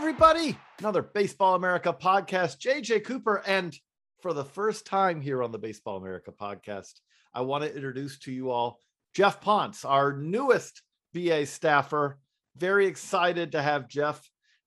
Everybody. 0.00 0.56
Another 0.78 1.02
Baseball 1.02 1.56
America 1.56 1.92
podcast. 1.92 2.58
JJ 2.58 3.04
Cooper. 3.04 3.42
And 3.46 3.78
for 4.22 4.32
the 4.32 4.46
first 4.46 4.86
time 4.86 5.20
here 5.20 5.42
on 5.42 5.52
the 5.52 5.58
Baseball 5.58 5.98
America 5.98 6.32
podcast, 6.32 6.94
I 7.34 7.42
want 7.42 7.64
to 7.64 7.74
introduce 7.74 8.18
to 8.20 8.32
you 8.32 8.50
all 8.50 8.78
Jeff 9.14 9.42
Ponce, 9.42 9.84
our 9.84 10.14
newest 10.14 10.80
BA 11.12 11.44
staffer. 11.44 12.18
Very 12.56 12.86
excited 12.86 13.52
to 13.52 13.60
have 13.60 13.90
Jeff 13.90 14.18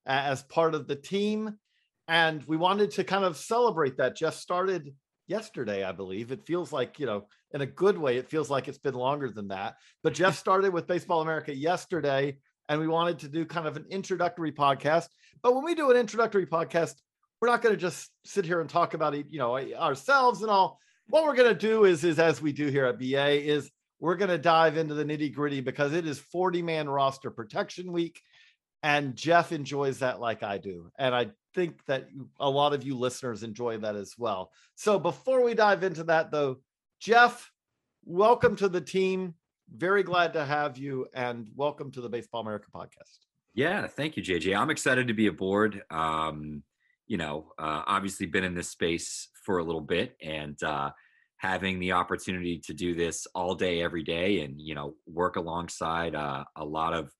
uh, 0.05 0.11
as 0.11 0.43
part 0.43 0.75
of 0.75 0.87
the 0.87 0.95
team. 0.95 1.57
And 2.07 2.43
we 2.43 2.55
wanted 2.55 2.91
to 2.91 3.03
kind 3.03 3.25
of 3.25 3.35
celebrate 3.35 3.97
that. 3.97 4.15
Jeff 4.15 4.35
started 4.35 4.93
yesterday, 5.25 5.83
I 5.83 5.93
believe. 5.93 6.31
It 6.31 6.45
feels 6.45 6.71
like, 6.71 6.99
you 6.99 7.07
know, 7.07 7.25
in 7.53 7.61
a 7.61 7.65
good 7.65 7.97
way, 7.97 8.17
it 8.17 8.29
feels 8.29 8.51
like 8.51 8.67
it's 8.67 8.77
been 8.77 8.93
longer 8.93 9.31
than 9.31 9.47
that. 9.47 9.77
But 10.03 10.13
Jeff 10.13 10.37
started 10.37 10.71
with 10.73 10.85
Baseball 10.85 11.21
America 11.21 11.55
yesterday, 11.55 12.37
and 12.69 12.79
we 12.79 12.87
wanted 12.87 13.19
to 13.19 13.27
do 13.27 13.45
kind 13.45 13.67
of 13.67 13.77
an 13.77 13.85
introductory 13.89 14.51
podcast. 14.51 15.07
But 15.41 15.55
when 15.55 15.63
we 15.63 15.75
do 15.75 15.91
an 15.91 15.97
introductory 15.97 16.45
podcast, 16.45 16.95
we're 17.41 17.49
not 17.49 17.61
going 17.61 17.75
to 17.75 17.81
just 17.81 18.09
sit 18.23 18.45
here 18.45 18.61
and 18.61 18.69
talk 18.69 18.93
about 18.93 19.13
it, 19.13 19.25
you 19.29 19.39
know, 19.39 19.57
ourselves 19.57 20.41
and 20.41 20.49
all. 20.49 20.79
What 21.07 21.25
we're 21.25 21.35
going 21.35 21.53
to 21.53 21.59
do 21.59 21.83
is, 21.83 22.03
is 22.03 22.17
as 22.17 22.41
we 22.41 22.53
do 22.53 22.67
here 22.67 22.85
at 22.85 22.97
BA, 22.97 23.45
is 23.45 23.69
we're 23.99 24.15
going 24.15 24.29
to 24.29 24.37
dive 24.37 24.77
into 24.77 24.93
the 24.93 25.03
nitty 25.03 25.33
gritty 25.33 25.59
because 25.59 25.93
it 25.93 26.07
is 26.07 26.19
40 26.19 26.61
man 26.61 26.89
roster 26.89 27.31
protection 27.31 27.91
week. 27.91 28.21
And 28.81 29.15
Jeff 29.15 29.51
enjoys 29.51 29.99
that 29.99 30.19
like 30.19 30.43
I 30.43 30.57
do. 30.57 30.89
And 30.97 31.13
I 31.15 31.31
think 31.53 31.83
that 31.85 32.07
a 32.39 32.49
lot 32.49 32.73
of 32.73 32.83
you 32.83 32.97
listeners 32.97 33.43
enjoy 33.43 33.77
that 33.77 33.95
as 33.95 34.15
well. 34.17 34.51
So 34.75 34.99
before 34.99 35.43
we 35.43 35.53
dive 35.53 35.83
into 35.83 36.03
that, 36.05 36.31
though, 36.31 36.57
Jeff, 36.99 37.51
welcome 38.05 38.55
to 38.57 38.69
the 38.69 38.81
team. 38.81 39.35
Very 39.75 40.03
glad 40.03 40.33
to 40.33 40.45
have 40.45 40.77
you 40.77 41.07
and 41.15 41.49
welcome 41.55 41.89
to 41.93 42.01
the 42.01 42.07
Baseball 42.07 42.41
America 42.41 42.67
podcast. 42.73 43.17
Yeah, 43.55 43.87
thank 43.87 44.15
you, 44.15 44.21
JJ. 44.21 44.55
I'm 44.55 44.69
excited 44.69 45.07
to 45.07 45.15
be 45.15 45.25
aboard. 45.25 45.81
Um, 45.89 46.61
you 47.07 47.17
know, 47.17 47.51
uh, 47.57 47.81
obviously 47.87 48.27
been 48.27 48.43
in 48.43 48.53
this 48.53 48.69
space 48.69 49.29
for 49.43 49.57
a 49.57 49.63
little 49.63 49.81
bit 49.81 50.15
and 50.21 50.61
uh, 50.61 50.91
having 51.37 51.79
the 51.79 51.93
opportunity 51.93 52.59
to 52.65 52.73
do 52.75 52.93
this 52.93 53.25
all 53.33 53.55
day, 53.55 53.81
every 53.81 54.03
day, 54.03 54.41
and 54.41 54.61
you 54.61 54.75
know, 54.75 54.93
work 55.07 55.37
alongside 55.37 56.13
uh, 56.13 56.43
a 56.55 56.63
lot 56.63 56.93
of 56.93 57.11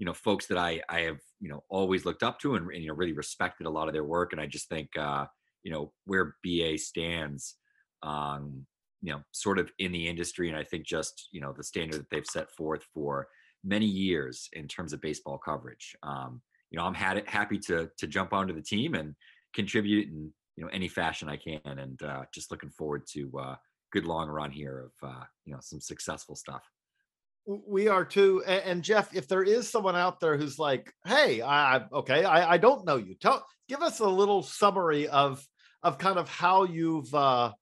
you 0.00 0.06
know 0.06 0.12
folks 0.12 0.46
that 0.48 0.58
I 0.58 0.82
I 0.88 1.02
have 1.02 1.18
you 1.38 1.48
know 1.48 1.62
always 1.68 2.04
looked 2.04 2.24
up 2.24 2.40
to 2.40 2.56
and, 2.56 2.68
and 2.72 2.82
you 2.82 2.88
know 2.88 2.94
really 2.94 3.12
respected 3.12 3.68
a 3.68 3.70
lot 3.70 3.86
of 3.86 3.94
their 3.94 4.02
work, 4.02 4.32
and 4.32 4.40
I 4.40 4.46
just 4.46 4.68
think 4.68 4.88
uh, 4.98 5.26
you 5.62 5.70
know 5.70 5.92
where 6.06 6.34
BA 6.42 6.76
stands. 6.78 7.54
Um, 8.02 8.66
you 9.02 9.12
know, 9.12 9.20
sort 9.32 9.58
of 9.58 9.70
in 9.78 9.92
the 9.92 10.08
industry, 10.08 10.48
and 10.48 10.56
I 10.56 10.64
think 10.64 10.86
just 10.86 11.28
you 11.32 11.40
know 11.40 11.52
the 11.56 11.64
standard 11.64 12.00
that 12.00 12.10
they've 12.10 12.26
set 12.26 12.50
forth 12.50 12.84
for 12.94 13.28
many 13.64 13.86
years 13.86 14.48
in 14.52 14.68
terms 14.68 14.92
of 14.92 15.00
baseball 15.00 15.38
coverage. 15.38 15.96
Um, 16.02 16.40
you 16.70 16.78
know, 16.78 16.84
I'm 16.84 16.94
had 16.94 17.22
happy 17.28 17.58
to 17.66 17.90
to 17.98 18.06
jump 18.06 18.32
onto 18.32 18.54
the 18.54 18.62
team 18.62 18.94
and 18.94 19.14
contribute 19.54 20.08
in 20.08 20.32
you 20.56 20.64
know 20.64 20.70
any 20.72 20.88
fashion 20.88 21.28
I 21.28 21.36
can, 21.36 21.60
and 21.64 22.02
uh, 22.02 22.24
just 22.32 22.50
looking 22.50 22.70
forward 22.70 23.06
to 23.12 23.30
uh, 23.38 23.56
good 23.92 24.04
long 24.04 24.28
run 24.28 24.50
here 24.50 24.90
of 25.02 25.08
uh, 25.08 25.24
you 25.44 25.52
know 25.52 25.60
some 25.60 25.80
successful 25.80 26.36
stuff. 26.36 26.62
We 27.46 27.88
are 27.88 28.04
too. 28.04 28.44
And, 28.44 28.84
Jeff, 28.84 29.16
if 29.16 29.26
there 29.26 29.42
is 29.42 29.68
someone 29.68 29.96
out 29.96 30.20
there 30.20 30.36
who's 30.36 30.58
like, 30.58 30.92
"Hey, 31.06 31.42
I 31.42 31.82
okay, 31.92 32.24
I, 32.24 32.52
I 32.52 32.58
don't 32.58 32.84
know 32.84 32.96
you," 32.96 33.14
tell 33.14 33.44
give 33.68 33.82
us 33.82 34.00
a 34.00 34.08
little 34.08 34.42
summary 34.42 35.08
of 35.08 35.44
of 35.82 35.98
kind 35.98 36.18
of 36.18 36.28
how 36.28 36.64
you've 36.64 37.12
uh, 37.14 37.52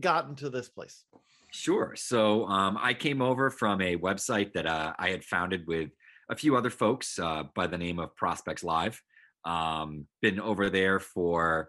gotten 0.00 0.34
to 0.36 0.50
this 0.50 0.68
place. 0.68 1.04
Sure. 1.50 1.94
So 1.96 2.46
um, 2.46 2.76
I 2.80 2.94
came 2.94 3.22
over 3.22 3.48
from 3.50 3.80
a 3.80 3.96
website 3.96 4.52
that 4.54 4.66
uh, 4.66 4.92
I 4.98 5.10
had 5.10 5.24
founded 5.24 5.66
with 5.66 5.90
a 6.28 6.36
few 6.36 6.56
other 6.56 6.70
folks 6.70 7.18
uh, 7.18 7.44
by 7.54 7.66
the 7.66 7.78
name 7.78 7.98
of 7.98 8.16
Prospects 8.16 8.64
Live. 8.64 9.00
Um, 9.44 10.06
been 10.20 10.40
over 10.40 10.70
there 10.70 10.98
for 10.98 11.68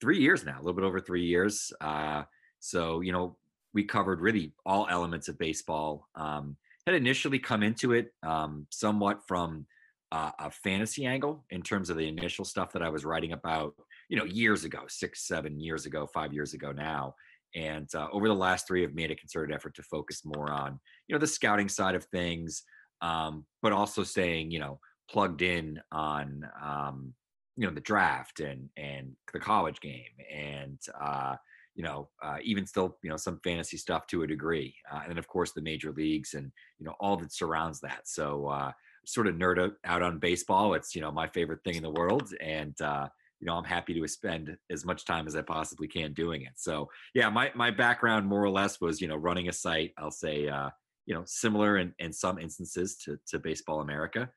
three 0.00 0.18
years 0.18 0.44
now, 0.44 0.56
a 0.56 0.62
little 0.62 0.72
bit 0.72 0.84
over 0.84 1.00
three 1.00 1.26
years. 1.26 1.72
Uh, 1.80 2.24
so, 2.58 3.02
you 3.02 3.12
know, 3.12 3.36
we 3.72 3.84
covered 3.84 4.20
really 4.20 4.52
all 4.66 4.88
elements 4.90 5.28
of 5.28 5.38
baseball. 5.38 6.08
Um, 6.14 6.56
had 6.86 6.94
initially 6.96 7.38
come 7.38 7.62
into 7.62 7.92
it 7.92 8.12
um, 8.22 8.66
somewhat 8.70 9.20
from 9.28 9.66
uh, 10.12 10.32
a 10.38 10.50
fantasy 10.50 11.06
angle 11.06 11.44
in 11.50 11.62
terms 11.62 11.90
of 11.90 11.96
the 11.96 12.08
initial 12.08 12.44
stuff 12.44 12.72
that 12.72 12.82
I 12.82 12.88
was 12.88 13.04
writing 13.04 13.32
about, 13.32 13.74
you 14.08 14.16
know, 14.16 14.24
years 14.24 14.64
ago, 14.64 14.80
six, 14.88 15.26
seven 15.26 15.60
years 15.60 15.86
ago, 15.86 16.08
five 16.12 16.32
years 16.32 16.54
ago 16.54 16.72
now. 16.72 17.14
And 17.54 17.88
uh, 17.94 18.08
over 18.12 18.28
the 18.28 18.34
last 18.34 18.66
three, 18.66 18.84
I've 18.84 18.94
made 18.94 19.10
a 19.10 19.16
concerted 19.16 19.54
effort 19.54 19.74
to 19.76 19.82
focus 19.82 20.22
more 20.24 20.50
on, 20.50 20.78
you 21.08 21.14
know, 21.14 21.18
the 21.18 21.26
scouting 21.26 21.68
side 21.68 21.94
of 21.94 22.04
things, 22.04 22.62
um, 23.02 23.44
but 23.62 23.72
also 23.72 24.02
staying, 24.02 24.50
you 24.50 24.60
know, 24.60 24.78
plugged 25.10 25.42
in 25.42 25.80
on, 25.92 26.48
um, 26.62 27.14
you 27.56 27.66
know, 27.66 27.74
the 27.74 27.80
draft 27.80 28.40
and 28.40 28.68
and 28.76 29.12
the 29.32 29.40
college 29.40 29.80
game, 29.80 30.04
and 30.32 30.78
uh, 31.00 31.34
you 31.74 31.82
know, 31.84 32.08
uh, 32.22 32.36
even 32.42 32.66
still, 32.66 32.96
you 33.02 33.10
know, 33.10 33.16
some 33.16 33.40
fantasy 33.42 33.76
stuff 33.76 34.06
to 34.06 34.22
a 34.22 34.26
degree, 34.26 34.74
uh, 34.92 35.00
and 35.02 35.10
then 35.10 35.18
of 35.18 35.28
course 35.28 35.52
the 35.52 35.60
major 35.60 35.92
leagues 35.92 36.34
and 36.34 36.50
you 36.78 36.86
know 36.86 36.94
all 37.00 37.16
that 37.16 37.32
surrounds 37.32 37.80
that. 37.80 38.02
So 38.04 38.46
uh, 38.46 38.72
sort 39.06 39.26
of 39.26 39.34
nerd 39.34 39.72
out 39.84 40.02
on 40.02 40.18
baseball. 40.18 40.74
It's 40.74 40.94
you 40.94 41.00
know 41.00 41.10
my 41.10 41.28
favorite 41.28 41.62
thing 41.64 41.76
in 41.76 41.82
the 41.82 41.90
world, 41.90 42.32
and 42.40 42.80
uh, 42.80 43.08
you 43.40 43.46
know, 43.46 43.54
I'm 43.54 43.64
happy 43.64 43.98
to 43.98 44.06
spend 44.06 44.56
as 44.70 44.84
much 44.84 45.04
time 45.04 45.26
as 45.26 45.34
I 45.34 45.42
possibly 45.42 45.88
can 45.88 46.12
doing 46.12 46.42
it. 46.42 46.52
So 46.56 46.88
yeah, 47.14 47.30
my 47.30 47.50
my 47.54 47.70
background 47.70 48.26
more 48.26 48.44
or 48.44 48.50
less 48.50 48.80
was, 48.80 49.00
you 49.00 49.08
know, 49.08 49.16
running 49.16 49.48
a 49.48 49.52
site, 49.52 49.92
I'll 49.96 50.10
say, 50.10 50.48
uh, 50.48 50.70
you 51.06 51.14
know, 51.14 51.22
similar 51.26 51.78
in, 51.78 51.94
in 51.98 52.12
some 52.12 52.38
instances 52.38 52.96
to, 53.04 53.18
to 53.28 53.38
Baseball 53.38 53.80
America 53.80 54.28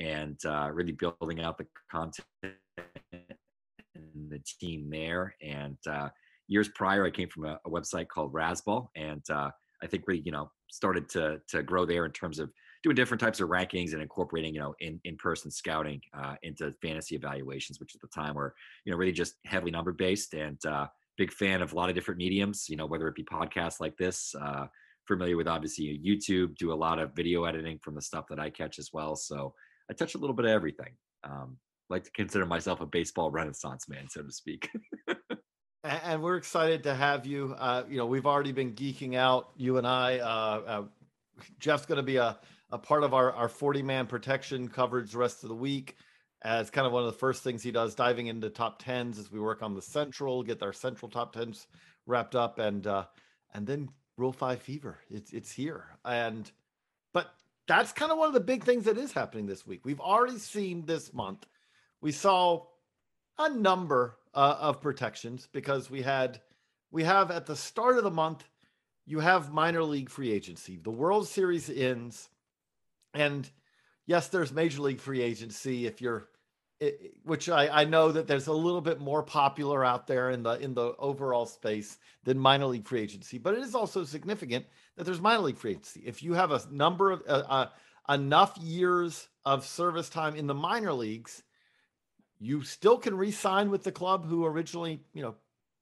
and 0.00 0.38
uh, 0.46 0.70
really 0.72 0.92
building 0.92 1.40
out 1.40 1.58
the 1.58 1.66
content 1.90 2.26
and 2.42 4.30
the 4.30 4.40
team 4.60 4.88
there. 4.88 5.34
And 5.42 5.76
uh, 5.90 6.08
years 6.48 6.68
prior, 6.68 7.04
I 7.04 7.10
came 7.10 7.28
from 7.28 7.46
a, 7.46 7.58
a 7.66 7.70
website 7.70 8.08
called 8.08 8.32
Razzball 8.32 8.88
and 8.96 9.22
uh, 9.30 9.50
I 9.82 9.86
think 9.88 10.04
really, 10.06 10.22
you 10.24 10.32
know, 10.32 10.50
started 10.70 11.08
to, 11.10 11.40
to 11.48 11.62
grow 11.62 11.84
there 11.84 12.06
in 12.06 12.12
terms 12.12 12.38
of 12.38 12.50
doing 12.82 12.96
different 12.96 13.20
types 13.20 13.40
of 13.40 13.48
rankings 13.48 13.92
and 13.92 14.02
incorporating, 14.02 14.54
you 14.54 14.60
know, 14.60 14.74
in, 14.80 15.00
in-person 15.04 15.50
scouting 15.50 16.00
uh, 16.14 16.34
into 16.42 16.72
fantasy 16.82 17.14
evaluations, 17.14 17.78
which 17.78 17.94
at 17.94 18.00
the 18.00 18.08
time 18.08 18.34
were, 18.34 18.54
you 18.84 18.92
know, 18.92 18.98
really 18.98 19.12
just 19.12 19.34
heavily 19.44 19.70
number 19.70 19.92
based 19.92 20.34
and 20.34 20.58
uh, 20.66 20.86
big 21.16 21.32
fan 21.32 21.62
of 21.62 21.72
a 21.72 21.76
lot 21.76 21.88
of 21.88 21.94
different 21.94 22.18
mediums, 22.18 22.66
you 22.68 22.76
know, 22.76 22.86
whether 22.86 23.06
it 23.06 23.14
be 23.14 23.24
podcasts 23.24 23.80
like 23.80 23.96
this, 23.96 24.34
uh, 24.40 24.66
familiar 25.06 25.36
with 25.36 25.48
obviously 25.48 26.00
YouTube, 26.04 26.56
do 26.56 26.72
a 26.72 26.74
lot 26.74 26.98
of 26.98 27.14
video 27.14 27.44
editing 27.44 27.78
from 27.78 27.94
the 27.94 28.02
stuff 28.02 28.26
that 28.28 28.40
I 28.40 28.50
catch 28.50 28.78
as 28.78 28.90
well. 28.92 29.14
So 29.14 29.54
I 29.90 29.94
touch 29.94 30.14
a 30.14 30.18
little 30.18 30.34
bit 30.34 30.46
of 30.46 30.50
everything. 30.50 30.92
Um, 31.24 31.58
like 31.90 32.04
to 32.04 32.10
consider 32.12 32.46
myself 32.46 32.80
a 32.80 32.86
baseball 32.86 33.30
renaissance 33.30 33.88
man, 33.88 34.08
so 34.08 34.22
to 34.22 34.32
speak. 34.32 34.70
and 35.84 36.22
we're 36.22 36.36
excited 36.36 36.82
to 36.84 36.94
have 36.94 37.26
you. 37.26 37.54
Uh, 37.58 37.84
you 37.88 37.98
know, 37.98 38.06
we've 38.06 38.26
already 38.26 38.52
been 38.52 38.72
geeking 38.72 39.14
out, 39.14 39.50
you 39.56 39.78
and 39.78 39.86
I. 39.86 40.18
Uh, 40.18 40.62
uh, 40.66 40.82
Jeff's 41.58 41.86
going 41.86 41.96
to 41.96 42.02
be 42.02 42.16
a, 42.16 42.38
a 42.72 42.78
part 42.78 43.04
of 43.04 43.14
our, 43.14 43.32
our 43.32 43.48
40 43.48 43.82
man 43.82 44.06
protection 44.06 44.66
coverage 44.66 45.12
the 45.12 45.18
rest 45.18 45.44
of 45.44 45.48
the 45.48 45.54
week 45.54 45.96
as 46.42 46.70
kind 46.70 46.86
of 46.86 46.92
one 46.92 47.04
of 47.04 47.12
the 47.12 47.18
first 47.18 47.44
things 47.44 47.62
he 47.62 47.70
does, 47.70 47.94
diving 47.94 48.26
into 48.26 48.50
top 48.50 48.82
10s 48.82 49.18
as 49.18 49.30
we 49.30 49.38
work 49.38 49.62
on 49.62 49.74
the 49.74 49.82
central, 49.82 50.42
get 50.42 50.60
our 50.62 50.72
central 50.72 51.08
top 51.08 51.34
10s 51.36 51.66
wrapped 52.06 52.34
up, 52.34 52.58
and 52.58 52.88
uh, 52.88 53.04
and 53.54 53.66
then 53.66 53.88
Rule 54.16 54.32
5 54.32 54.60
fever. 54.60 54.98
It's, 55.10 55.32
it's 55.32 55.52
here. 55.52 55.86
And, 56.04 56.50
but 57.12 57.32
that's 57.66 57.92
kind 57.92 58.12
of 58.12 58.18
one 58.18 58.28
of 58.28 58.34
the 58.34 58.40
big 58.40 58.64
things 58.64 58.84
that 58.84 58.98
is 58.98 59.12
happening 59.12 59.46
this 59.46 59.66
week. 59.66 59.80
We've 59.84 60.00
already 60.00 60.38
seen 60.38 60.84
this 60.84 61.12
month, 61.12 61.46
we 62.00 62.12
saw 62.12 62.66
a 63.38 63.48
number 63.48 64.16
uh, 64.34 64.56
of 64.60 64.80
protections 64.80 65.48
because 65.52 65.90
we 65.90 66.02
had, 66.02 66.40
we 66.90 67.04
have 67.04 67.30
at 67.30 67.46
the 67.46 67.56
start 67.56 67.96
of 67.96 68.04
the 68.04 68.10
month, 68.10 68.44
you 69.06 69.20
have 69.20 69.52
minor 69.52 69.82
league 69.82 70.10
free 70.10 70.32
agency. 70.32 70.78
The 70.82 70.90
World 70.90 71.26
Series 71.26 71.70
ends, 71.70 72.28
and 73.14 73.48
yes, 74.06 74.28
there's 74.28 74.52
major 74.52 74.82
league 74.82 75.00
free 75.00 75.22
agency 75.22 75.86
if 75.86 76.00
you're 76.00 76.28
it, 76.82 77.14
which 77.22 77.48
I, 77.48 77.82
I 77.82 77.84
know 77.84 78.10
that 78.10 78.26
there's 78.26 78.48
a 78.48 78.52
little 78.52 78.80
bit 78.80 79.00
more 79.00 79.22
popular 79.22 79.84
out 79.84 80.06
there 80.06 80.30
in 80.30 80.42
the 80.42 80.52
in 80.60 80.74
the 80.74 80.94
overall 80.98 81.46
space 81.46 81.96
than 82.24 82.38
minor 82.38 82.66
league 82.66 82.86
free 82.86 83.00
agency, 83.00 83.38
but 83.38 83.54
it 83.54 83.60
is 83.60 83.74
also 83.74 84.04
significant 84.04 84.66
that 84.96 85.04
there's 85.04 85.20
minor 85.20 85.42
league 85.42 85.58
free 85.58 85.72
agency. 85.72 86.02
If 86.04 86.22
you 86.22 86.34
have 86.34 86.50
a 86.50 86.60
number 86.70 87.12
of 87.12 87.22
uh, 87.28 87.42
uh, 87.48 87.66
enough 88.12 88.58
years 88.58 89.28
of 89.44 89.64
service 89.64 90.08
time 90.08 90.34
in 90.34 90.48
the 90.48 90.54
minor 90.54 90.92
leagues, 90.92 91.42
you 92.40 92.62
still 92.62 92.98
can 92.98 93.16
re-sign 93.16 93.70
with 93.70 93.84
the 93.84 93.92
club 93.92 94.26
who 94.26 94.44
originally 94.44 95.00
you 95.14 95.22
know 95.22 95.36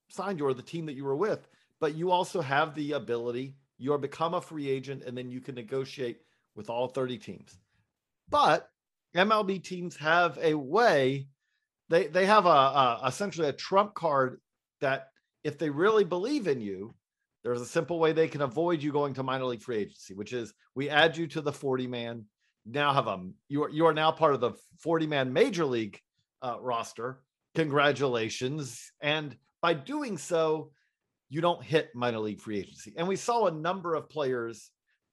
signed 0.09 0.39
you 0.39 0.47
or 0.47 0.55
the 0.55 0.63
team 0.63 0.87
that 0.87 0.95
you 0.95 1.05
were 1.05 1.17
with, 1.17 1.49
but 1.79 1.95
you 1.95 2.11
also 2.11 2.43
have 2.43 2.75
the 2.75 2.93
ability. 2.93 3.55
You 3.79 3.95
are 3.95 3.99
become 3.99 4.35
a 4.35 4.43
free 4.43 4.69
agent, 4.69 5.05
and 5.05 5.17
then 5.17 5.31
you 5.31 5.41
can 5.41 5.55
negotiate 5.55 6.21
with 6.61 6.69
all 6.69 6.89
30 6.89 7.17
teams. 7.17 7.59
But 8.29 8.69
MLB 9.17 9.65
teams 9.65 9.97
have 9.97 10.39
a 10.43 10.53
way. 10.53 11.27
They 11.89 12.07
they 12.07 12.27
have 12.27 12.45
a, 12.45 12.49
a 12.49 13.03
essentially 13.07 13.49
a 13.49 13.53
trump 13.53 13.95
card 13.95 14.41
that 14.83 15.09
if 15.43 15.57
they 15.57 15.71
really 15.71 16.05
believe 16.05 16.47
in 16.47 16.61
you, 16.61 16.95
there's 17.43 17.63
a 17.63 17.67
simple 17.67 17.99
way 17.99 18.13
they 18.13 18.29
can 18.29 18.43
avoid 18.43 18.83
you 18.83 18.93
going 18.93 19.15
to 19.15 19.23
minor 19.23 19.47
league 19.47 19.63
free 19.63 19.79
agency, 19.79 20.13
which 20.13 20.35
is 20.35 20.53
we 20.75 20.91
add 20.91 21.17
you 21.17 21.27
to 21.29 21.41
the 21.41 21.51
40 21.51 21.87
man. 21.87 22.27
Now 22.67 22.93
have 22.93 23.07
a 23.07 23.27
you 23.49 23.65
are 23.65 23.71
you 23.71 23.87
are 23.87 23.95
now 23.95 24.13
part 24.13 24.35
of 24.35 24.41
the 24.41 24.53
40 24.81 25.07
man 25.07 25.33
major 25.33 25.65
league 25.65 25.99
uh, 26.43 26.59
roster. 26.61 27.23
Congratulations! 27.55 28.93
And 29.01 29.35
by 29.63 29.73
doing 29.73 30.19
so, 30.19 30.73
you 31.31 31.41
don't 31.41 31.65
hit 31.65 31.89
minor 31.95 32.19
league 32.19 32.41
free 32.41 32.59
agency. 32.59 32.93
And 32.99 33.09
we 33.09 33.17
saw 33.17 33.47
a 33.47 33.51
number 33.51 33.95
of 33.95 34.11
players, 34.11 34.71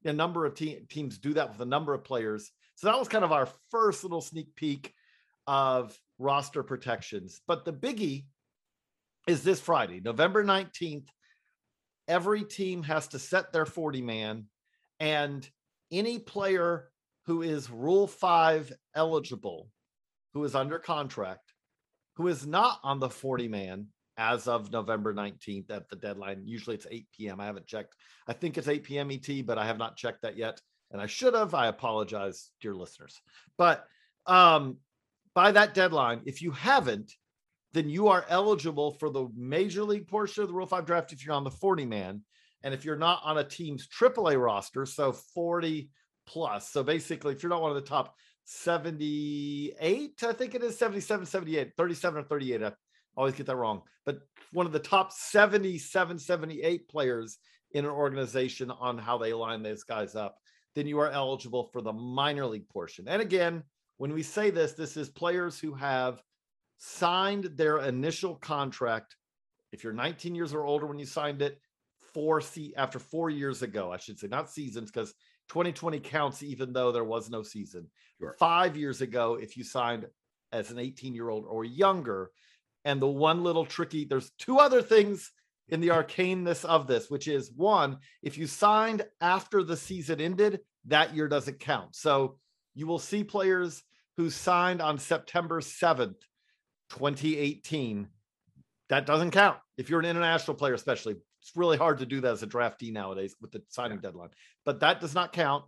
a 0.07 0.13
number 0.13 0.45
of 0.45 0.55
te- 0.55 0.81
teams 0.89 1.17
do 1.17 1.33
that 1.33 1.49
with 1.49 1.59
a 1.61 1.65
number 1.65 1.93
of 1.93 2.03
players 2.03 2.51
so 2.77 2.85
that 2.85 2.99
was 2.99 3.07
kind 3.07 3.25
of 3.25 3.31
our 3.31 3.49
first 3.71 4.03
little 4.03 4.21
sneak 4.21 4.55
peek 4.55 4.93
of 5.47 5.99
roster 6.19 6.61
protections. 6.61 7.41
But 7.47 7.65
the 7.65 7.73
biggie 7.73 8.25
is 9.27 9.43
this 9.43 9.59
Friday, 9.59 9.99
November 9.99 10.45
19th. 10.45 11.07
Every 12.07 12.43
team 12.43 12.83
has 12.83 13.07
to 13.09 13.19
set 13.19 13.51
their 13.51 13.65
40 13.65 14.03
man, 14.03 14.45
and 14.99 15.49
any 15.91 16.19
player 16.19 16.89
who 17.25 17.41
is 17.41 17.69
Rule 17.71 18.05
5 18.05 18.71
eligible, 18.95 19.71
who 20.35 20.43
is 20.43 20.53
under 20.53 20.77
contract, 20.77 21.53
who 22.15 22.27
is 22.27 22.45
not 22.45 22.79
on 22.83 22.99
the 22.99 23.09
40 23.09 23.47
man 23.47 23.87
as 24.17 24.47
of 24.47 24.71
November 24.71 25.13
19th 25.13 25.69
at 25.71 25.89
the 25.89 25.95
deadline. 25.95 26.41
Usually 26.45 26.75
it's 26.75 26.87
8 26.89 27.07
p.m. 27.15 27.39
I 27.39 27.45
haven't 27.45 27.67
checked. 27.67 27.95
I 28.27 28.33
think 28.33 28.57
it's 28.57 28.67
8 28.67 28.83
p.m. 28.83 29.11
ET, 29.11 29.45
but 29.45 29.57
I 29.57 29.65
have 29.65 29.77
not 29.77 29.97
checked 29.97 30.23
that 30.23 30.37
yet 30.37 30.59
and 30.91 31.01
I 31.01 31.07
should 31.07 31.33
have. 31.33 31.53
I 31.53 31.67
apologize, 31.67 32.51
dear 32.61 32.73
listeners. 32.73 33.19
But 33.57 33.85
um, 34.25 34.77
by 35.33 35.51
that 35.51 35.73
deadline, 35.73 36.21
if 36.25 36.41
you 36.41 36.51
haven't, 36.51 37.11
then 37.73 37.89
you 37.89 38.07
are 38.07 38.25
eligible 38.29 38.91
for 38.93 39.09
the 39.09 39.27
major 39.35 39.83
league 39.83 40.07
portion 40.07 40.43
of 40.43 40.49
the 40.49 40.55
Rule 40.55 40.67
5 40.67 40.85
draft 40.85 41.11
if 41.11 41.25
you're 41.25 41.35
on 41.35 41.43
the 41.43 41.51
40 41.51 41.85
man. 41.85 42.23
And 42.63 42.73
if 42.73 42.85
you're 42.85 42.97
not 42.97 43.21
on 43.23 43.37
a 43.37 43.43
team's 43.43 43.87
AAA 43.87 44.41
roster, 44.41 44.85
so 44.85 45.11
40 45.11 45.89
plus. 46.25 46.69
So 46.69 46.83
basically, 46.83 47.33
if 47.33 47.43
you're 47.43 47.49
not 47.49 47.61
one 47.61 47.71
of 47.71 47.75
the 47.75 47.81
top 47.81 48.15
78, 48.45 50.23
I 50.23 50.33
think 50.33 50.55
it 50.55 50.63
is 50.63 50.77
77, 50.77 51.25
78, 51.25 51.73
37 51.77 52.19
or 52.19 52.23
38. 52.23 52.63
I 52.63 52.71
always 53.17 53.33
get 53.33 53.47
that 53.47 53.55
wrong. 53.57 53.81
But 54.05 54.19
one 54.53 54.65
of 54.65 54.71
the 54.71 54.79
top 54.79 55.11
77, 55.11 56.17
78 56.17 56.87
players 56.87 57.39
in 57.71 57.83
an 57.83 57.91
organization 57.91 58.71
on 58.71 58.97
how 58.97 59.17
they 59.17 59.33
line 59.33 59.63
those 59.63 59.83
guys 59.83 60.15
up 60.15 60.37
then 60.77 60.85
you 60.85 60.99
are 60.99 61.09
eligible 61.09 61.63
for 61.73 61.81
the 61.81 61.91
minor 61.91 62.45
league 62.45 62.69
portion. 62.69 63.07
And 63.07 63.19
again, 63.19 63.63
when 63.97 64.13
we 64.13 64.21
say 64.21 64.51
this, 64.51 64.73
this 64.73 64.95
is 64.95 65.09
players 65.09 65.59
who 65.59 65.73
have 65.73 66.21
signed 66.77 67.45
their 67.55 67.79
initial 67.79 68.35
contract. 68.35 69.15
If 69.71 69.83
you're 69.83 69.91
19 69.91 70.35
years 70.35 70.53
or 70.53 70.65
older 70.65 70.85
when 70.85 70.99
you 70.99 71.07
signed 71.07 71.41
it, 71.41 71.59
four 72.13 72.41
se- 72.41 72.75
after 72.77 72.99
four 72.99 73.31
years 73.31 73.63
ago, 73.63 73.91
I 73.91 73.97
should 73.97 74.19
say, 74.19 74.27
not 74.27 74.51
seasons, 74.51 74.91
because 74.91 75.15
2020 75.49 75.99
counts 75.99 76.43
even 76.43 76.73
though 76.73 76.91
there 76.91 77.03
was 77.03 77.27
no 77.27 77.41
season. 77.41 77.87
Sure. 78.19 78.35
Five 78.37 78.77
years 78.77 79.01
ago, 79.01 79.33
if 79.41 79.57
you 79.57 79.63
signed 79.63 80.05
as 80.51 80.69
an 80.69 80.77
18 80.77 81.15
year 81.15 81.29
old 81.29 81.45
or 81.47 81.65
younger, 81.65 82.29
and 82.85 83.01
the 83.01 83.07
one 83.07 83.43
little 83.43 83.65
tricky, 83.65 84.05
there's 84.05 84.31
two 84.39 84.57
other 84.59 84.81
things 84.81 85.31
in 85.69 85.81
the 85.81 85.89
arcaneness 85.89 86.63
of 86.63 86.87
this, 86.87 87.09
which 87.09 87.27
is 87.27 87.51
one, 87.51 87.97
if 88.23 88.37
you 88.37 88.47
signed 88.47 89.05
after 89.19 89.63
the 89.63 89.75
season 89.75 90.21
ended, 90.21 90.61
that 90.85 91.15
year 91.15 91.27
doesn't 91.27 91.59
count. 91.59 91.95
So 91.95 92.37
you 92.73 92.87
will 92.87 92.99
see 92.99 93.23
players 93.23 93.83
who 94.15 94.29
signed 94.29 94.81
on 94.81 94.97
September 94.97 95.59
7th, 95.59 96.21
2018. 96.91 98.07
That 98.89 99.05
doesn't 99.05 99.31
count. 99.31 99.57
If 99.77 99.89
you're 99.89 99.99
an 99.99 100.05
international 100.05 100.55
player, 100.55 100.73
especially, 100.73 101.15
it's 101.41 101.51
really 101.55 101.77
hard 101.77 101.99
to 101.99 102.05
do 102.05 102.21
that 102.21 102.31
as 102.31 102.43
a 102.43 102.47
draftee 102.47 102.93
nowadays 102.93 103.35
with 103.41 103.51
the 103.51 103.61
signing 103.69 103.97
yeah. 103.97 104.09
deadline. 104.09 104.29
But 104.65 104.79
that 104.79 105.01
does 105.01 105.13
not 105.13 105.33
count. 105.33 105.65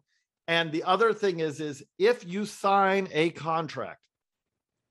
And 0.48 0.72
the 0.72 0.84
other 0.84 1.14
thing 1.14 1.42
is, 1.42 1.60
is 1.60 1.84
if 1.98 2.26
you 2.26 2.46
sign 2.46 3.08
a 3.12 3.30
contract 3.32 4.00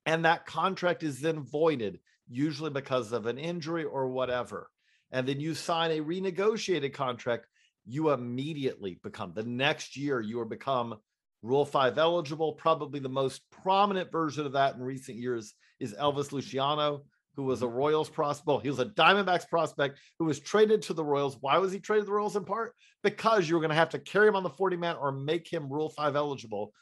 and 0.09 0.25
that 0.25 0.47
contract 0.47 1.03
is 1.03 1.21
then 1.21 1.43
voided, 1.43 1.99
usually 2.27 2.71
because 2.71 3.11
of 3.11 3.27
an 3.27 3.37
injury 3.37 3.83
or 3.83 4.09
whatever, 4.09 4.71
and 5.11 5.27
then 5.27 5.39
you 5.39 5.53
sign 5.53 5.91
a 5.91 6.01
renegotiated 6.03 6.93
contract, 6.93 7.45
you 7.85 8.09
immediately 8.09 8.99
become 9.03 9.33
the 9.35 9.43
next 9.43 9.95
year 9.95 10.19
you 10.19 10.39
are 10.39 10.45
become 10.45 10.95
Rule 11.43 11.63
5 11.63 11.99
eligible. 11.99 12.53
Probably 12.53 12.99
the 12.99 13.07
most 13.07 13.43
prominent 13.51 14.11
version 14.11 14.47
of 14.47 14.53
that 14.53 14.75
in 14.75 14.81
recent 14.81 15.19
years 15.19 15.53
is 15.79 15.93
Elvis 15.93 16.31
Luciano, 16.31 17.03
who 17.35 17.43
was 17.43 17.61
a 17.61 17.65
mm-hmm. 17.65 17.75
Royals 17.75 18.09
prospect. 18.09 18.47
Well, 18.47 18.59
he 18.59 18.69
was 18.69 18.79
a 18.79 18.85
Diamondbacks 18.85 19.47
prospect 19.47 19.99
who 20.17 20.25
was 20.25 20.39
traded 20.39 20.81
to 20.83 20.93
the 20.93 21.05
Royals. 21.05 21.37
Why 21.39 21.59
was 21.59 21.71
he 21.71 21.79
traded 21.79 22.05
to 22.05 22.07
the 22.07 22.13
Royals 22.13 22.35
in 22.35 22.45
part? 22.45 22.73
Because 23.03 23.47
you 23.47 23.53
were 23.53 23.61
going 23.61 23.69
to 23.69 23.75
have 23.75 23.89
to 23.89 23.99
carry 23.99 24.27
him 24.27 24.35
on 24.35 24.43
the 24.43 24.49
40 24.49 24.75
man 24.75 24.95
or 24.99 25.11
make 25.11 25.47
him 25.47 25.71
Rule 25.71 25.89
5 25.91 26.15
eligible. 26.15 26.73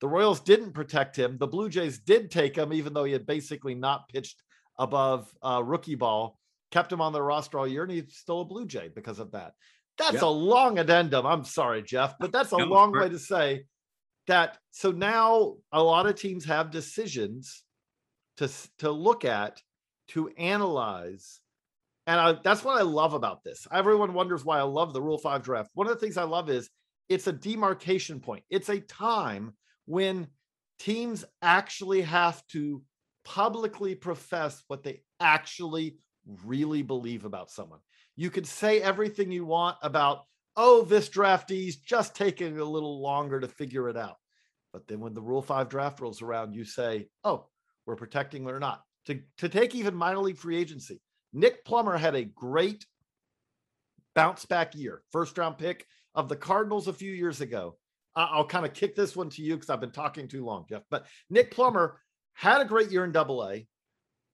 The 0.00 0.08
Royals 0.08 0.40
didn't 0.40 0.72
protect 0.72 1.16
him. 1.16 1.38
The 1.38 1.46
Blue 1.46 1.68
Jays 1.68 1.98
did 1.98 2.30
take 2.30 2.56
him, 2.56 2.72
even 2.72 2.92
though 2.92 3.04
he 3.04 3.12
had 3.12 3.26
basically 3.26 3.74
not 3.74 4.08
pitched 4.08 4.42
above 4.78 5.32
uh, 5.42 5.62
rookie 5.64 5.94
ball 5.94 6.38
kept 6.74 6.92
him 6.92 7.00
on 7.00 7.12
their 7.12 7.22
roster 7.22 7.56
all 7.56 7.68
year, 7.68 7.84
and 7.84 7.92
he's 7.92 8.16
still 8.16 8.40
a 8.40 8.44
Blue 8.44 8.66
Jay 8.66 8.90
because 8.92 9.20
of 9.20 9.30
that. 9.30 9.52
That's 9.96 10.22
a 10.22 10.26
long 10.26 10.80
addendum. 10.80 11.24
I'm 11.24 11.44
sorry, 11.44 11.84
Jeff, 11.84 12.18
but 12.18 12.32
that's 12.32 12.52
a 12.52 12.58
no, 12.58 12.64
long 12.64 12.90
way 12.90 13.08
to 13.08 13.18
say 13.18 13.66
that. 14.26 14.58
So 14.72 14.90
now 14.90 15.54
a 15.70 15.80
lot 15.80 16.06
of 16.06 16.16
teams 16.16 16.44
have 16.46 16.72
decisions 16.72 17.62
to 18.38 18.50
to 18.78 18.90
look 18.90 19.24
at, 19.24 19.62
to 20.08 20.30
analyze, 20.30 21.40
and 22.08 22.18
I, 22.18 22.32
that's 22.42 22.64
what 22.64 22.76
I 22.76 22.82
love 22.82 23.14
about 23.14 23.44
this. 23.44 23.68
Everyone 23.72 24.12
wonders 24.12 24.44
why 24.44 24.58
I 24.58 24.62
love 24.62 24.92
the 24.92 25.02
Rule 25.02 25.18
Five 25.18 25.44
draft. 25.44 25.70
One 25.74 25.86
of 25.86 25.94
the 25.94 26.00
things 26.00 26.16
I 26.16 26.24
love 26.24 26.50
is 26.50 26.68
it's 27.08 27.28
a 27.28 27.32
demarcation 27.32 28.18
point. 28.18 28.42
It's 28.50 28.68
a 28.68 28.80
time 28.80 29.54
when 29.86 30.28
teams 30.78 31.24
actually 31.42 32.02
have 32.02 32.46
to 32.48 32.82
publicly 33.24 33.94
profess 33.94 34.62
what 34.68 34.82
they 34.82 35.02
actually 35.20 35.98
really 36.44 36.82
believe 36.82 37.24
about 37.24 37.50
someone. 37.50 37.80
You 38.16 38.30
could 38.30 38.46
say 38.46 38.80
everything 38.80 39.32
you 39.32 39.44
want 39.44 39.76
about, 39.82 40.24
oh, 40.56 40.82
this 40.82 41.08
draftee's 41.08 41.76
just 41.76 42.14
taking 42.14 42.58
a 42.58 42.64
little 42.64 43.00
longer 43.00 43.40
to 43.40 43.48
figure 43.48 43.88
it 43.88 43.96
out. 43.96 44.16
But 44.72 44.86
then 44.86 45.00
when 45.00 45.14
the 45.14 45.22
Rule 45.22 45.42
5 45.42 45.68
draft 45.68 46.00
rolls 46.00 46.22
around, 46.22 46.54
you 46.54 46.64
say, 46.64 47.08
oh, 47.24 47.46
we're 47.86 47.96
protecting 47.96 48.46
or 48.46 48.60
not. 48.60 48.82
To, 49.06 49.20
to 49.38 49.48
take 49.48 49.74
even 49.74 49.94
minor 49.94 50.18
league 50.18 50.38
free 50.38 50.56
agency, 50.56 51.00
Nick 51.32 51.64
Plummer 51.64 51.96
had 51.96 52.14
a 52.14 52.24
great 52.24 52.86
bounce 54.14 54.46
back 54.46 54.74
year, 54.74 55.02
first 55.10 55.36
round 55.36 55.58
pick 55.58 55.86
of 56.14 56.28
the 56.28 56.36
Cardinals 56.36 56.88
a 56.88 56.92
few 56.92 57.10
years 57.10 57.40
ago. 57.40 57.76
I'll 58.16 58.46
kind 58.46 58.64
of 58.64 58.74
kick 58.74 58.94
this 58.94 59.16
one 59.16 59.28
to 59.30 59.42
you 59.42 59.54
because 59.54 59.70
I've 59.70 59.80
been 59.80 59.90
talking 59.90 60.28
too 60.28 60.44
long, 60.44 60.66
Jeff. 60.68 60.82
But 60.90 61.06
Nick 61.30 61.50
Plummer 61.50 62.00
had 62.34 62.60
a 62.60 62.64
great 62.64 62.90
year 62.90 63.04
in 63.04 63.12
double 63.12 63.44
A, 63.48 63.66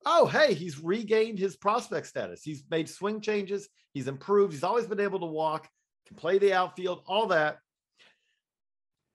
oh, 0.07 0.27
hey, 0.27 0.55
he's 0.55 0.83
regained 0.83 1.39
his 1.39 1.57
prospect 1.57 2.07
status. 2.07 2.43
He's 2.43 2.65
made 2.71 2.89
swing 2.89 3.21
changes. 3.21 3.69
He's 3.93 4.09
improved. 4.09 4.53
He's 4.53 4.65
always 4.65 4.87
been 4.87 5.01
able 5.01 5.21
to 5.21 5.27
walk, 5.27 5.69
can 6.07 6.17
play 6.17 6.39
the 6.39 6.53
outfield, 6.53 7.03
all 7.07 7.27
that. 7.29 7.59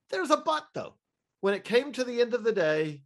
There's 0.10 0.31
a 0.31 0.38
but, 0.38 0.65
though. 0.74 0.95
When 1.41 1.53
it 1.53 1.63
came 1.63 1.91
to 1.93 2.03
the 2.03 2.22
end 2.22 2.34
of 2.34 2.43
the 2.43 2.51
day, 2.51 3.03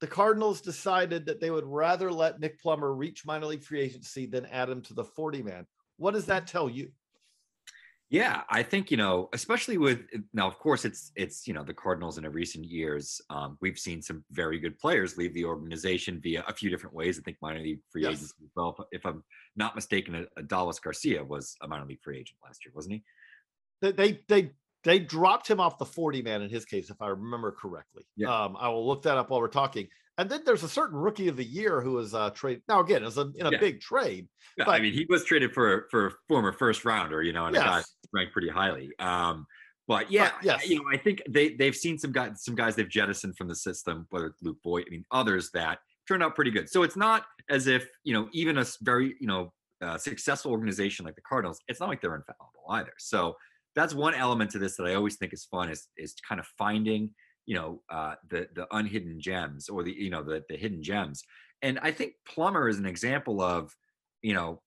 the 0.00 0.06
Cardinals 0.06 0.60
decided 0.60 1.26
that 1.26 1.40
they 1.40 1.50
would 1.50 1.64
rather 1.64 2.12
let 2.12 2.38
Nick 2.38 2.60
Plummer 2.60 2.92
reach 2.92 3.24
minor 3.24 3.46
league 3.46 3.64
free 3.64 3.80
agency 3.80 4.26
than 4.26 4.46
add 4.46 4.68
him 4.68 4.82
to 4.82 4.94
the 4.94 5.04
40 5.04 5.42
man. 5.42 5.66
What 5.96 6.12
does 6.12 6.26
that 6.26 6.46
tell 6.46 6.68
you? 6.68 6.90
Yeah, 8.08 8.42
I 8.48 8.62
think 8.62 8.92
you 8.92 8.96
know, 8.96 9.28
especially 9.32 9.78
with 9.78 10.02
now, 10.32 10.46
of 10.46 10.58
course, 10.60 10.84
it's 10.84 11.10
it's 11.16 11.48
you 11.48 11.54
know 11.54 11.64
the 11.64 11.74
Cardinals 11.74 12.18
in 12.18 12.24
a 12.24 12.30
recent 12.30 12.64
years. 12.64 13.20
Um, 13.30 13.58
we've 13.60 13.78
seen 13.78 14.00
some 14.00 14.24
very 14.30 14.60
good 14.60 14.78
players 14.78 15.16
leave 15.16 15.34
the 15.34 15.44
organization 15.44 16.20
via 16.22 16.44
a 16.46 16.52
few 16.54 16.70
different 16.70 16.94
ways. 16.94 17.18
I 17.18 17.22
think 17.22 17.38
minor 17.42 17.58
league 17.60 17.80
free 17.90 18.02
yes. 18.02 18.12
agents 18.12 18.34
as 18.42 18.50
well. 18.54 18.76
If 18.92 19.04
I'm 19.04 19.24
not 19.56 19.74
mistaken, 19.74 20.26
Adolis 20.38 20.80
Garcia 20.80 21.24
was 21.24 21.56
a 21.62 21.66
minor 21.66 21.84
league 21.84 22.02
free 22.02 22.18
agent 22.18 22.38
last 22.44 22.64
year, 22.64 22.72
wasn't 22.76 22.94
he? 22.94 23.02
They 23.80 24.20
they 24.28 24.52
they 24.84 25.00
dropped 25.00 25.50
him 25.50 25.58
off 25.58 25.78
the 25.78 25.84
40 25.84 26.22
man 26.22 26.42
in 26.42 26.48
his 26.48 26.64
case, 26.64 26.90
if 26.90 27.02
I 27.02 27.08
remember 27.08 27.50
correctly. 27.50 28.04
Yeah. 28.16 28.32
Um, 28.32 28.56
I 28.58 28.68
will 28.68 28.86
look 28.86 29.02
that 29.02 29.18
up 29.18 29.30
while 29.30 29.40
we're 29.40 29.48
talking. 29.48 29.88
And 30.18 30.30
then 30.30 30.42
there's 30.46 30.62
a 30.62 30.68
certain 30.68 30.96
rookie 30.96 31.28
of 31.28 31.36
the 31.36 31.44
year 31.44 31.82
who 31.82 31.92
was 31.92 32.14
uh 32.14 32.30
trade 32.30 32.62
now 32.68 32.80
again 32.80 33.04
as 33.04 33.18
a 33.18 33.30
in 33.34 33.46
a 33.46 33.50
Yeah. 33.50 33.58
big 33.58 33.80
trade. 33.80 34.28
Yeah, 34.56 34.64
I 34.70 34.80
mean, 34.80 34.94
he 34.94 35.04
was 35.10 35.24
traded 35.24 35.52
for 35.52 35.86
for 35.90 36.06
a 36.06 36.10
former 36.28 36.52
first 36.52 36.84
rounder, 36.86 37.22
you 37.22 37.34
know, 37.34 37.46
and 37.46 37.56
a 37.56 37.58
guy 37.58 37.76
Yes. 37.78 37.95
Ranked 38.12 38.32
pretty 38.32 38.48
highly. 38.48 38.90
Um, 38.98 39.46
but 39.88 40.10
yeah, 40.10 40.32
But, 40.36 40.44
yes. 40.44 40.68
you 40.68 40.76
know, 40.76 40.84
I 40.92 40.96
think 40.96 41.22
they 41.28 41.54
they've 41.54 41.74
seen 41.74 41.98
some 41.98 42.12
guys 42.12 42.42
some 42.42 42.54
guys 42.54 42.74
they've 42.74 42.88
jettisoned 42.88 43.36
from 43.36 43.48
the 43.48 43.54
system, 43.54 44.06
whether 44.10 44.26
it's 44.26 44.42
Luke 44.42 44.58
Voit, 44.64 44.84
I 44.86 44.90
mean, 44.90 45.04
others 45.10 45.50
that 45.54 45.78
turned 46.08 46.22
out 46.22 46.34
pretty 46.34 46.50
good. 46.50 46.68
So 46.68 46.82
it's 46.82 46.96
not 46.96 47.24
as 47.48 47.66
if 47.66 47.86
you 48.04 48.12
know 48.12 48.28
even 48.32 48.58
a 48.58 48.64
very 48.82 49.14
you 49.20 49.26
know 49.26 49.52
uh, 49.82 49.98
successful 49.98 50.50
organization 50.50 51.04
like 51.04 51.14
the 51.14 51.22
Cardinals, 51.22 51.60
it's 51.68 51.80
not 51.80 51.88
like 51.88 52.00
they're 52.00 52.16
infallible 52.16 52.64
either. 52.70 52.92
So 52.98 53.36
that's 53.74 53.94
one 53.94 54.14
element 54.14 54.50
to 54.52 54.58
this 54.58 54.76
that 54.76 54.86
I 54.86 54.94
always 54.94 55.16
think 55.16 55.32
is 55.32 55.44
fun 55.44 55.68
is 55.68 55.88
is 55.96 56.14
kind 56.28 56.40
of 56.40 56.46
finding 56.58 57.10
you 57.46 57.54
know 57.54 57.82
uh, 57.88 58.14
the 58.28 58.48
the 58.54 58.66
unhidden 58.72 59.20
gems 59.20 59.68
or 59.68 59.82
the 59.84 59.92
you 59.92 60.10
know 60.10 60.22
the 60.22 60.42
the 60.48 60.56
hidden 60.56 60.82
gems. 60.82 61.22
And 61.62 61.78
I 61.80 61.90
think 61.92 62.14
Plummer 62.28 62.68
is 62.68 62.78
an 62.78 62.86
example 62.86 63.40
of 63.40 63.72
you 64.22 64.34
know 64.34 64.62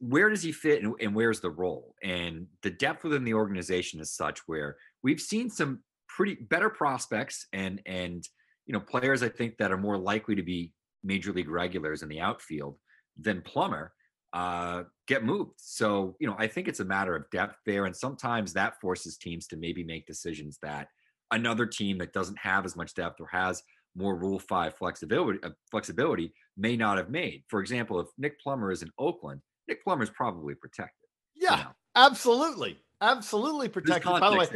where 0.00 0.30
does 0.30 0.42
he 0.42 0.52
fit 0.52 0.82
and, 0.82 0.94
and 1.00 1.14
where's 1.14 1.40
the 1.40 1.50
role? 1.50 1.94
And 2.02 2.46
the 2.62 2.70
depth 2.70 3.04
within 3.04 3.24
the 3.24 3.34
organization 3.34 4.00
is 4.00 4.12
such 4.12 4.40
where 4.46 4.76
we've 5.02 5.20
seen 5.20 5.50
some 5.50 5.80
pretty 6.08 6.34
better 6.34 6.70
prospects 6.70 7.46
and 7.52 7.80
and 7.86 8.26
you 8.66 8.72
know 8.72 8.80
players 8.80 9.22
i 9.22 9.28
think 9.28 9.56
that 9.58 9.70
are 9.70 9.76
more 9.76 9.98
likely 9.98 10.34
to 10.34 10.42
be 10.42 10.72
major 11.04 11.32
league 11.32 11.48
regulars 11.48 12.02
in 12.02 12.08
the 12.08 12.20
outfield 12.20 12.76
than 13.20 13.40
plummer 13.42 13.92
uh 14.32 14.82
get 15.06 15.24
moved. 15.24 15.52
So 15.56 16.16
you 16.18 16.26
know 16.26 16.34
i 16.38 16.46
think 16.46 16.66
it's 16.66 16.80
a 16.80 16.84
matter 16.84 17.14
of 17.14 17.30
depth 17.30 17.56
there 17.66 17.86
and 17.86 17.94
sometimes 17.94 18.52
that 18.54 18.80
forces 18.80 19.16
teams 19.16 19.46
to 19.48 19.56
maybe 19.56 19.84
make 19.84 20.06
decisions 20.06 20.58
that 20.62 20.88
another 21.30 21.66
team 21.66 21.98
that 21.98 22.12
doesn't 22.12 22.38
have 22.38 22.64
as 22.64 22.74
much 22.74 22.94
depth 22.94 23.20
or 23.20 23.28
has 23.30 23.62
more 23.94 24.16
rule 24.16 24.38
5 24.38 24.74
flexibility 24.76 25.38
uh, 25.42 25.50
flexibility 25.70 26.32
may 26.56 26.76
not 26.76 26.98
have 26.98 27.10
made. 27.10 27.44
For 27.48 27.60
example 27.60 28.00
if 28.00 28.08
nick 28.18 28.40
plummer 28.40 28.70
is 28.70 28.82
in 28.82 28.90
oakland 28.98 29.40
Nick 29.68 29.84
Plummer's 29.84 30.10
probably 30.10 30.54
protected. 30.54 31.08
you 31.34 31.46
Yeah, 31.48 31.56
know. 31.56 31.70
absolutely. 31.94 32.78
Absolutely 33.00 33.68
protected. 33.68 34.10
By 34.10 34.30
the 34.30 34.36
way, 34.36 34.46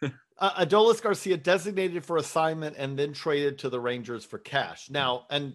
there 0.00 0.12
uh, 0.38 0.64
Adolis 0.64 1.02
Garcia 1.02 1.36
designated 1.36 2.04
for 2.04 2.18
assignment 2.18 2.76
and 2.76 2.96
then 2.98 3.12
traded 3.12 3.58
to 3.60 3.68
the 3.68 3.80
Rangers 3.80 4.24
for 4.24 4.38
cash. 4.38 4.88
Now, 4.90 5.26
and 5.30 5.54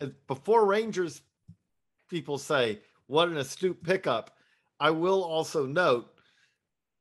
uh, 0.00 0.06
before 0.26 0.64
Rangers 0.66 1.22
people 2.08 2.38
say, 2.38 2.80
what 3.08 3.28
an 3.28 3.36
astute 3.36 3.82
pickup, 3.82 4.36
I 4.78 4.90
will 4.90 5.22
also 5.22 5.66
note 5.66 6.06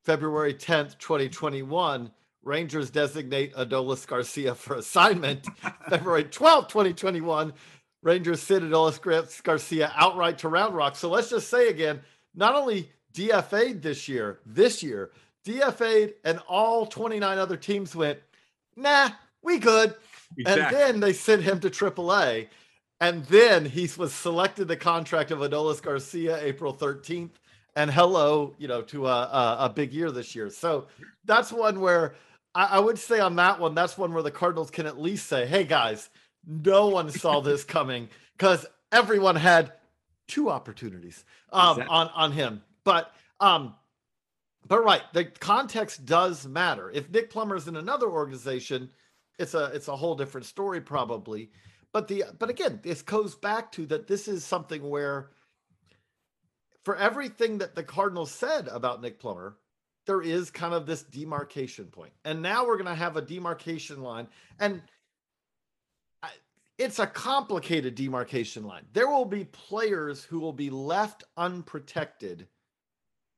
February 0.03 0.53
10th, 0.53 0.97
2021, 0.97 2.11
Rangers 2.43 2.89
designate 2.89 3.53
Adolis 3.55 4.07
Garcia 4.07 4.55
for 4.55 4.75
assignment. 4.75 5.45
February 5.89 6.23
12th, 6.23 6.69
2021, 6.69 7.53
Rangers 8.01 8.47
Adolis 8.47 9.43
Garcia 9.43 9.91
outright 9.95 10.37
to 10.39 10.49
Round 10.49 10.75
Rock. 10.75 10.95
So 10.95 11.09
let's 11.09 11.29
just 11.29 11.49
say 11.49 11.69
again, 11.69 12.01
not 12.33 12.55
only 12.55 12.91
DFA'd 13.13 13.81
this 13.81 14.07
year, 14.07 14.39
this 14.45 14.81
year, 14.81 15.11
DFA'd 15.45 16.13
and 16.23 16.39
all 16.47 16.85
29 16.85 17.37
other 17.37 17.57
teams 17.57 17.95
went, 17.95 18.19
nah, 18.75 19.09
we 19.41 19.59
good. 19.59 19.95
And 20.45 20.61
then 20.71 20.99
they 20.99 21.13
sent 21.13 21.43
him 21.43 21.59
to 21.61 21.69
AAA. 21.69 22.47
And 23.01 23.25
then 23.25 23.65
he 23.65 23.89
was 23.97 24.13
selected 24.13 24.67
the 24.67 24.75
contract 24.75 25.31
of 25.31 25.39
Adolis 25.39 25.81
Garcia 25.81 26.37
April 26.43 26.73
13th. 26.73 27.31
And 27.75 27.89
hello, 27.89 28.55
you 28.57 28.67
know, 28.67 28.81
to 28.83 29.07
a, 29.07 29.11
a, 29.11 29.57
a 29.61 29.69
big 29.69 29.93
year 29.93 30.11
this 30.11 30.35
year. 30.35 30.49
So 30.49 30.87
that's 31.25 31.51
one 31.51 31.79
where 31.79 32.15
I, 32.53 32.65
I 32.65 32.79
would 32.79 32.99
say 32.99 33.19
on 33.19 33.35
that 33.37 33.59
one, 33.59 33.73
that's 33.73 33.97
one 33.97 34.13
where 34.13 34.23
the 34.23 34.31
Cardinals 34.31 34.69
can 34.69 34.85
at 34.85 34.99
least 34.99 35.27
say, 35.27 35.45
hey 35.45 35.63
guys, 35.63 36.09
no 36.45 36.87
one 36.87 37.11
saw 37.11 37.41
this 37.41 37.63
coming 37.63 38.09
because 38.37 38.65
everyone 38.91 39.35
had 39.35 39.73
two 40.27 40.49
opportunities 40.49 41.23
um, 41.51 41.71
Exactly. 41.77 41.95
on, 41.95 42.07
on 42.15 42.31
him. 42.31 42.63
But 42.83 43.11
um, 43.39 43.75
but 44.67 44.83
right, 44.83 45.01
the 45.13 45.25
context 45.25 46.05
does 46.05 46.47
matter. 46.47 46.91
If 46.91 47.09
Nick 47.09 47.29
Plummer's 47.31 47.67
in 47.67 47.75
another 47.75 48.07
organization, 48.09 48.89
it's 49.37 49.53
a 49.53 49.65
it's 49.73 49.87
a 49.87 49.95
whole 49.95 50.15
different 50.15 50.45
story 50.45 50.81
probably. 50.81 51.51
But 51.91 52.07
the 52.07 52.25
but 52.37 52.49
again, 52.49 52.79
this 52.83 53.01
goes 53.01 53.35
back 53.35 53.71
to 53.73 53.85
that 53.87 54.07
this 54.07 54.27
is 54.27 54.43
something 54.43 54.87
where 54.87 55.31
for 56.83 56.95
everything 56.95 57.59
that 57.59 57.75
the 57.75 57.83
Cardinals 57.83 58.31
said 58.31 58.67
about 58.67 59.01
Nick 59.01 59.19
Plummer, 59.19 59.57
there 60.05 60.21
is 60.21 60.49
kind 60.49 60.73
of 60.73 60.85
this 60.85 61.03
demarcation 61.03 61.85
point. 61.85 62.13
And 62.25 62.41
now 62.41 62.65
we're 62.65 62.77
going 62.77 62.85
to 62.87 62.95
have 62.95 63.17
a 63.17 63.21
demarcation 63.21 64.01
line 64.01 64.27
and 64.59 64.81
it's 66.79 66.97
a 66.97 67.05
complicated 67.05 67.93
demarcation 67.93 68.63
line. 68.63 68.85
There 68.93 69.09
will 69.09 69.25
be 69.25 69.45
players 69.45 70.23
who 70.23 70.39
will 70.39 70.53
be 70.53 70.71
left 70.71 71.25
unprotected 71.37 72.47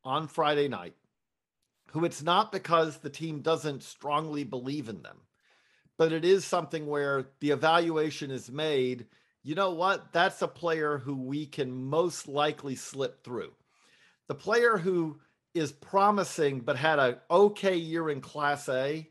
on 0.04 0.28
Friday 0.28 0.70
night 0.70 0.94
who 1.92 2.06
it's 2.06 2.24
not 2.24 2.52
because 2.52 2.98
the 2.98 3.10
team 3.10 3.42
doesn't 3.42 3.84
strongly 3.84 4.44
believe 4.44 4.88
in 4.88 5.02
them, 5.02 5.18
but 5.98 6.14
it 6.14 6.24
is 6.24 6.46
something 6.46 6.88
where 6.88 7.26
the 7.42 7.52
evaluation 7.52 8.32
is 8.32 8.50
made. 8.50 9.06
You 9.44 9.56
know 9.56 9.72
what? 9.72 10.14
That's 10.14 10.42
a 10.42 10.48
player 10.48 10.98
who 10.98 11.16
we 11.16 11.46
can 11.46 11.72
most 11.72 12.28
likely 12.30 12.76
slip 12.76 13.24
through. 13.24 13.52
The 14.30 14.36
player 14.36 14.78
who 14.78 15.20
is 15.54 15.74
promising 15.74 16.62
but 16.62 16.78
had 16.78 16.98
an 16.98 17.18
okay 17.30 17.76
year 17.76 18.10
in 18.10 18.22
Class 18.22 18.70
A. 18.70 19.10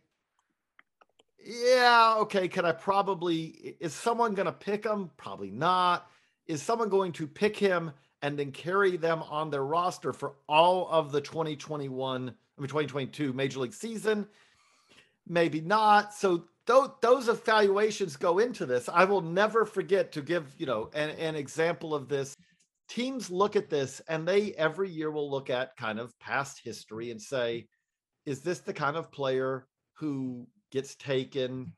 Yeah, 1.45 2.17
okay. 2.19 2.49
Could 2.49 2.65
I 2.65 2.73
probably, 2.73 3.77
is 3.81 3.95
someone 3.95 4.35
going 4.35 4.47
to 4.47 4.53
pick 4.53 4.85
him? 4.85 5.11
Probably 5.17 5.51
not. 5.51 6.11
Is 6.47 6.63
someone 6.63 6.89
going 6.89 7.13
to 7.13 7.27
pick 7.27 7.57
him 7.57 7.93
and 8.23 8.39
then 8.39 8.53
carry 8.53 8.97
them 8.97 9.23
on 9.23 9.51
their 9.51 9.65
roster 9.65 10.13
for 10.13 10.35
all 10.49 10.89
of 10.91 11.13
the 11.13 11.21
2021, 11.21 12.29
I 12.29 12.61
mean 12.61 12.69
2022 12.69 13.33
Major 13.33 13.61
League 13.61 13.73
season? 13.73 14.27
Maybe 15.27 15.61
not. 15.61 16.13
So 16.13 16.45
those, 16.67 16.91
those 17.01 17.29
evaluations 17.29 18.17
go 18.17 18.39
into 18.39 18.67
this. 18.67 18.89
I 18.89 19.05
will 19.05 19.23
never 19.23 19.65
forget 19.65 20.13
to 20.13 20.23
give, 20.23 20.55
you 20.59 20.67
know, 20.67 20.91
an, 20.93 21.11
an 21.11 21.37
example 21.37 21.95
of 21.95 22.09
this. 22.09 22.37
Teams 22.89 23.31
look 23.31 23.57
at 23.57 23.71
this 23.71 24.01
and 24.09 24.27
they 24.27 24.53
every 24.53 24.91
year 24.91 25.11
will 25.11 25.31
look 25.31 25.49
at 25.49 25.77
kind 25.77 25.99
of 25.99 26.19
past 26.19 26.61
history 26.63 27.11
and 27.11 27.23
say, 27.23 27.67
is 28.27 28.41
this 28.41 28.59
the 28.59 28.73
kind 28.73 28.97
of 28.97 29.11
player 29.11 29.67
who 29.95 30.47
gets 30.71 30.95
taken? 30.95 31.73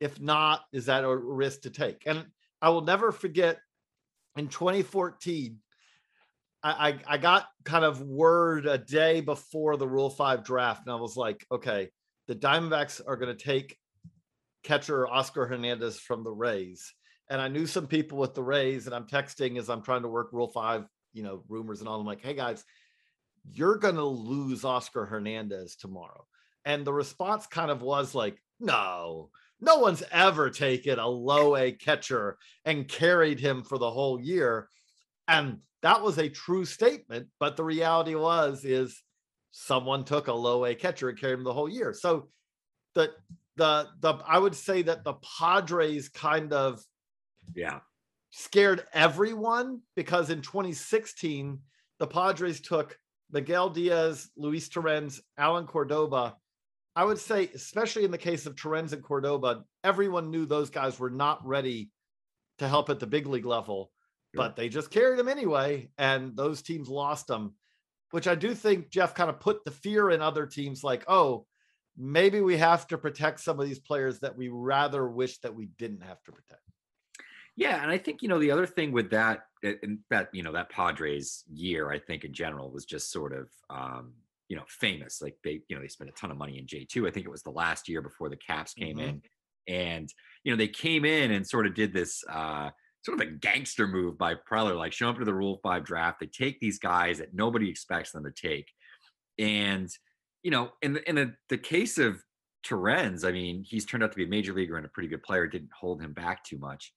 If 0.00 0.20
not, 0.20 0.62
is 0.72 0.86
that 0.86 1.04
a 1.04 1.16
risk 1.16 1.62
to 1.62 1.70
take? 1.70 2.04
And 2.06 2.26
I 2.62 2.70
will 2.70 2.82
never 2.82 3.12
forget 3.12 3.58
in 4.36 4.48
2014, 4.48 5.58
I, 6.62 6.88
I, 6.88 7.14
I 7.14 7.18
got 7.18 7.46
kind 7.64 7.84
of 7.84 8.00
word 8.02 8.66
a 8.66 8.78
day 8.78 9.20
before 9.20 9.76
the 9.76 9.88
Rule 9.88 10.10
5 10.10 10.44
draft, 10.44 10.82
and 10.86 10.92
I 10.92 11.00
was 11.00 11.16
like, 11.16 11.44
okay, 11.50 11.90
the 12.26 12.34
Diamondbacks 12.34 13.00
are 13.06 13.16
going 13.16 13.36
to 13.36 13.44
take 13.44 13.76
catcher 14.62 15.08
Oscar 15.08 15.46
Hernandez 15.46 15.98
from 15.98 16.24
the 16.24 16.30
Rays. 16.30 16.92
And 17.30 17.40
I 17.40 17.48
knew 17.48 17.66
some 17.66 17.86
people 17.86 18.18
with 18.18 18.34
the 18.34 18.42
Rays, 18.42 18.86
and 18.86 18.94
I'm 18.94 19.06
texting 19.06 19.58
as 19.58 19.68
I'm 19.68 19.82
trying 19.82 20.02
to 20.02 20.08
work 20.08 20.32
Rule 20.32 20.48
5, 20.48 20.84
you 21.12 21.22
know, 21.22 21.42
rumors 21.48 21.80
and 21.80 21.88
all. 21.88 22.00
I'm 22.00 22.06
like, 22.06 22.22
hey 22.22 22.34
guys, 22.34 22.64
you're 23.44 23.76
going 23.76 23.96
to 23.96 24.04
lose 24.04 24.64
Oscar 24.64 25.04
Hernandez 25.04 25.76
tomorrow. 25.76 26.26
And 26.64 26.84
the 26.84 26.92
response 26.92 27.46
kind 27.46 27.70
of 27.70 27.82
was 27.82 28.14
like, 28.14 28.42
no, 28.60 29.30
no 29.60 29.78
one's 29.78 30.02
ever 30.12 30.50
taken 30.50 30.98
a 30.98 31.08
low 31.08 31.56
A 31.56 31.72
catcher 31.72 32.38
and 32.64 32.88
carried 32.88 33.40
him 33.40 33.62
for 33.62 33.78
the 33.78 33.90
whole 33.90 34.20
year. 34.20 34.68
And 35.26 35.58
that 35.82 36.02
was 36.02 36.18
a 36.18 36.28
true 36.28 36.64
statement. 36.64 37.28
But 37.38 37.56
the 37.56 37.64
reality 37.64 38.14
was, 38.14 38.64
is 38.64 39.02
someone 39.50 40.04
took 40.04 40.28
a 40.28 40.32
low 40.32 40.64
A 40.64 40.74
catcher 40.74 41.08
and 41.08 41.18
carried 41.18 41.38
him 41.38 41.44
the 41.44 41.52
whole 41.52 41.68
year. 41.68 41.92
So 41.92 42.28
the, 42.94 43.12
the, 43.56 43.88
the, 44.00 44.14
I 44.26 44.38
would 44.38 44.54
say 44.54 44.82
that 44.82 45.04
the 45.04 45.14
Padres 45.38 46.08
kind 46.08 46.52
of 46.52 46.82
Yeah. 47.54 47.80
scared 48.30 48.84
everyone 48.92 49.80
because 49.96 50.30
in 50.30 50.42
2016, 50.42 51.58
the 51.98 52.06
Padres 52.06 52.60
took 52.60 52.98
Miguel 53.30 53.70
Diaz, 53.70 54.30
Luis 54.36 54.68
Torrens, 54.68 55.20
Allen 55.36 55.66
Cordoba. 55.66 56.36
I 56.96 57.04
would 57.04 57.18
say, 57.18 57.50
especially 57.54 58.04
in 58.04 58.10
the 58.10 58.18
case 58.18 58.46
of 58.46 58.56
Torrens 58.56 58.92
and 58.92 59.02
Cordoba, 59.02 59.64
everyone 59.84 60.30
knew 60.30 60.46
those 60.46 60.70
guys 60.70 60.98
were 60.98 61.10
not 61.10 61.46
ready 61.46 61.90
to 62.58 62.68
help 62.68 62.90
at 62.90 62.98
the 62.98 63.06
big 63.06 63.26
league 63.26 63.46
level, 63.46 63.92
but 64.34 64.56
they 64.56 64.68
just 64.68 64.90
carried 64.90 65.18
them 65.18 65.28
anyway. 65.28 65.90
And 65.96 66.36
those 66.36 66.62
teams 66.62 66.88
lost 66.88 67.28
them, 67.28 67.54
which 68.10 68.26
I 68.26 68.34
do 68.34 68.54
think 68.54 68.90
Jeff 68.90 69.14
kind 69.14 69.30
of 69.30 69.40
put 69.40 69.64
the 69.64 69.70
fear 69.70 70.10
in 70.10 70.20
other 70.20 70.46
teams 70.46 70.82
like, 70.82 71.04
oh, 71.08 71.46
maybe 71.96 72.40
we 72.40 72.56
have 72.56 72.86
to 72.88 72.98
protect 72.98 73.40
some 73.40 73.58
of 73.58 73.66
these 73.66 73.80
players 73.80 74.20
that 74.20 74.36
we 74.36 74.48
rather 74.48 75.08
wish 75.08 75.38
that 75.38 75.54
we 75.54 75.66
didn't 75.78 76.02
have 76.02 76.22
to 76.24 76.32
protect. 76.32 76.62
Yeah, 77.56 77.82
and 77.82 77.90
I 77.90 77.98
think 77.98 78.22
you 78.22 78.28
know 78.28 78.38
the 78.38 78.52
other 78.52 78.66
thing 78.66 78.92
with 78.92 79.10
that 79.10 79.40
and 79.64 79.98
that 80.10 80.28
you 80.32 80.44
know 80.44 80.52
that 80.52 80.70
Padres 80.70 81.42
year, 81.52 81.90
I 81.90 81.98
think 81.98 82.24
in 82.24 82.32
general 82.32 82.70
was 82.70 82.84
just 82.84 83.10
sort 83.10 83.32
of 83.32 83.48
um, 83.68 84.12
you 84.48 84.56
know 84.56 84.64
famous. 84.68 85.20
Like 85.22 85.36
they 85.44 85.62
you 85.68 85.76
know 85.76 85.82
they 85.82 85.88
spent 85.88 86.10
a 86.10 86.14
ton 86.14 86.30
of 86.30 86.36
money 86.38 86.58
in 86.58 86.66
J 86.66 86.84
two. 86.84 87.06
I 87.06 87.10
think 87.10 87.26
it 87.26 87.30
was 87.30 87.42
the 87.42 87.50
last 87.50 87.88
year 87.88 88.02
before 88.02 88.28
the 88.28 88.36
Caps 88.36 88.74
came 88.74 88.98
Mhm. 88.98 88.98
in, 88.98 89.22
And 89.66 90.08
you 90.44 90.52
know, 90.52 90.56
they 90.56 90.68
came 90.68 91.04
in 91.04 91.30
and 91.30 91.46
sort 91.46 91.66
of 91.66 91.74
did 91.74 91.92
this 91.92 92.22
uh, 92.30 92.70
sort 93.04 93.20
of 93.20 93.26
a 93.28 93.30
gangster 93.32 93.86
move 93.86 94.18
by 94.18 94.34
Preller, 94.34 94.76
like 94.76 94.92
show 94.92 95.10
up 95.10 95.18
to 95.18 95.24
the 95.24 95.34
Rule 95.34 95.60
Five 95.62 95.84
draft. 95.84 96.20
They 96.20 96.26
take 96.26 96.60
these 96.60 96.78
guys 96.78 97.18
that 97.18 97.34
nobody 97.34 97.68
expects 97.70 98.12
them 98.12 98.24
to 98.24 98.32
take, 98.32 98.70
and 99.38 99.88
you 100.42 100.50
know, 100.50 100.72
in 100.82 100.94
the 100.94 101.08
in 101.08 101.16
the, 101.16 101.34
the 101.48 101.58
case 101.58 101.98
of 101.98 102.22
Torrens, 102.62 103.24
I 103.24 103.32
mean, 103.32 103.62
he's 103.64 103.84
turned 103.86 104.02
out 104.02 104.12
to 104.12 104.16
be 104.16 104.24
a 104.24 104.28
major 104.28 104.52
leaguer 104.52 104.76
and 104.76 104.86
a 104.86 104.90
pretty 104.90 105.08
good 105.08 105.22
player. 105.22 105.46
Didn't 105.46 105.72
hold 105.72 106.00
him 106.02 106.12
back 106.12 106.44
too 106.44 106.58
much. 106.58 106.92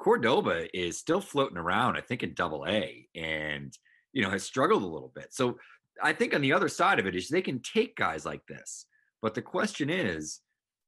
Cordoba 0.00 0.76
is 0.76 0.98
still 0.98 1.20
floating 1.20 1.56
around, 1.58 1.96
I 1.96 2.00
think, 2.00 2.22
in 2.22 2.34
Double 2.34 2.66
A, 2.66 3.08
and 3.14 3.76
you 4.12 4.22
know 4.22 4.30
has 4.30 4.44
struggled 4.44 4.82
a 4.82 4.86
little 4.86 5.12
bit. 5.14 5.32
So 5.32 5.58
I 6.02 6.12
think 6.12 6.34
on 6.34 6.40
the 6.40 6.52
other 6.52 6.68
side 6.68 6.98
of 6.98 7.06
it 7.06 7.14
is 7.14 7.28
they 7.28 7.42
can 7.42 7.60
take 7.60 7.96
guys 7.96 8.26
like 8.26 8.44
this, 8.46 8.86
but 9.22 9.34
the 9.34 9.42
question 9.42 9.90
is, 9.90 10.40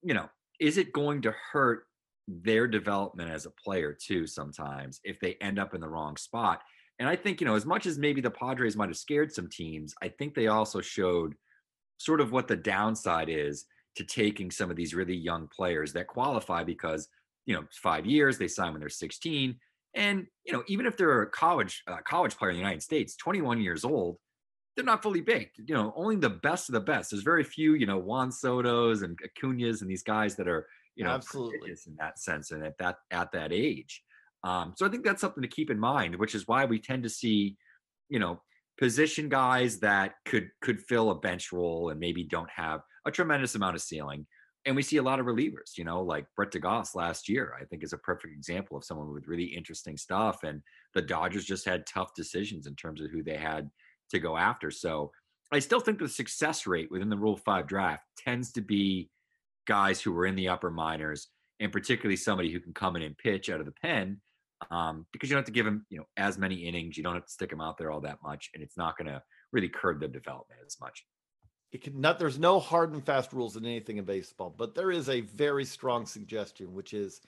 you 0.03 0.15
know, 0.15 0.29
is 0.61 0.79
it 0.79 0.93
going 0.93 1.23
to 1.23 1.35
hurt 1.53 1.85
their 2.29 2.67
development 2.67 3.31
as 3.31 3.47
a 3.47 3.51
player 3.51 3.93
too? 3.93 4.27
Sometimes 4.27 5.01
if 5.05 5.21
they 5.21 5.35
end 5.41 5.59
up 5.59 5.75
in 5.75 5.81
the 5.81 5.89
wrong 5.89 6.17
spot, 6.17 6.63
and 6.99 7.09
I 7.09 7.17
think 7.17 7.41
you 7.41 7.47
know, 7.47 7.55
as 7.55 7.67
much 7.67 7.87
as 7.87 7.99
maybe 7.99 8.21
the 8.21 8.31
Padres 8.31 8.77
might 8.77 8.89
have 8.89 8.97
scared 8.97 9.33
some 9.33 9.49
teams, 9.49 9.95
I 10.03 10.09
think 10.09 10.35
they 10.35 10.49
also 10.49 10.81
showed 10.81 11.35
sort 11.99 12.21
of 12.21 12.33
what 12.33 12.49
the 12.49 12.57
downside 12.57 13.29
is 13.29 13.67
to 13.97 14.05
taking 14.05 14.51
some 14.51 14.71
of 14.71 14.77
these 14.77 14.95
really 14.95 15.17
young 15.17 15.49
players 15.49 15.93
that 15.93 16.07
qualify 16.07 16.63
because 16.63 17.09
you 17.47 17.55
know 17.55 17.65
five 17.71 18.07
years 18.07 18.39
they 18.39 18.49
sign 18.49 18.73
when 18.73 18.81
they're 18.81 18.89
16 18.89 19.57
and 19.95 20.27
you 20.45 20.53
know 20.53 20.63
even 20.69 20.87
if 20.87 20.97
they're 20.97 21.23
a 21.23 21.31
college 21.31 21.83
uh, 21.87 21.97
college 22.07 22.37
player 22.37 22.51
in 22.51 22.57
the 22.57 22.61
united 22.61 22.83
states 22.83 23.17
21 23.17 23.61
years 23.61 23.85
old 23.85 24.19
they're 24.77 24.85
not 24.85 25.03
fully 25.03 25.21
baked 25.21 25.59
you 25.67 25.75
know 25.75 25.93
only 25.97 26.17
the 26.17 26.31
best 26.31 26.69
of 26.69 26.75
the 26.75 26.81
best 26.81 27.11
there's 27.11 27.23
very 27.23 27.43
few 27.43 27.75
you 27.75 27.87
know 27.87 27.99
juan 27.99 28.31
sotos 28.31 29.03
and 29.03 29.19
acuñas 29.23 29.81
and 29.81 29.91
these 29.91 30.03
guys 30.03 30.37
that 30.37 30.47
are 30.47 30.67
you 30.95 31.05
know 31.05 31.11
Absolutely. 31.11 31.71
in 31.71 31.97
that 31.99 32.19
sense 32.19 32.51
and 32.51 32.65
at 32.65 32.79
that 32.79 32.97
at 33.11 33.33
that 33.33 33.53
age 33.53 34.03
um, 34.45 34.75
so 34.77 34.87
i 34.87 34.89
think 34.89 35.05
that's 35.05 35.21
something 35.21 35.43
to 35.43 35.49
keep 35.49 35.71
in 35.71 35.79
mind 35.79 36.15
which 36.17 36.35
is 36.35 36.47
why 36.47 36.65
we 36.65 36.79
tend 36.79 37.03
to 37.03 37.09
see 37.09 37.57
you 38.09 38.19
know 38.19 38.41
position 38.79 39.29
guys 39.29 39.81
that 39.81 40.15
could 40.27 40.49
could 40.61 40.81
fill 40.81 41.11
a 41.11 41.15
bench 41.15 41.53
role 41.53 41.91
and 41.91 41.99
maybe 41.99 42.23
don't 42.23 42.51
have 42.51 42.81
a 43.07 43.11
tremendous 43.11 43.55
amount 43.55 43.75
of 43.75 43.83
ceiling 43.83 44.27
and 44.67 44.75
we 44.75 44.83
see 44.83 44.97
a 44.97 45.03
lot 45.03 45.21
of 45.21 45.27
relievers, 45.27 45.79
you 45.79 45.85
know, 45.85 46.03
like 46.03 46.27
Brett 46.35 46.51
de 46.51 46.59
Geus 46.59 46.97
last 46.97 47.29
year, 47.29 47.55
I 47.59 47.65
think 47.65 47.85
is 47.85 47.93
a 47.93 47.99
perfect 47.99 48.35
example 48.35 48.77
of 48.77 48.83
someone 48.83 49.13
with 49.13 49.29
really 49.29 49.45
interesting 49.45 49.97
stuff. 49.97 50.43
And 50.43 50.61
the 50.93 51.03
Dodgers 51.03 51.45
just 51.45 51.65
had 51.65 51.87
tough 51.87 52.15
decisions 52.17 52.67
in 52.67 52.75
terms 52.75 53.01
of 53.01 53.13
who 53.13 53.23
they 53.23 53.37
had 53.37 53.71
to 54.11 54.19
go 54.19 54.37
after. 54.37 54.71
So 54.71 55.13
I 55.53 55.59
still 55.61 55.81
think 55.81 55.99
the 55.99 56.09
success 56.09 56.67
rate 56.67 56.91
within 56.91 57.09
the 57.09 57.17
Rule 57.17 57.37
5 57.37 57.67
draft 57.67 58.03
tends 58.19 58.53
to 58.53 58.61
be 58.61 59.11
guys 59.67 60.01
who 60.01 60.13
were 60.13 60.27
in 60.27 60.37
the 60.37 60.49
upper 60.49 60.71
minors 60.71 61.29
and 61.61 61.73
particularly 61.73 62.17
somebody 62.17 62.53
who 62.53 62.61
can 62.61 62.75
come 62.75 62.97
in 62.97 63.03
and 63.03 63.17
pitch 63.17 63.49
out 63.49 63.61
of 63.61 63.67
the 63.67 63.73
pen 63.73 64.21
um, 64.71 65.07
because 65.13 65.29
you 65.29 65.35
don't 65.35 65.43
have 65.43 65.47
to 65.47 65.53
give 65.53 65.65
them, 65.65 65.87
you 65.89 65.99
know, 65.99 66.07
as 66.17 66.39
many 66.39 66.57
innings. 66.57 66.97
You 66.97 67.03
don't 67.03 67.15
have 67.15 67.27
to 67.27 67.33
stick 67.33 67.51
them 67.51 67.61
out 67.61 67.79
there 67.79 67.91
all 67.91 68.01
that 68.01 68.19
much. 68.23 68.51
And 68.55 68.63
it's 68.63 68.77
not 68.77 68.97
going 68.97 69.09
to 69.09 69.23
really 69.53 69.69
curb 69.69 70.01
their 70.01 70.09
development 70.09 70.61
as 70.67 70.77
much 70.81 71.05
it 71.73 71.83
can 71.83 72.01
not 72.01 72.19
there's 72.19 72.39
no 72.39 72.59
hard 72.59 72.93
and 72.93 73.05
fast 73.05 73.33
rules 73.33 73.57
in 73.57 73.65
anything 73.67 73.99
in 73.99 74.05
baseball 74.05 74.55
but 74.57 74.75
there 74.75 74.91
is 74.91 75.09
a 75.09 75.21
very 75.21 75.65
strong 75.65 76.07
suggestion 76.07 76.73
which 76.73 76.95
is 76.95 77.21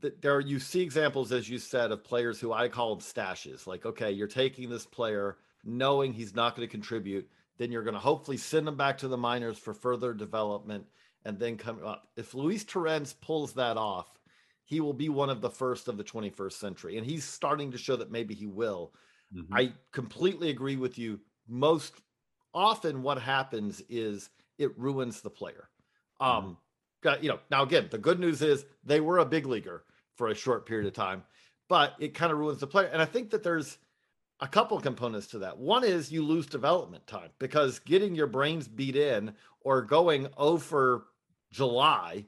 that 0.00 0.22
there 0.22 0.40
you 0.40 0.58
see 0.58 0.80
examples 0.80 1.32
as 1.32 1.48
you 1.48 1.58
said 1.58 1.90
of 1.90 2.04
players 2.04 2.40
who 2.40 2.52
i 2.52 2.68
call 2.68 2.94
them 2.94 3.04
stashes 3.04 3.66
like 3.66 3.86
okay 3.86 4.10
you're 4.10 4.26
taking 4.26 4.68
this 4.68 4.86
player 4.86 5.38
knowing 5.64 6.12
he's 6.12 6.34
not 6.34 6.56
going 6.56 6.66
to 6.66 6.70
contribute 6.70 7.28
then 7.58 7.70
you're 7.70 7.84
going 7.84 7.94
to 7.94 8.00
hopefully 8.00 8.36
send 8.36 8.66
him 8.66 8.76
back 8.76 8.96
to 8.98 9.08
the 9.08 9.16
minors 9.16 9.58
for 9.58 9.74
further 9.74 10.14
development 10.14 10.84
and 11.24 11.38
then 11.38 11.56
come 11.56 11.84
up 11.84 12.08
if 12.16 12.34
luis 12.34 12.64
torrens 12.64 13.12
pulls 13.14 13.52
that 13.52 13.76
off 13.76 14.18
he 14.64 14.80
will 14.80 14.92
be 14.94 15.08
one 15.08 15.30
of 15.30 15.40
the 15.40 15.50
first 15.50 15.88
of 15.88 15.96
the 15.96 16.04
21st 16.04 16.52
century 16.52 16.96
and 16.96 17.06
he's 17.06 17.24
starting 17.24 17.70
to 17.70 17.78
show 17.78 17.96
that 17.96 18.10
maybe 18.10 18.34
he 18.34 18.46
will 18.46 18.92
mm-hmm. 19.34 19.54
i 19.54 19.72
completely 19.92 20.50
agree 20.50 20.76
with 20.76 20.98
you 20.98 21.20
most 21.48 22.00
often 22.54 23.02
what 23.02 23.20
happens 23.20 23.82
is 23.88 24.30
it 24.58 24.78
ruins 24.78 25.20
the 25.20 25.30
player. 25.30 25.68
Um, 26.20 26.58
mm-hmm. 27.04 27.22
you 27.22 27.30
know, 27.30 27.38
now 27.50 27.62
again, 27.62 27.88
the 27.90 27.98
good 27.98 28.20
news 28.20 28.42
is 28.42 28.64
they 28.84 29.00
were 29.00 29.18
a 29.18 29.24
big 29.24 29.46
leaguer 29.46 29.84
for 30.20 30.28
a 30.28 30.34
short 30.34 30.66
period 30.66 30.86
of 30.86 30.92
time, 30.92 31.22
but 31.66 31.94
it 31.98 32.12
kind 32.12 32.30
of 32.30 32.36
ruins 32.36 32.60
the 32.60 32.66
player. 32.66 32.90
And 32.92 33.00
I 33.00 33.06
think 33.06 33.30
that 33.30 33.42
there's 33.42 33.78
a 34.38 34.46
couple 34.46 34.78
components 34.78 35.28
to 35.28 35.38
that. 35.38 35.56
One 35.56 35.82
is 35.82 36.12
you 36.12 36.22
lose 36.22 36.44
development 36.44 37.06
time 37.06 37.30
because 37.38 37.78
getting 37.78 38.14
your 38.14 38.26
brains 38.26 38.68
beat 38.68 38.96
in 38.96 39.32
or 39.62 39.80
going 39.80 40.28
over 40.36 41.06
July 41.50 42.26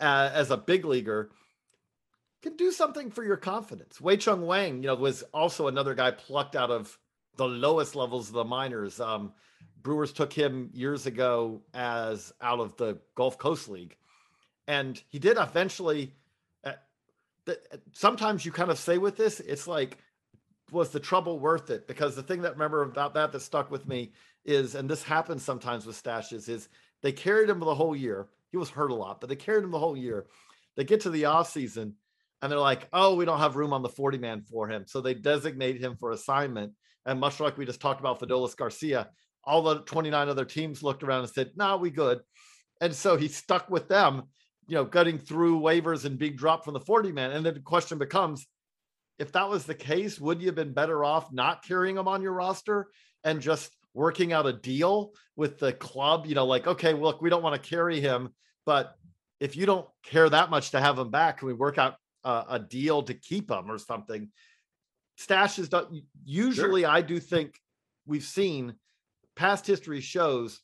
uh, 0.00 0.30
as 0.32 0.50
a 0.50 0.56
big 0.56 0.86
leaguer 0.86 1.32
can 2.40 2.56
do 2.56 2.72
something 2.72 3.10
for 3.10 3.22
your 3.22 3.36
confidence. 3.36 4.00
Wei 4.00 4.16
Chung 4.16 4.46
Wang, 4.46 4.76
you 4.76 4.86
know, 4.86 4.94
was 4.94 5.22
also 5.34 5.68
another 5.68 5.94
guy 5.94 6.12
plucked 6.12 6.56
out 6.56 6.70
of 6.70 6.98
the 7.36 7.46
lowest 7.46 7.94
levels 7.94 8.28
of 8.28 8.34
the 8.34 8.44
minors. 8.44 9.00
Um, 9.00 9.34
Brewers 9.82 10.14
took 10.14 10.32
him 10.32 10.70
years 10.72 11.04
ago 11.04 11.60
as 11.74 12.32
out 12.40 12.60
of 12.60 12.74
the 12.78 12.96
Gulf 13.14 13.36
Coast 13.36 13.68
League, 13.68 13.98
and 14.66 14.98
he 15.10 15.18
did 15.18 15.36
eventually. 15.36 16.14
The, 17.46 17.58
uh, 17.72 17.76
sometimes 17.92 18.44
you 18.44 18.52
kind 18.52 18.70
of 18.70 18.78
say 18.78 18.98
with 18.98 19.16
this, 19.16 19.40
it's 19.40 19.66
like, 19.66 19.98
was 20.72 20.90
the 20.90 21.00
trouble 21.00 21.38
worth 21.38 21.70
it? 21.70 21.86
Because 21.86 22.16
the 22.16 22.22
thing 22.22 22.42
that 22.42 22.52
remember 22.52 22.82
about 22.82 23.14
that 23.14 23.32
that 23.32 23.40
stuck 23.40 23.70
with 23.70 23.86
me 23.86 24.12
is, 24.44 24.74
and 24.74 24.88
this 24.88 25.02
happens 25.02 25.42
sometimes 25.42 25.86
with 25.86 26.02
stashes, 26.02 26.48
is 26.48 26.68
they 27.02 27.12
carried 27.12 27.50
him 27.50 27.60
the 27.60 27.74
whole 27.74 27.94
year. 27.94 28.28
He 28.50 28.56
was 28.56 28.70
hurt 28.70 28.90
a 28.90 28.94
lot, 28.94 29.20
but 29.20 29.28
they 29.28 29.36
carried 29.36 29.64
him 29.64 29.70
the 29.70 29.78
whole 29.78 29.96
year. 29.96 30.26
They 30.76 30.84
get 30.84 31.00
to 31.02 31.10
the 31.10 31.26
off 31.26 31.50
season 31.50 31.94
and 32.44 32.52
they're 32.52 32.58
like, 32.58 32.88
oh, 32.92 33.14
we 33.14 33.24
don't 33.24 33.38
have 33.38 33.56
room 33.56 33.72
on 33.72 33.82
the 33.82 33.88
40 33.88 34.18
man 34.18 34.42
for 34.42 34.68
him. 34.68 34.84
So 34.86 35.00
they 35.00 35.14
designate 35.14 35.80
him 35.80 35.96
for 35.96 36.10
assignment. 36.10 36.72
And 37.06 37.18
much 37.20 37.40
like 37.40 37.56
we 37.56 37.64
just 37.64 37.80
talked 37.80 38.00
about 38.00 38.20
Adolis 38.20 38.56
Garcia, 38.56 39.08
all 39.44 39.62
the 39.62 39.80
29 39.80 40.28
other 40.28 40.44
teams 40.44 40.82
looked 40.82 41.02
around 41.02 41.20
and 41.20 41.30
said, 41.30 41.52
"No, 41.56 41.68
nah, 41.68 41.76
we 41.76 41.90
good." 41.90 42.20
And 42.80 42.94
so 42.94 43.16
he 43.16 43.28
stuck 43.28 43.70
with 43.70 43.88
them, 43.88 44.24
you 44.66 44.74
know, 44.74 44.84
gutting 44.84 45.18
through 45.18 45.60
waivers 45.60 46.04
and 46.04 46.18
being 46.18 46.36
dropped 46.36 46.64
from 46.64 46.74
the 46.74 46.80
40 46.80 47.12
man. 47.12 47.32
And 47.32 47.44
then 47.44 47.54
the 47.54 47.60
question 47.60 47.98
becomes, 47.98 48.46
if 49.18 49.32
that 49.32 49.48
was 49.48 49.64
the 49.64 49.74
case, 49.74 50.18
would 50.18 50.40
you 50.40 50.46
have 50.46 50.54
been 50.54 50.72
better 50.72 51.04
off 51.04 51.32
not 51.32 51.64
carrying 51.64 51.96
him 51.96 52.08
on 52.08 52.22
your 52.22 52.32
roster 52.32 52.88
and 53.22 53.40
just 53.40 53.76
working 53.92 54.32
out 54.32 54.46
a 54.46 54.52
deal 54.52 55.12
with 55.36 55.58
the 55.58 55.72
club? 55.72 56.26
You 56.26 56.34
know, 56.34 56.46
like, 56.46 56.66
okay, 56.66 56.94
look, 56.94 57.22
we 57.22 57.30
don't 57.30 57.42
want 57.42 57.60
to 57.60 57.68
carry 57.68 58.00
him, 58.00 58.30
but 58.66 58.94
if 59.40 59.56
you 59.56 59.66
don't 59.66 59.86
care 60.02 60.28
that 60.28 60.50
much 60.50 60.70
to 60.70 60.80
have 60.80 60.98
him 60.98 61.10
back, 61.10 61.38
can 61.38 61.48
we 61.48 61.54
work 61.54 61.78
out 61.78 61.96
a, 62.24 62.44
a 62.50 62.58
deal 62.58 63.02
to 63.04 63.14
keep 63.14 63.50
him 63.50 63.70
or 63.70 63.78
something? 63.78 64.30
Stashes 65.18 65.68
don't 65.68 66.02
usually, 66.24 66.82
sure. 66.82 66.90
I 66.90 67.00
do 67.02 67.20
think 67.20 67.60
we've 68.06 68.24
seen 68.24 68.74
past 69.36 69.66
history 69.66 70.00
shows 70.00 70.60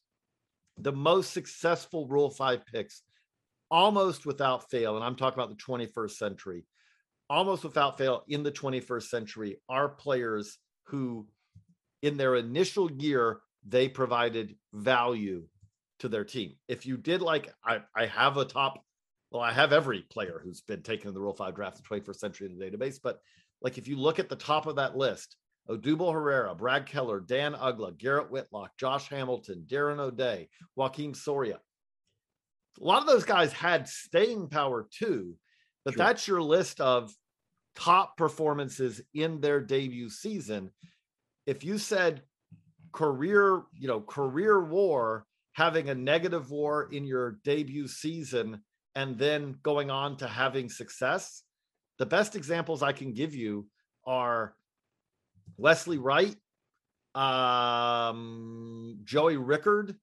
the 0.77 0.93
most 0.93 1.33
successful 1.33 2.09
Rule 2.09 2.31
5 2.31 2.67
picks 2.67 3.03
almost 3.71 4.27
without 4.27 4.71
fail, 4.71 4.97
and 4.97 5.05
I'm 5.05 5.17
talking 5.17 5.39
about 5.41 5.57
the 5.57 5.63
21st 5.63 6.13
century, 6.13 6.65
almost 7.29 7.63
without 7.63 7.97
fail 7.97 8.25
in 8.29 8.43
the 8.43 8.53
21st 8.53 9.05
century 9.05 9.61
are 9.69 9.89
players 9.89 10.59
who, 10.85 11.27
in 12.03 12.17
their 12.17 12.35
initial 12.35 12.91
year, 12.91 13.41
they 13.67 13.89
provided 13.89 14.57
value 14.73 15.45
to 16.01 16.09
their 16.09 16.25
team. 16.25 16.55
If 16.67 16.87
you 16.87 16.97
did 16.97 17.23
like, 17.23 17.53
I, 17.65 17.81
I 17.95 18.07
have 18.07 18.37
a 18.37 18.45
top, 18.45 18.83
well, 19.31 19.43
I 19.43 19.53
have 19.53 19.73
every 19.73 20.03
player 20.03 20.41
who's 20.43 20.63
been 20.63 20.83
taken 20.83 21.09
in 21.09 21.15
the 21.15 21.21
Rule 21.21 21.35
5 21.35 21.55
draft 21.55 21.77
the 21.77 21.83
21st 21.83 22.17
century 22.17 22.49
in 22.49 22.59
the 22.59 22.65
database, 22.65 22.99
but 23.03 23.21
like 23.63 23.79
if 23.79 23.87
you 23.87 23.97
look 23.97 24.19
at 24.19 24.29
the 24.29 24.37
top 24.37 24.67
of 24.67 24.77
that 24.77 24.97
list, 24.97 25.37
Odubel 25.69 26.13
Herrera, 26.13 26.55
Brad 26.55 26.87
Keller, 26.87 27.21
Dan 27.21 27.53
Uggla, 27.53 27.97
Garrett 27.97 28.31
Whitlock, 28.31 28.71
Josh 28.77 29.09
Hamilton, 29.09 29.67
Darren 29.69 30.01
O'Day, 30.01 30.49
Joakim 30.77 31.15
Soria. 31.15 31.61
A 32.79 32.85
lot 32.85 33.01
of 33.01 33.07
those 33.07 33.25
guys 33.25 33.53
had 33.53 33.89
staying 33.89 34.49
power 34.49 34.87
too, 34.91 35.37
but 35.85 35.95
sure. 35.95 35.99
that's 35.99 36.29
your 36.29 36.43
list 36.43 36.81
of 36.81 37.15
top 37.75 38.17
performances 38.17 39.01
in 39.15 39.41
their 39.41 39.61
debut 39.61 40.11
season. 40.11 40.71
If 41.47 41.65
you 41.65 41.79
said 41.79 42.23
career, 42.93 43.63
you 43.79 43.89
know, 43.89 44.01
career 44.01 44.63
war, 44.63 45.27
having 45.53 45.91
a 45.91 45.95
negative 45.95 46.51
war 46.51 46.89
in 46.93 47.05
your 47.05 47.39
debut 47.45 47.89
season 47.89 48.63
and 48.95 49.19
then 49.19 49.57
going 49.63 49.91
on 49.91 50.17
to 50.19 50.27
having 50.27 50.69
success, 50.69 51.43
the 51.99 52.07
best 52.07 52.35
examples 52.35 52.83
I 52.83 52.93
can 52.93 53.13
give 53.13 53.35
you 53.35 53.67
are 54.07 54.55
Wesley 55.57 55.99
Wright, 55.99 56.37
um, 57.15 58.99
Joey 59.05 59.37
Rickard. 59.37 59.97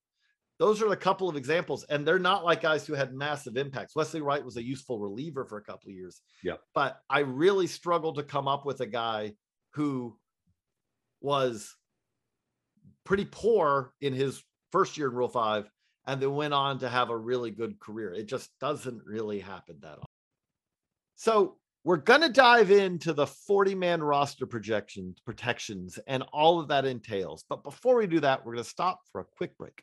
Those 0.58 0.82
are 0.82 0.92
a 0.92 0.96
couple 0.96 1.28
of 1.28 1.36
examples, 1.36 1.84
and 1.84 2.04
they're 2.04 2.18
not 2.18 2.44
like 2.44 2.62
guys 2.62 2.86
who 2.86 2.94
had 2.94 3.14
massive 3.14 3.56
impacts. 3.56 3.94
Wesley 3.94 4.20
Wright 4.20 4.44
was 4.44 4.56
a 4.56 4.62
useful 4.62 4.98
reliever 4.98 5.44
for 5.44 5.58
a 5.58 5.62
couple 5.62 5.90
of 5.90 5.96
years. 5.96 6.20
Yeah. 6.42 6.54
But 6.74 7.00
I 7.08 7.20
really 7.20 7.68
struggled 7.68 8.16
to 8.16 8.24
come 8.24 8.48
up 8.48 8.66
with 8.66 8.80
a 8.80 8.86
guy 8.86 9.34
who 9.74 10.16
was 11.20 11.76
pretty 13.04 13.24
poor 13.24 13.92
in 14.00 14.12
his 14.12 14.42
first 14.72 14.98
year 14.98 15.08
in 15.08 15.14
Rule 15.14 15.28
5 15.28 15.70
and 16.06 16.20
then 16.20 16.34
went 16.34 16.54
on 16.54 16.78
to 16.80 16.88
have 16.88 17.10
a 17.10 17.16
really 17.16 17.50
good 17.50 17.78
career. 17.78 18.12
It 18.12 18.26
just 18.26 18.50
doesn't 18.60 19.02
really 19.04 19.38
happen 19.40 19.76
that 19.82 19.92
often. 19.92 20.04
So 21.16 21.56
we're 21.84 21.96
going 21.96 22.22
to 22.22 22.28
dive 22.28 22.70
into 22.70 23.12
the 23.12 23.26
40 23.26 23.74
man 23.74 24.02
roster 24.02 24.46
projections, 24.46 25.20
protections, 25.24 25.98
and 26.06 26.22
all 26.32 26.60
of 26.60 26.68
that 26.68 26.84
entails. 26.84 27.44
But 27.48 27.62
before 27.62 27.96
we 27.96 28.06
do 28.06 28.20
that, 28.20 28.44
we're 28.44 28.54
going 28.54 28.64
to 28.64 28.70
stop 28.70 29.00
for 29.12 29.20
a 29.20 29.24
quick 29.24 29.56
break. 29.56 29.82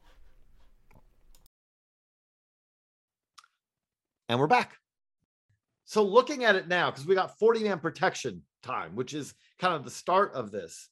And 4.31 4.39
we're 4.39 4.47
back. 4.47 4.77
So 5.83 6.03
looking 6.03 6.45
at 6.45 6.55
it 6.55 6.69
now, 6.69 6.89
because 6.89 7.05
we 7.05 7.15
got 7.15 7.37
40 7.37 7.65
man 7.65 7.79
protection 7.79 8.43
time, 8.63 8.95
which 8.95 9.13
is 9.13 9.33
kind 9.59 9.75
of 9.75 9.83
the 9.83 9.91
start 9.91 10.31
of 10.35 10.51
this. 10.51 10.87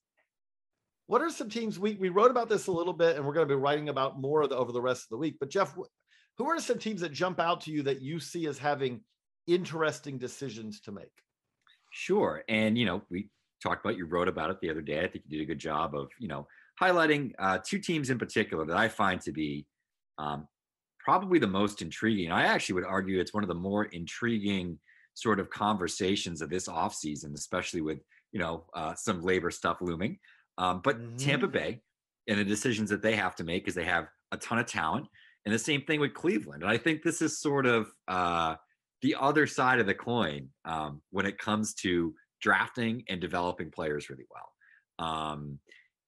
What 1.08 1.21
are 1.21 1.30
some 1.30 1.47
teams 1.47 1.80
we 1.80 1.95
we 1.95 2.10
wrote 2.10 2.32
about 2.32 2.49
this 2.49 2.67
a 2.67 2.71
little 2.73 2.91
bit, 2.91 3.15
and 3.15 3.25
we're 3.25 3.34
going 3.34 3.47
to 3.47 3.56
be 3.56 3.58
writing 3.58 3.88
about 3.88 4.19
more 4.19 4.45
the, 4.45 4.58
over 4.58 4.73
the 4.73 4.82
rest 4.82 5.04
of 5.04 5.10
the 5.12 5.17
week. 5.17 5.38
But 5.39 5.49
Jeff, 5.49 5.73
who 6.38 6.49
are 6.49 6.60
some 6.60 6.80
teams 6.80 6.99
that 6.99 7.13
jump 7.13 7.39
out 7.39 7.62
to 7.62 7.71
you 7.71 7.82
that 7.84 8.02
you 8.02 8.19
see 8.19 8.45
as 8.45 8.58
having 8.58 8.99
interesting 9.47 10.17
decisions 10.17 10.82
to 10.82 10.91
make? 10.91 11.23
Sure, 11.91 12.43
and 12.49 12.78
you 12.78 12.86
know 12.86 13.04
we 13.10 13.30
talked 13.63 13.86
about 13.86 13.95
you 13.95 14.06
wrote 14.06 14.28
about 14.28 14.49
it 14.49 14.60
the 14.60 14.69
other 14.69 14.82
day. 14.82 14.99
I 14.99 15.08
think 15.08 15.23
you 15.25 15.38
did 15.38 15.43
a 15.43 15.47
good 15.47 15.60
job 15.60 15.95
of 15.95 16.10
you 16.19 16.28
know 16.28 16.45
highlighting 16.78 17.32
uh, 17.39 17.60
two 17.65 17.80
teams 17.80 18.10
in 18.10 18.19
particular 18.19 18.65
that 18.65 18.75
I 18.75 18.89
find 18.89 19.21
to 19.21 19.32
be 19.32 19.65
um, 20.17 20.45
probably 21.10 21.39
the 21.39 21.48
most 21.48 21.82
intriguing. 21.82 22.32
I 22.32 22.43
actually 22.43 22.76
would 22.76 22.86
argue 22.86 23.19
it's 23.19 23.34
one 23.34 23.43
of 23.43 23.48
the 23.48 23.56
more 23.56 23.86
intriguing 23.86 24.78
sort 25.15 25.39
of 25.39 25.50
conversations 25.50 26.39
of 26.43 26.52
this 26.52 26.67
offseason, 26.67 27.34
especially 27.34 27.82
with 27.82 27.98
you 28.32 28.39
know 28.39 28.65
uh, 28.76 28.93
some 28.93 29.19
labor 29.22 29.50
stuff 29.50 29.78
looming. 29.82 30.19
Um, 30.60 30.82
but 30.84 31.00
mm-hmm. 31.00 31.17
Tampa 31.17 31.48
Bay 31.48 31.82
and 32.28 32.38
the 32.38 32.43
decisions 32.43 32.91
that 32.91 33.02
they 33.02 33.15
have 33.15 33.36
to 33.38 33.43
make 33.43 33.63
because 33.63 33.74
they 33.74 33.86
have 33.86 34.06
a 34.32 34.38
ton 34.38 34.60
of 34.60 34.67
talent, 34.67 35.08
and 35.45 35.54
the 35.54 35.58
same 35.58 35.82
thing 35.82 36.00
with 36.00 36.13
Cleveland. 36.13 36.62
And 36.62 36.72
I 36.72 36.78
think 36.78 37.02
this 37.02 37.24
is 37.24 37.41
sort 37.41 37.65
of 37.65 37.91
uh, 38.08 38.58
the 39.02 39.15
other 39.19 39.48
side 39.48 39.80
of 39.80 39.88
the 39.88 39.95
coin 39.95 40.50
um, 40.65 41.02
when 41.10 41.26
it 41.26 41.39
comes 41.39 41.74
to 41.86 42.13
drafting 42.39 43.04
and 43.10 43.19
developing 43.19 43.72
players 43.72 44.12
really 44.12 44.28
well. 44.30 45.08
Um, 45.10 45.58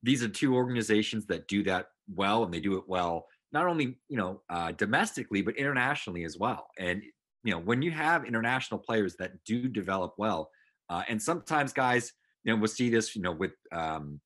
these 0.04 0.22
are 0.22 0.30
two 0.30 0.54
organizations 0.54 1.26
that 1.26 1.48
do 1.48 1.64
that 1.64 1.88
well, 2.14 2.44
and 2.44 2.54
they 2.54 2.60
do 2.60 2.78
it 2.78 2.84
well 2.88 3.26
not 3.54 3.68
only 3.68 3.98
you 4.08 4.18
know 4.18 4.42
uh, 4.50 4.72
domestically 4.74 5.42
but 5.42 5.58
internationally 5.58 6.24
as 6.24 6.38
well. 6.38 6.68
And 6.80 7.02
you 7.44 7.52
know 7.52 7.60
when 7.60 7.82
you 7.82 7.92
have 7.92 8.26
international 8.26 8.80
players 8.80 9.16
that 9.18 9.32
do 9.46 9.68
develop 9.68 10.14
well, 10.18 10.50
uh, 10.90 11.04
and 11.08 11.22
sometimes 11.22 11.74
guys, 11.74 12.12
you 12.44 12.54
know, 12.54 12.60
we'll 12.60 12.68
see 12.68 12.90
this, 12.90 13.16
you 13.16 13.22
know, 13.22 13.32
with 13.32 13.54
um, 13.72 14.20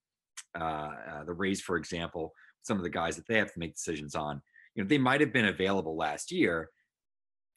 uh, 0.59 0.63
uh, 1.11 1.23
the 1.25 1.33
Rays, 1.33 1.61
for 1.61 1.77
example, 1.77 2.33
some 2.63 2.77
of 2.77 2.83
the 2.83 2.89
guys 2.89 3.15
that 3.15 3.27
they 3.27 3.38
have 3.38 3.53
to 3.53 3.59
make 3.59 3.75
decisions 3.75 4.15
on. 4.15 4.41
You 4.73 4.83
know, 4.83 4.88
they 4.88 4.97
might 4.97 5.21
have 5.21 5.31
been 5.31 5.45
available 5.45 5.95
last 5.95 6.31
year. 6.31 6.69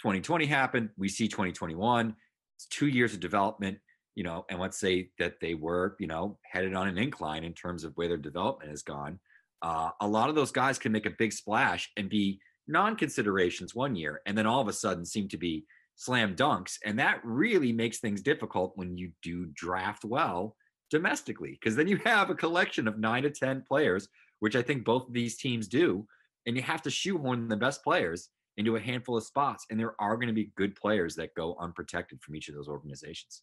2020 0.03 0.47
happened. 0.47 0.91
We 0.97 1.09
see 1.09 1.27
2021. 1.27 2.15
It's 2.57 2.67
two 2.67 2.87
years 2.87 3.15
of 3.15 3.21
development 3.21 3.79
you 4.19 4.25
know, 4.25 4.45
and 4.51 4.59
let's 4.59 4.81
say 4.81 5.11
that 5.21 5.39
they 5.41 5.55
were, 5.55 5.95
you 6.01 6.09
know, 6.09 6.41
headed 6.43 6.75
on 6.75 6.89
an 6.89 6.99
incline 6.99 7.45
in 7.45 7.53
terms 7.53 7.85
of 7.85 7.93
where 7.95 8.09
their 8.09 8.17
development 8.17 8.69
has 8.69 8.83
gone 8.83 9.21
uh, 9.63 9.91
a 10.01 10.07
lot 10.07 10.29
of 10.29 10.35
those 10.35 10.53
guys 10.53 10.79
can 10.79 10.93
make 10.93 11.07
a 11.07 11.15
big 11.19 11.33
splash 11.33 11.91
and 11.97 12.09
be 12.09 12.41
non-considerations 12.67 13.75
one 13.75 13.97
year 13.97 14.21
and 14.27 14.37
then 14.37 14.47
all 14.47 14.61
of 14.61 14.69
a 14.69 14.73
sudden 14.73 15.05
seem 15.05 15.29
to 15.29 15.39
be 15.39 15.65
slam 15.97 16.37
dunks. 16.37 16.77
And 16.85 16.99
that 16.99 17.21
really 17.25 17.73
makes 17.73 17.99
things 17.99 18.23
difficult 18.23 18.73
when 18.77 18.97
you 18.97 19.11
do 19.23 19.47
draft 19.55 20.05
well 20.05 20.57
domestically 20.91 21.59
because 21.61 21.77
then 21.77 21.89
you 21.89 21.99
have 22.05 22.31
a 22.31 22.35
collection 22.35 22.89
of 22.89 22.99
9 22.99 23.23
to 23.25 23.31
10 23.31 23.65
players 23.69 24.09
which 24.41 24.57
I 24.57 24.63
think 24.63 24.85
both 24.85 25.09
of 25.09 25.13
these 25.13 25.37
teams 25.37 25.69
do 25.69 26.07
and 26.47 26.57
you 26.57 26.63
have 26.63 26.83
to 26.83 26.91
shoehorn 26.91 27.49
the 27.49 27.57
best 27.57 27.83
players 27.83 28.31
into 28.57 28.77
a 28.77 28.81
handful 28.81 29.17
of 29.17 29.25
spots 29.25 29.67
and 29.71 29.79
there 29.79 29.95
are 30.01 30.17
going 30.17 30.29
to 30.29 30.33
be 30.33 30.53
good 30.57 30.75
players 30.77 31.15
that 31.17 31.35
go 31.35 31.57
unprotected 31.61 32.23
from 32.23 32.37
each 32.37 32.49
of 32.49 32.55
those 32.55 32.69
organizations. 32.69 33.43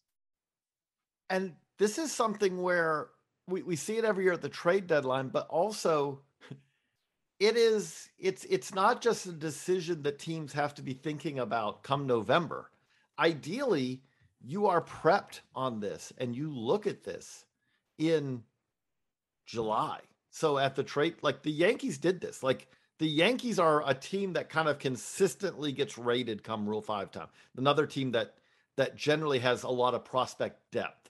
And 1.30 1.54
this 1.78 1.98
is 1.98 2.12
something 2.12 2.60
where 2.60 3.08
we, 3.48 3.62
we 3.62 3.76
see 3.76 3.96
it 3.96 4.04
every 4.04 4.24
year 4.24 4.32
at 4.32 4.42
the 4.42 4.48
trade 4.48 4.86
deadline, 4.86 5.28
but 5.28 5.46
also 5.48 6.20
it 7.40 7.56
is 7.56 8.08
it's 8.18 8.44
it's 8.44 8.74
not 8.74 9.00
just 9.00 9.26
a 9.26 9.32
decision 9.32 10.02
that 10.02 10.18
teams 10.18 10.52
have 10.52 10.74
to 10.74 10.82
be 10.82 10.92
thinking 10.92 11.38
about 11.38 11.82
come 11.82 12.06
November. 12.06 12.70
Ideally, 13.18 14.02
you 14.44 14.66
are 14.66 14.82
prepped 14.82 15.40
on 15.54 15.80
this 15.80 16.12
and 16.18 16.36
you 16.36 16.50
look 16.50 16.86
at 16.86 17.04
this 17.04 17.44
in 17.98 18.42
July. 19.46 20.00
So 20.30 20.58
at 20.58 20.74
the 20.74 20.82
trade, 20.82 21.16
like 21.22 21.42
the 21.42 21.50
Yankees 21.50 21.98
did 21.98 22.20
this. 22.20 22.42
Like 22.42 22.68
the 22.98 23.06
Yankees 23.06 23.58
are 23.58 23.88
a 23.88 23.94
team 23.94 24.34
that 24.34 24.50
kind 24.50 24.68
of 24.68 24.78
consistently 24.78 25.72
gets 25.72 25.96
rated 25.96 26.42
come 26.42 26.68
Rule 26.68 26.82
Five 26.82 27.10
time. 27.10 27.28
Another 27.56 27.86
team 27.86 28.12
that 28.12 28.34
that 28.76 28.96
generally 28.96 29.38
has 29.38 29.62
a 29.62 29.68
lot 29.68 29.94
of 29.94 30.04
prospect 30.04 30.60
depth. 30.70 31.08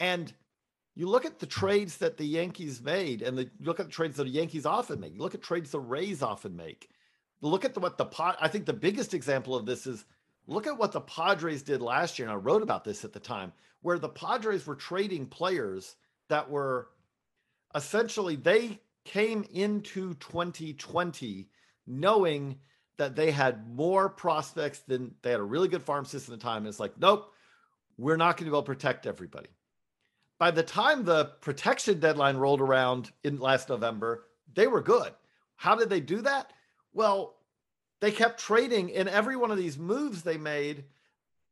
And 0.00 0.32
you 0.96 1.08
look 1.08 1.24
at 1.24 1.40
the 1.40 1.46
trades 1.46 1.96
that 1.98 2.16
the 2.16 2.24
Yankees 2.24 2.80
made, 2.80 3.22
and 3.22 3.36
the, 3.36 3.50
look 3.60 3.80
at 3.80 3.86
the 3.86 3.92
trades 3.92 4.16
that 4.16 4.24
the 4.24 4.30
Yankees 4.30 4.64
often 4.64 5.00
make. 5.00 5.14
You 5.14 5.20
look 5.20 5.34
at 5.34 5.42
trades 5.42 5.70
the 5.70 5.80
Rays 5.80 6.22
often 6.22 6.54
make. 6.54 6.88
Look 7.40 7.64
at 7.64 7.74
the, 7.74 7.80
what 7.80 7.98
the 7.98 8.04
pot. 8.04 8.38
I 8.40 8.48
think 8.48 8.64
the 8.64 8.72
biggest 8.72 9.12
example 9.12 9.56
of 9.56 9.66
this 9.66 9.86
is 9.86 10.04
look 10.46 10.66
at 10.66 10.78
what 10.78 10.92
the 10.92 11.00
Padres 11.00 11.62
did 11.62 11.82
last 11.82 12.18
year, 12.18 12.28
and 12.28 12.32
I 12.32 12.38
wrote 12.38 12.62
about 12.62 12.84
this 12.84 13.04
at 13.04 13.12
the 13.12 13.20
time, 13.20 13.52
where 13.82 13.98
the 13.98 14.08
Padres 14.08 14.66
were 14.66 14.76
trading 14.76 15.26
players 15.26 15.96
that 16.28 16.48
were 16.48 16.88
essentially 17.74 18.36
they 18.36 18.80
came 19.04 19.44
into 19.52 20.14
2020 20.14 21.48
knowing 21.86 22.58
that 22.96 23.16
they 23.16 23.30
had 23.32 23.68
more 23.68 24.08
prospects 24.08 24.78
than 24.86 25.14
they 25.22 25.32
had 25.32 25.40
a 25.40 25.44
really 25.44 25.68
good 25.68 25.82
farm 25.82 26.04
system 26.04 26.32
at 26.32 26.40
the 26.40 26.44
time. 26.44 26.58
And 26.58 26.68
it's 26.68 26.80
like, 26.80 26.98
nope, 26.98 27.32
we're 27.98 28.16
not 28.16 28.36
going 28.36 28.46
to 28.46 28.50
be 28.52 28.56
able 28.56 28.62
to 28.62 28.66
protect 28.66 29.06
everybody 29.06 29.48
by 30.38 30.50
the 30.50 30.62
time 30.62 31.04
the 31.04 31.26
protection 31.40 32.00
deadline 32.00 32.36
rolled 32.36 32.60
around 32.60 33.12
in 33.22 33.38
last 33.38 33.68
November, 33.68 34.24
they 34.54 34.66
were 34.66 34.82
good. 34.82 35.12
How 35.56 35.74
did 35.74 35.90
they 35.90 36.00
do 36.00 36.20
that? 36.22 36.52
Well, 36.92 37.36
they 38.00 38.10
kept 38.10 38.40
trading 38.40 38.90
in 38.90 39.08
every 39.08 39.36
one 39.36 39.50
of 39.50 39.56
these 39.56 39.78
moves 39.78 40.22
they 40.22 40.36
made. 40.36 40.84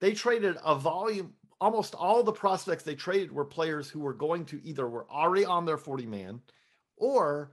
They 0.01 0.13
traded 0.13 0.57
a 0.65 0.75
volume. 0.75 1.35
Almost 1.61 1.95
all 1.95 2.23
the 2.23 2.33
prospects 2.33 2.83
they 2.83 2.97
traded 2.97 3.31
were 3.31 3.45
players 3.45 3.89
who 3.89 4.01
were 4.01 4.15
going 4.15 4.45
to 4.47 4.61
either 4.65 4.89
were 4.89 5.07
already 5.09 5.45
on 5.45 5.65
their 5.65 5.79
40 5.79 6.07
man 6.07 6.41
or 6.97 7.53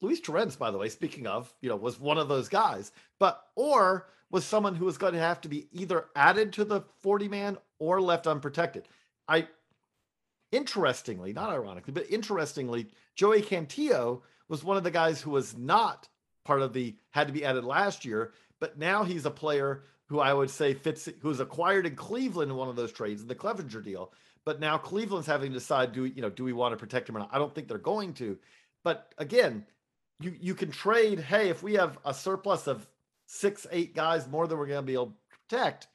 Luis 0.00 0.20
Torrens, 0.20 0.56
by 0.56 0.70
the 0.70 0.78
way, 0.78 0.88
speaking 0.88 1.26
of, 1.26 1.52
you 1.60 1.68
know, 1.68 1.76
was 1.76 1.98
one 1.98 2.18
of 2.18 2.28
those 2.28 2.48
guys, 2.48 2.92
but 3.18 3.44
or 3.56 4.08
was 4.30 4.44
someone 4.44 4.74
who 4.74 4.84
was 4.84 4.98
going 4.98 5.14
to 5.14 5.18
have 5.18 5.40
to 5.40 5.48
be 5.48 5.68
either 5.72 6.06
added 6.14 6.52
to 6.52 6.64
the 6.64 6.82
40 7.00 7.28
man 7.28 7.58
or 7.78 8.00
left 8.00 8.26
unprotected. 8.26 8.86
I 9.26 9.48
interestingly, 10.52 11.32
not 11.32 11.50
ironically, 11.50 11.92
but 11.92 12.10
interestingly, 12.10 12.88
Joey 13.14 13.42
Cantillo 13.42 14.22
was 14.48 14.64
one 14.64 14.76
of 14.76 14.84
the 14.84 14.90
guys 14.90 15.20
who 15.20 15.30
was 15.30 15.56
not 15.56 16.08
part 16.44 16.62
of 16.62 16.72
the 16.72 16.96
had 17.10 17.26
to 17.26 17.32
be 17.32 17.44
added 17.44 17.64
last 17.64 18.04
year, 18.04 18.32
but 18.60 18.78
now 18.78 19.04
he's 19.04 19.26
a 19.26 19.30
player 19.30 19.84
who 20.06 20.20
I 20.20 20.32
would 20.32 20.50
say 20.50 20.72
fits 20.72 21.08
who 21.20 21.28
was 21.28 21.40
acquired 21.40 21.86
in 21.86 21.94
Cleveland 21.94 22.50
in 22.50 22.56
one 22.56 22.68
of 22.68 22.76
those 22.76 22.92
trades 22.92 23.24
the 23.24 23.34
Clevinger 23.34 23.84
deal. 23.84 24.12
But 24.44 24.60
now 24.60 24.78
Cleveland's 24.78 25.26
having 25.26 25.52
to 25.52 25.58
decide 25.58 25.92
do 25.92 26.06
you 26.06 26.22
know, 26.22 26.30
do 26.30 26.44
we 26.44 26.54
want 26.54 26.72
to 26.72 26.78
protect 26.78 27.08
him 27.08 27.16
or 27.16 27.20
not? 27.20 27.30
I 27.32 27.38
don't 27.38 27.54
think 27.54 27.68
they're 27.68 27.78
going 27.78 28.14
to. 28.14 28.38
But 28.82 29.12
again, 29.18 29.66
you 30.20 30.34
you 30.40 30.54
can 30.54 30.70
trade, 30.70 31.20
hey, 31.20 31.50
if 31.50 31.62
we 31.62 31.74
have 31.74 31.98
a 32.04 32.14
surplus 32.14 32.66
of 32.66 32.88
six, 33.26 33.66
eight 33.70 33.94
guys 33.94 34.26
more 34.26 34.46
than 34.46 34.56
we're 34.58 34.66
going 34.66 34.80
to 34.80 34.86
be 34.86 34.94
able 34.94 35.06
to 35.08 35.14
protect, 35.48 35.88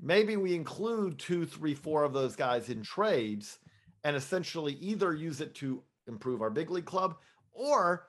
maybe 0.00 0.36
we 0.36 0.54
include 0.54 1.18
two, 1.18 1.44
three, 1.44 1.74
four 1.74 2.04
of 2.04 2.12
those 2.12 2.36
guys 2.36 2.68
in 2.68 2.82
trades 2.82 3.58
and 4.04 4.16
essentially 4.16 4.74
either 4.74 5.14
use 5.14 5.40
it 5.40 5.54
to 5.56 5.82
improve 6.06 6.42
our 6.42 6.50
big 6.50 6.70
league 6.70 6.84
club 6.84 7.16
or 7.52 8.06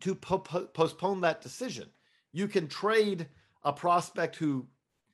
to 0.00 0.14
po- 0.14 0.38
po- 0.38 0.66
postpone 0.66 1.20
that 1.20 1.42
decision. 1.42 1.88
You 2.32 2.48
can 2.48 2.66
trade 2.66 3.28
a 3.62 3.72
prospect 3.72 4.36
who 4.36 4.66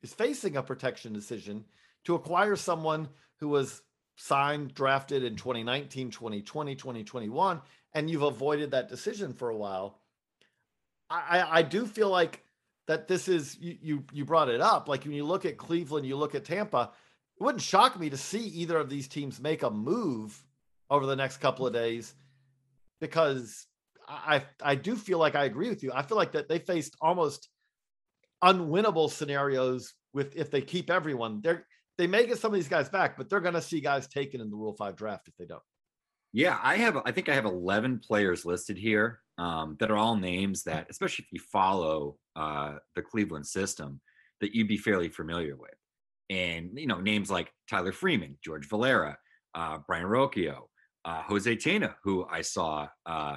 is 0.02 0.14
facing 0.14 0.56
a 0.56 0.62
protection 0.62 1.12
decision 1.12 1.64
to 2.04 2.14
acquire 2.14 2.56
someone 2.56 3.08
who 3.36 3.48
was 3.48 3.82
signed, 4.16 4.74
drafted 4.74 5.24
in 5.24 5.36
2019, 5.36 6.10
2020, 6.10 6.74
2021, 6.74 7.60
and 7.92 8.08
you've 8.08 8.22
avoided 8.22 8.70
that 8.70 8.88
decision 8.88 9.32
for 9.32 9.48
a 9.48 9.56
while. 9.56 10.00
I, 11.10 11.44
I 11.50 11.62
do 11.62 11.86
feel 11.86 12.10
like 12.10 12.44
that 12.86 13.08
this 13.08 13.28
is 13.28 13.56
you, 13.58 13.78
you 13.80 14.04
you 14.12 14.24
brought 14.24 14.48
it 14.48 14.60
up. 14.60 14.88
Like 14.88 15.04
when 15.04 15.12
you 15.12 15.24
look 15.24 15.44
at 15.46 15.56
Cleveland, 15.56 16.06
you 16.06 16.16
look 16.16 16.34
at 16.34 16.44
Tampa, 16.44 16.90
it 17.38 17.44
wouldn't 17.44 17.62
shock 17.62 17.98
me 17.98 18.10
to 18.10 18.16
see 18.16 18.40
either 18.40 18.76
of 18.78 18.90
these 18.90 19.08
teams 19.08 19.40
make 19.40 19.62
a 19.62 19.70
move 19.70 20.42
over 20.90 21.06
the 21.06 21.16
next 21.16 21.38
couple 21.38 21.66
of 21.66 21.72
days 21.72 22.14
because 23.00 23.66
I 24.08 24.44
I 24.62 24.74
do 24.74 24.96
feel 24.96 25.18
like 25.18 25.34
I 25.34 25.44
agree 25.44 25.68
with 25.68 25.82
you. 25.82 25.92
I 25.94 26.02
feel 26.02 26.16
like 26.16 26.32
that 26.32 26.48
they 26.48 26.58
faced 26.58 26.96
almost 27.00 27.48
unwinnable 28.42 29.10
scenarios 29.10 29.94
with 30.12 30.34
if 30.36 30.50
they 30.50 30.62
keep 30.62 30.90
everyone. 30.90 31.40
They're 31.42 31.66
they 31.96 32.06
may 32.06 32.26
get 32.26 32.38
some 32.38 32.52
of 32.52 32.54
these 32.54 32.68
guys 32.68 32.88
back, 32.88 33.16
but 33.16 33.28
they're 33.28 33.40
going 33.40 33.54
to 33.54 33.62
see 33.62 33.80
guys 33.80 34.06
taken 34.06 34.40
in 34.40 34.50
the 34.50 34.56
Rule 34.56 34.72
Five 34.72 34.96
draft 34.96 35.28
if 35.28 35.36
they 35.36 35.44
don't. 35.44 35.62
Yeah, 36.32 36.58
I 36.62 36.76
have. 36.76 36.98
I 37.04 37.12
think 37.12 37.28
I 37.28 37.34
have 37.34 37.44
11 37.44 38.00
players 38.00 38.44
listed 38.44 38.78
here 38.78 39.20
um, 39.38 39.76
that 39.80 39.90
are 39.90 39.96
all 39.96 40.16
names 40.16 40.62
that, 40.64 40.86
especially 40.90 41.24
if 41.24 41.32
you 41.32 41.40
follow 41.40 42.16
uh, 42.36 42.76
the 42.94 43.02
Cleveland 43.02 43.46
system, 43.46 44.00
that 44.40 44.54
you'd 44.54 44.68
be 44.68 44.76
fairly 44.76 45.08
familiar 45.08 45.56
with. 45.56 45.74
And 46.30 46.70
you 46.74 46.86
know, 46.86 47.00
names 47.00 47.30
like 47.30 47.50
Tyler 47.68 47.92
Freeman, 47.92 48.36
George 48.44 48.68
Valera, 48.68 49.16
uh, 49.54 49.78
Brayan 49.86 50.06
Rocchio, 50.06 50.62
uh, 51.04 51.22
Jose 51.22 51.56
Tena, 51.56 51.94
who 52.04 52.26
I 52.30 52.42
saw 52.42 52.88
uh, 53.06 53.36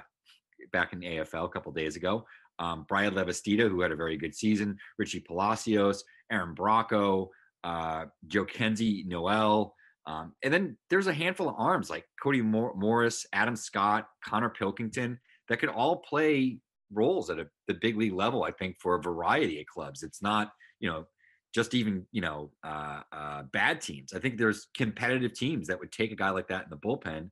back 0.73 0.93
in 0.93 0.99
AFL 0.99 1.45
a 1.45 1.49
couple 1.49 1.71
days 1.71 1.95
ago, 1.95 2.25
um, 2.59 2.85
Bryan 2.87 3.13
Lavastida, 3.13 3.69
who 3.69 3.81
had 3.81 3.91
a 3.91 3.95
very 3.95 4.17
good 4.17 4.35
season, 4.35 4.77
Richie 4.97 5.21
Palacios, 5.21 6.03
Aaron 6.31 6.53
Bracho, 6.53 7.29
uh, 7.63 8.05
Jhonkensy 8.27 9.05
Noel. 9.05 9.73
Um, 10.05 10.33
and 10.43 10.53
then 10.53 10.77
there's 10.89 11.07
a 11.07 11.13
handful 11.13 11.49
of 11.49 11.55
arms 11.57 11.89
like 11.89 12.05
Cody 12.21 12.41
Mor- 12.41 12.75
Morris, 12.75 13.25
Adam 13.33 13.55
Scott, 13.55 14.07
Connor 14.25 14.49
Pilkington 14.49 15.19
that 15.47 15.59
could 15.59 15.69
all 15.69 15.97
play 15.97 16.59
roles 16.93 17.29
at 17.29 17.39
a, 17.39 17.47
the 17.67 17.73
big 17.75 17.97
league 17.97 18.13
level. 18.13 18.43
I 18.43 18.51
think 18.51 18.77
for 18.79 18.95
a 18.95 19.01
variety 19.01 19.59
of 19.59 19.67
clubs. 19.67 20.03
It's 20.03 20.21
not 20.21 20.51
you 20.79 20.89
know 20.89 21.05
just 21.53 21.73
even 21.73 22.05
you 22.11 22.21
know 22.21 22.51
uh, 22.63 23.01
uh, 23.11 23.43
bad 23.51 23.81
teams. 23.81 24.13
I 24.13 24.19
think 24.19 24.37
there's 24.37 24.67
competitive 24.75 25.33
teams 25.33 25.67
that 25.67 25.79
would 25.79 25.91
take 25.91 26.11
a 26.11 26.15
guy 26.15 26.29
like 26.29 26.47
that 26.47 26.63
in 26.63 26.69
the 26.69 26.77
bullpen. 26.77 27.29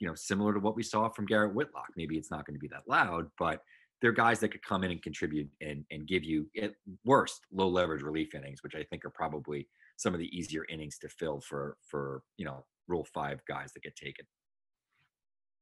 You 0.00 0.06
know, 0.06 0.14
similar 0.14 0.54
to 0.54 0.60
what 0.60 0.76
we 0.76 0.82
saw 0.82 1.08
from 1.08 1.26
Garrett 1.26 1.54
Whitlock. 1.54 1.88
Maybe 1.96 2.16
it's 2.16 2.30
not 2.30 2.46
going 2.46 2.54
to 2.54 2.60
be 2.60 2.68
that 2.68 2.86
loud, 2.86 3.26
but 3.38 3.62
they're 4.00 4.12
guys 4.12 4.38
that 4.40 4.50
could 4.50 4.62
come 4.62 4.84
in 4.84 4.92
and 4.92 5.02
contribute 5.02 5.48
and 5.60 5.84
and 5.90 6.06
give 6.06 6.24
you 6.24 6.48
at 6.60 6.74
worst 7.04 7.40
low 7.52 7.68
leverage 7.68 8.02
relief 8.02 8.34
innings, 8.34 8.62
which 8.62 8.74
I 8.74 8.84
think 8.84 9.04
are 9.04 9.10
probably 9.10 9.68
some 9.96 10.14
of 10.14 10.20
the 10.20 10.36
easier 10.36 10.64
innings 10.68 10.98
to 10.98 11.08
fill 11.08 11.40
for 11.40 11.76
for 11.82 12.22
you 12.36 12.44
know 12.44 12.64
Rule 12.86 13.04
Five 13.12 13.40
guys 13.46 13.72
that 13.72 13.82
get 13.82 13.96
taken. 13.96 14.26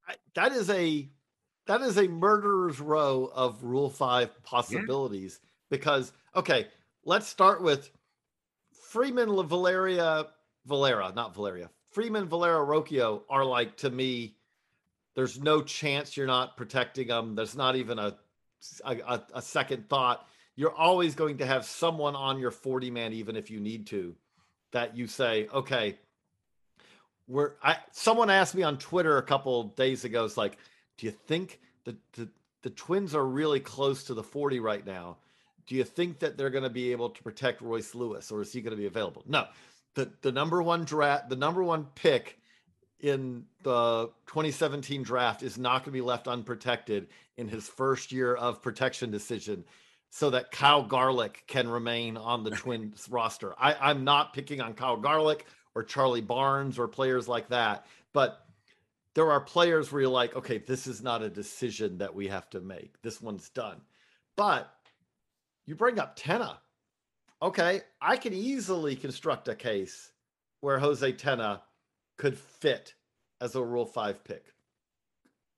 I, 0.08 0.14
that 0.34 0.52
is 0.52 0.68
a 0.70 1.08
that 1.66 1.80
is 1.80 1.96
a 1.98 2.06
murderer's 2.08 2.80
row 2.80 3.30
of 3.34 3.62
Rule 3.64 3.90
Five 3.90 4.30
possibilities 4.42 5.40
yeah. 5.42 5.48
because 5.78 6.12
okay, 6.34 6.68
let's 7.06 7.28
start 7.28 7.62
with 7.62 7.90
Freeman, 8.90 9.28
Valeria, 9.46 10.26
Valera, 10.66 11.12
not 11.16 11.34
Valeria. 11.34 11.70
Freeman, 11.92 12.28
Valera, 12.28 12.66
Rocchio 12.66 13.22
are 13.30 13.44
like 13.44 13.78
to 13.78 13.88
me. 13.88 14.36
There's 15.14 15.40
no 15.40 15.62
chance 15.62 16.16
you're 16.16 16.26
not 16.26 16.58
protecting 16.58 17.06
them. 17.06 17.34
There's 17.34 17.56
not 17.56 17.76
even 17.76 17.98
a 17.98 18.14
a, 18.84 19.22
a 19.32 19.40
second 19.40 19.88
thought. 19.88 20.26
You're 20.56 20.74
always 20.74 21.14
going 21.14 21.38
to 21.38 21.46
have 21.46 21.64
someone 21.64 22.16
on 22.16 22.38
your 22.38 22.50
40 22.50 22.90
man, 22.90 23.12
even 23.12 23.36
if 23.36 23.50
you 23.50 23.60
need 23.60 23.86
to, 23.88 24.16
that 24.72 24.96
you 24.96 25.06
say, 25.06 25.48
okay, 25.52 25.96
we're 27.28 27.52
I 27.62 27.76
someone 27.92 28.30
asked 28.30 28.54
me 28.54 28.62
on 28.62 28.78
Twitter 28.78 29.16
a 29.16 29.22
couple 29.22 29.64
days 29.64 30.04
ago, 30.04 30.24
it's 30.24 30.36
like, 30.36 30.58
do 30.98 31.06
you 31.06 31.12
think 31.12 31.60
the, 31.84 31.96
the 32.14 32.28
the 32.62 32.70
twins 32.70 33.14
are 33.14 33.24
really 33.24 33.60
close 33.60 34.04
to 34.04 34.14
the 34.14 34.22
40 34.22 34.60
right 34.60 34.84
now? 34.84 35.18
Do 35.66 35.74
you 35.74 35.84
think 35.84 36.20
that 36.20 36.36
they're 36.36 36.50
going 36.50 36.64
to 36.64 36.70
be 36.70 36.92
able 36.92 37.10
to 37.10 37.22
protect 37.22 37.60
Royce 37.60 37.94
Lewis 37.94 38.30
or 38.30 38.40
is 38.42 38.52
he 38.52 38.60
going 38.60 38.72
to 38.72 38.76
be 38.76 38.86
available? 38.86 39.22
No. 39.26 39.46
The 39.94 40.10
the 40.22 40.32
number 40.32 40.62
one 40.62 40.84
draft, 40.84 41.28
the 41.28 41.36
number 41.36 41.62
one 41.62 41.86
pick 41.94 42.38
in 43.00 43.44
the 43.62 44.10
2017 44.26 45.02
draft 45.02 45.42
is 45.42 45.58
not 45.58 45.78
going 45.78 45.84
to 45.84 45.90
be 45.90 46.00
left 46.00 46.28
unprotected 46.28 47.08
in 47.36 47.48
his 47.48 47.68
first 47.68 48.12
year 48.12 48.34
of 48.34 48.62
protection 48.62 49.10
decision 49.10 49.64
so 50.10 50.30
that 50.30 50.50
Kyle 50.50 50.82
Garlick 50.82 51.44
can 51.46 51.68
remain 51.68 52.16
on 52.16 52.42
the 52.42 52.50
Twins 52.52 53.08
roster. 53.10 53.54
I, 53.58 53.74
I'm 53.74 54.04
not 54.04 54.32
picking 54.32 54.60
on 54.60 54.74
Kyle 54.74 54.96
Garlick 54.96 55.46
or 55.74 55.82
Charlie 55.82 56.20
Barnes 56.20 56.78
or 56.78 56.88
players 56.88 57.28
like 57.28 57.48
that, 57.48 57.86
but 58.12 58.46
there 59.14 59.30
are 59.30 59.40
players 59.40 59.90
where 59.90 60.02
you're 60.02 60.10
like, 60.10 60.36
okay, 60.36 60.58
this 60.58 60.86
is 60.86 61.02
not 61.02 61.22
a 61.22 61.30
decision 61.30 61.98
that 61.98 62.14
we 62.14 62.28
have 62.28 62.50
to 62.50 62.60
make. 62.60 63.00
This 63.02 63.20
one's 63.20 63.48
done. 63.48 63.80
But 64.36 64.70
you 65.66 65.74
bring 65.74 65.98
up 65.98 66.18
Tena. 66.18 66.56
Okay, 67.42 67.82
I 68.00 68.16
can 68.16 68.32
easily 68.32 68.96
construct 68.96 69.48
a 69.48 69.54
case 69.54 70.12
where 70.60 70.78
Jose 70.78 71.12
Tena 71.12 71.60
could 72.16 72.38
fit 72.38 72.94
as 73.40 73.54
a 73.54 73.62
Rule 73.62 73.84
5 73.84 74.24
pick. 74.24 74.46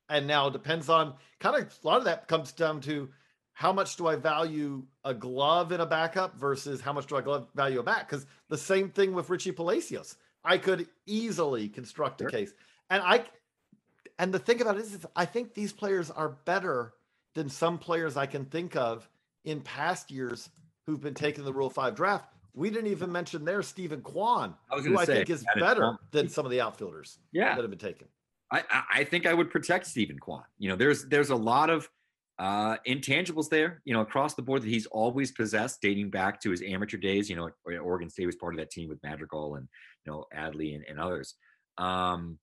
And 0.09 0.27
now 0.27 0.49
it 0.49 0.53
depends 0.53 0.89
on 0.89 1.15
kind 1.39 1.57
of 1.57 1.79
a 1.83 1.87
lot 1.87 1.99
of 1.99 2.05
that 2.05 2.27
comes 2.27 2.53
down 2.53 2.81
to 2.83 3.11
how 3.53 3.73
much 3.73 3.97
do 3.97 4.07
I 4.07 4.17
value 4.17 4.85
a 5.05 5.13
glove 5.13 5.73
in 5.73 5.81
a 5.81 5.87
backup 5.87 6.39
versus 6.39 6.81
how 6.81 6.93
much 6.93 7.07
do 7.07 7.17
I 7.17 7.43
value 7.55 7.81
a 7.81 7.83
back? 7.83 8.09
Because 8.09 8.27
the 8.49 8.57
same 8.57 8.89
thing 8.89 9.13
with 9.13 9.31
Richie 9.31 9.53
Palacios. 9.53 10.17
I 10.45 10.59
could 10.59 10.89
easily 11.07 11.69
construct 11.69 12.21
a 12.21 12.25
sure. 12.25 12.31
case. 12.31 12.55
And 12.89 13.03
I 13.03 13.25
and 14.19 14.33
the 14.33 14.39
thing 14.39 14.61
about 14.61 14.77
it 14.77 14.83
is, 14.83 14.95
is 14.95 15.07
I 15.15 15.25
think 15.25 15.55
these 15.55 15.73
players 15.73 16.11
are 16.11 16.29
better 16.29 16.95
than 17.35 17.49
some 17.49 17.79
players 17.79 18.17
I 18.17 18.27
can 18.27 18.45
think 18.47 18.77
of 18.77 19.09
in 19.49 19.61
past 19.63 20.11
years 20.11 20.51
who've 20.87 21.01
been 21.01 21.15
taking 21.15 21.45
the 21.45 21.53
Rule 21.53 21.71
5 21.71 21.95
draft. 21.95 22.27
We 22.55 22.71
didn't 22.71 22.91
even 22.91 23.11
mention 23.11 23.45
there 23.45 23.63
Steven 23.63 24.01
Kwan, 24.01 24.55
I 24.71 24.81
who 24.81 24.99
I 24.99 25.05
say, 25.05 25.17
think 25.17 25.31
is 25.31 25.45
better 25.59 25.97
than 26.11 26.29
some 26.29 26.45
of 26.45 26.51
the 26.51 26.61
outfielders 26.61 27.19
yeah. 27.33 27.55
that 27.55 27.63
have 27.63 27.71
been 27.71 27.79
taken. 27.79 28.09
I, 28.51 28.63
I 28.93 29.05
think 29.05 29.27
I 29.27 29.35
would 29.35 29.51
protect 29.51 29.87
Steven 29.87 30.19
Kwan. 30.19 30.43
You 30.59 30.71
know, 30.71 30.77
there's 30.77 31.05
there's 31.05 31.31
a 31.31 31.37
lot 31.37 31.69
of 31.69 31.89
uh, 32.39 32.77
intangibles 32.87 33.49
there, 33.51 33.83
you 33.85 33.93
know, 33.93 34.01
across 34.01 34.35
the 34.35 34.43
board 34.43 34.63
that 34.63 34.69
he's 34.69 34.87
always 34.87 35.33
possessed, 35.33 35.83
dating 35.83 36.11
back 36.11 36.41
to 36.41 36.51
his 36.51 36.63
amateur 36.63 36.97
days. 36.97 37.29
You 37.29 37.37
know, 37.37 37.51
Oregon 37.79 38.09
State 38.09 38.27
was 38.27 38.37
part 38.37 38.55
of 38.55 38.59
that 38.59 38.71
team 38.71 38.89
with 38.89 39.03
Madrigal 39.03 39.57
and 39.57 39.69
you 40.07 40.13
know 40.13 40.25
Adley 40.35 40.75
and, 40.75 40.85
and 40.89 40.99
others. 40.99 41.35
Um, 41.77 42.39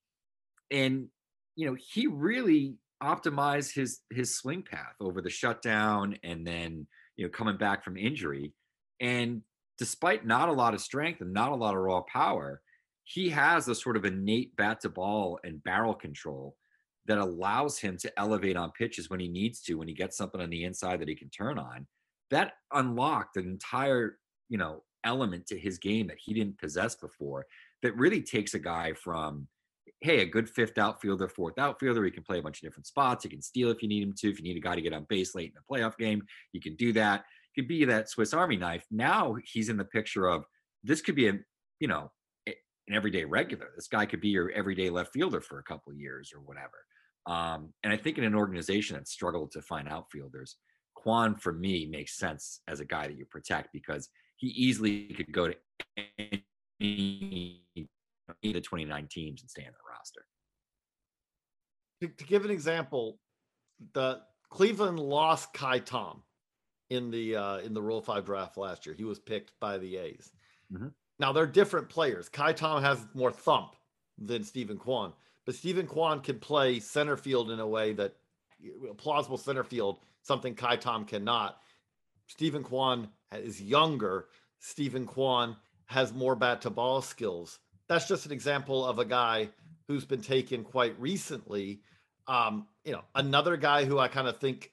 and 0.69 1.07
you 1.55 1.67
know, 1.67 1.75
he 1.93 2.07
really 2.07 2.75
optimized 3.01 3.73
his 3.73 4.01
his 4.11 4.35
swing 4.35 4.63
path 4.63 4.95
over 4.99 5.21
the 5.21 5.29
shutdown 5.29 6.17
and 6.23 6.45
then 6.45 6.87
you 7.17 7.25
know 7.25 7.29
coming 7.29 7.57
back 7.57 7.83
from 7.83 7.97
injury. 7.97 8.53
And 8.99 9.41
despite 9.77 10.25
not 10.25 10.49
a 10.49 10.53
lot 10.53 10.73
of 10.73 10.81
strength 10.81 11.21
and 11.21 11.33
not 11.33 11.51
a 11.51 11.55
lot 11.55 11.75
of 11.75 11.81
raw 11.81 12.01
power, 12.01 12.61
he 13.03 13.29
has 13.29 13.67
a 13.67 13.75
sort 13.75 13.97
of 13.97 14.05
innate 14.05 14.55
bat 14.55 14.81
to 14.81 14.89
ball 14.89 15.39
and 15.43 15.63
barrel 15.63 15.93
control 15.93 16.55
that 17.07 17.17
allows 17.17 17.77
him 17.77 17.97
to 17.97 18.19
elevate 18.19 18.57
on 18.57 18.71
pitches 18.71 19.09
when 19.09 19.19
he 19.19 19.27
needs 19.27 19.61
to, 19.61 19.75
when 19.75 19.87
he 19.87 19.93
gets 19.93 20.17
something 20.17 20.41
on 20.41 20.49
the 20.49 20.63
inside 20.63 20.99
that 20.99 21.07
he 21.07 21.15
can 21.15 21.29
turn 21.29 21.59
on. 21.59 21.85
That 22.31 22.53
unlocked 22.73 23.37
an 23.37 23.45
entire, 23.45 24.17
you 24.49 24.57
know, 24.57 24.81
element 25.03 25.45
to 25.47 25.59
his 25.59 25.77
game 25.77 26.07
that 26.07 26.17
he 26.19 26.33
didn't 26.33 26.57
possess 26.57 26.95
before 26.95 27.45
that 27.83 27.95
really 27.95 28.21
takes 28.21 28.55
a 28.55 28.59
guy 28.59 28.93
from 28.93 29.47
hey, 30.05 30.21
a 30.21 30.25
good 30.25 30.47
fifth 30.47 30.77
outfielder, 30.77 31.27
fourth 31.27 31.57
outfielder. 31.57 32.05
He 32.05 32.11
can 32.11 32.23
play 32.23 32.37
a 32.37 32.41
bunch 32.41 32.59
of 32.59 32.61
different 32.61 32.85
spots. 32.85 33.23
He 33.23 33.29
can 33.29 33.41
steal 33.41 33.71
if 33.71 33.81
you 33.81 33.89
need 33.89 34.03
him 34.03 34.13
to. 34.19 34.29
If 34.29 34.37
you 34.37 34.43
need 34.43 34.55
a 34.55 34.61
guy 34.61 34.75
to 34.75 34.81
get 34.81 34.93
on 34.93 35.05
base 35.09 35.33
late 35.33 35.51
in 35.51 35.57
a 35.57 35.73
playoff 35.73 35.97
game, 35.97 36.21
you 36.53 36.61
can 36.61 36.75
do 36.75 36.93
that. 36.93 37.25
He 37.51 37.61
could 37.61 37.67
be 37.67 37.85
that 37.85 38.07
Swiss 38.07 38.33
Army 38.33 38.55
knife. 38.55 38.85
Now 38.91 39.35
he's 39.43 39.69
in 39.69 39.77
the 39.77 39.85
picture 39.85 40.27
of 40.27 40.45
this 40.83 41.01
could 41.01 41.15
be 41.15 41.27
a, 41.27 41.33
you 41.79 41.87
know, 41.87 42.11
an 42.45 42.53
everyday 42.93 43.25
regular. 43.25 43.71
This 43.75 43.87
guy 43.87 44.05
could 44.05 44.21
be 44.21 44.29
your 44.29 44.51
everyday 44.51 44.91
left 44.91 45.11
fielder 45.11 45.41
for 45.41 45.57
a 45.57 45.63
couple 45.63 45.91
years 45.93 46.31
or 46.33 46.41
whatever. 46.41 46.85
Um, 47.25 47.73
and 47.83 47.91
I 47.91 47.97
think 47.97 48.19
in 48.19 48.23
an 48.23 48.35
organization 48.35 48.95
that 48.97 49.07
struggled 49.07 49.51
to 49.53 49.61
find 49.63 49.89
outfielders, 49.89 50.57
Kwan 50.93 51.35
for 51.35 51.51
me 51.51 51.87
makes 51.87 52.17
sense 52.17 52.61
as 52.67 52.79
a 52.79 52.85
guy 52.85 53.07
that 53.07 53.17
you 53.17 53.25
protect 53.25 53.73
because 53.73 54.09
he 54.37 54.47
easily 54.49 55.07
could 55.15 55.31
go 55.31 55.47
to 55.47 55.55
any 56.79 57.65
the 58.41 58.61
29 58.61 59.07
teams 59.09 59.41
and 59.41 59.49
stay 59.49 59.63
in 59.63 59.71
the 59.71 59.91
roster. 59.91 60.25
To, 62.01 62.07
to 62.07 62.25
give 62.25 62.45
an 62.45 62.51
example, 62.51 63.19
the 63.93 64.21
Cleveland 64.49 64.99
lost 64.99 65.53
Ka'ai 65.53 65.79
Tom 65.79 66.23
in 66.89 67.11
the 67.11 67.35
uh, 67.35 67.57
in 67.59 67.73
the 67.73 67.81
Rule 67.81 68.01
Five 68.01 68.25
draft 68.25 68.57
last 68.57 68.85
year. 68.85 68.95
He 68.95 69.03
was 69.03 69.19
picked 69.19 69.53
by 69.59 69.77
the 69.77 69.97
A's. 69.97 70.31
Mhm. 70.71 70.93
Now 71.19 71.31
they're 71.31 71.47
different 71.47 71.89
players. 71.89 72.29
Ka'ai 72.29 72.53
Tom 72.53 72.81
has 72.83 73.05
more 73.13 73.31
thump 73.31 73.75
than 74.17 74.43
Steven 74.43 74.77
Kwan, 74.77 75.13
but 75.45 75.55
Steven 75.55 75.87
Kwan 75.87 76.21
can 76.21 76.39
play 76.39 76.79
center 76.79 77.17
field 77.17 77.51
in 77.51 77.59
a 77.59 77.67
way 77.67 77.93
that 77.93 78.15
a 78.89 78.93
plausible 78.93 79.37
center 79.37 79.63
field, 79.63 79.99
something 80.21 80.55
Ka'ai 80.55 80.77
Tom 80.77 81.05
cannot. 81.05 81.61
Steven 82.27 82.63
Kwan 82.63 83.09
is 83.31 83.61
younger. 83.61 84.27
Steven 84.59 85.05
Kwan 85.05 85.55
has 85.85 86.13
more 86.13 86.35
bat 86.35 86.61
to 86.61 86.69
ball 86.69 87.01
skills. 87.01 87.59
That's 87.87 88.07
just 88.07 88.25
an 88.25 88.31
example 88.31 88.85
of 88.85 88.99
a 88.99 89.05
guy 89.05 89.49
who's 89.87 90.05
been 90.05 90.21
taken 90.21 90.63
quite 90.63 90.99
recently. 90.99 91.81
Um, 92.27 92.67
you 92.83 92.91
know, 92.91 93.03
another 93.13 93.57
guy 93.57 93.85
who 93.85 93.99
I 93.99 94.07
kind 94.07 94.27
of 94.27 94.39
think 94.39 94.71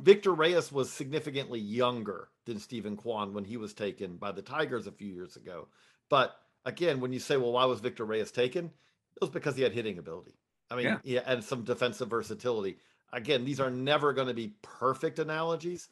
Victor 0.00 0.32
Reyes 0.32 0.72
was 0.72 0.90
significantly 0.90 1.60
younger 1.60 2.28
than 2.46 2.58
Steven 2.58 2.96
Kwan 2.96 3.32
when 3.32 3.44
he 3.44 3.56
was 3.56 3.74
taken 3.74 4.16
by 4.16 4.32
the 4.32 4.42
Tigers 4.42 4.86
a 4.86 4.92
few 4.92 5.08
years 5.08 5.36
ago. 5.36 5.68
But 6.08 6.36
again, 6.64 7.00
when 7.00 7.12
you 7.12 7.18
say, 7.18 7.36
well, 7.36 7.52
why 7.52 7.64
was 7.64 7.80
Victor 7.80 8.04
Reyes 8.04 8.30
taken? 8.30 8.66
It 8.66 9.20
was 9.20 9.30
because 9.30 9.56
he 9.56 9.62
had 9.62 9.72
hitting 9.72 9.98
ability. 9.98 10.34
I 10.70 10.76
mean, 10.76 10.86
Yeah. 10.86 10.98
yeah, 11.04 11.22
and 11.26 11.42
some 11.42 11.64
defensive 11.64 12.08
versatility. 12.08 12.78
Again, 13.12 13.44
these 13.44 13.60
are 13.60 13.70
never 13.70 14.12
going 14.12 14.28
to 14.28 14.34
be 14.34 14.54
perfect 14.62 15.18
analogies, 15.18 15.88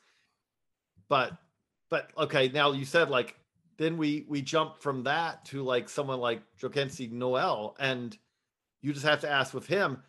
but 1.09 1.37
but 1.91 2.11
okay, 2.17 2.49
now 2.49 2.73
you 2.73 2.85
said 2.85 3.11
like 3.11 3.35
then 3.79 3.97
we 3.97 4.27
we 4.29 4.43
jump 4.43 4.79
from 4.79 5.05
that 5.05 5.45
to 5.47 5.63
like 5.63 5.89
someone 5.89 6.21
like 6.21 6.43
Jhonkensy 6.61 7.11
Noel, 7.11 7.77
and 7.79 8.17
you 8.83 8.93
just 8.93 9.07
have 9.07 9.21
to 9.21 9.31
ask 9.31 9.55
with 9.55 9.67
him. 9.67 10.03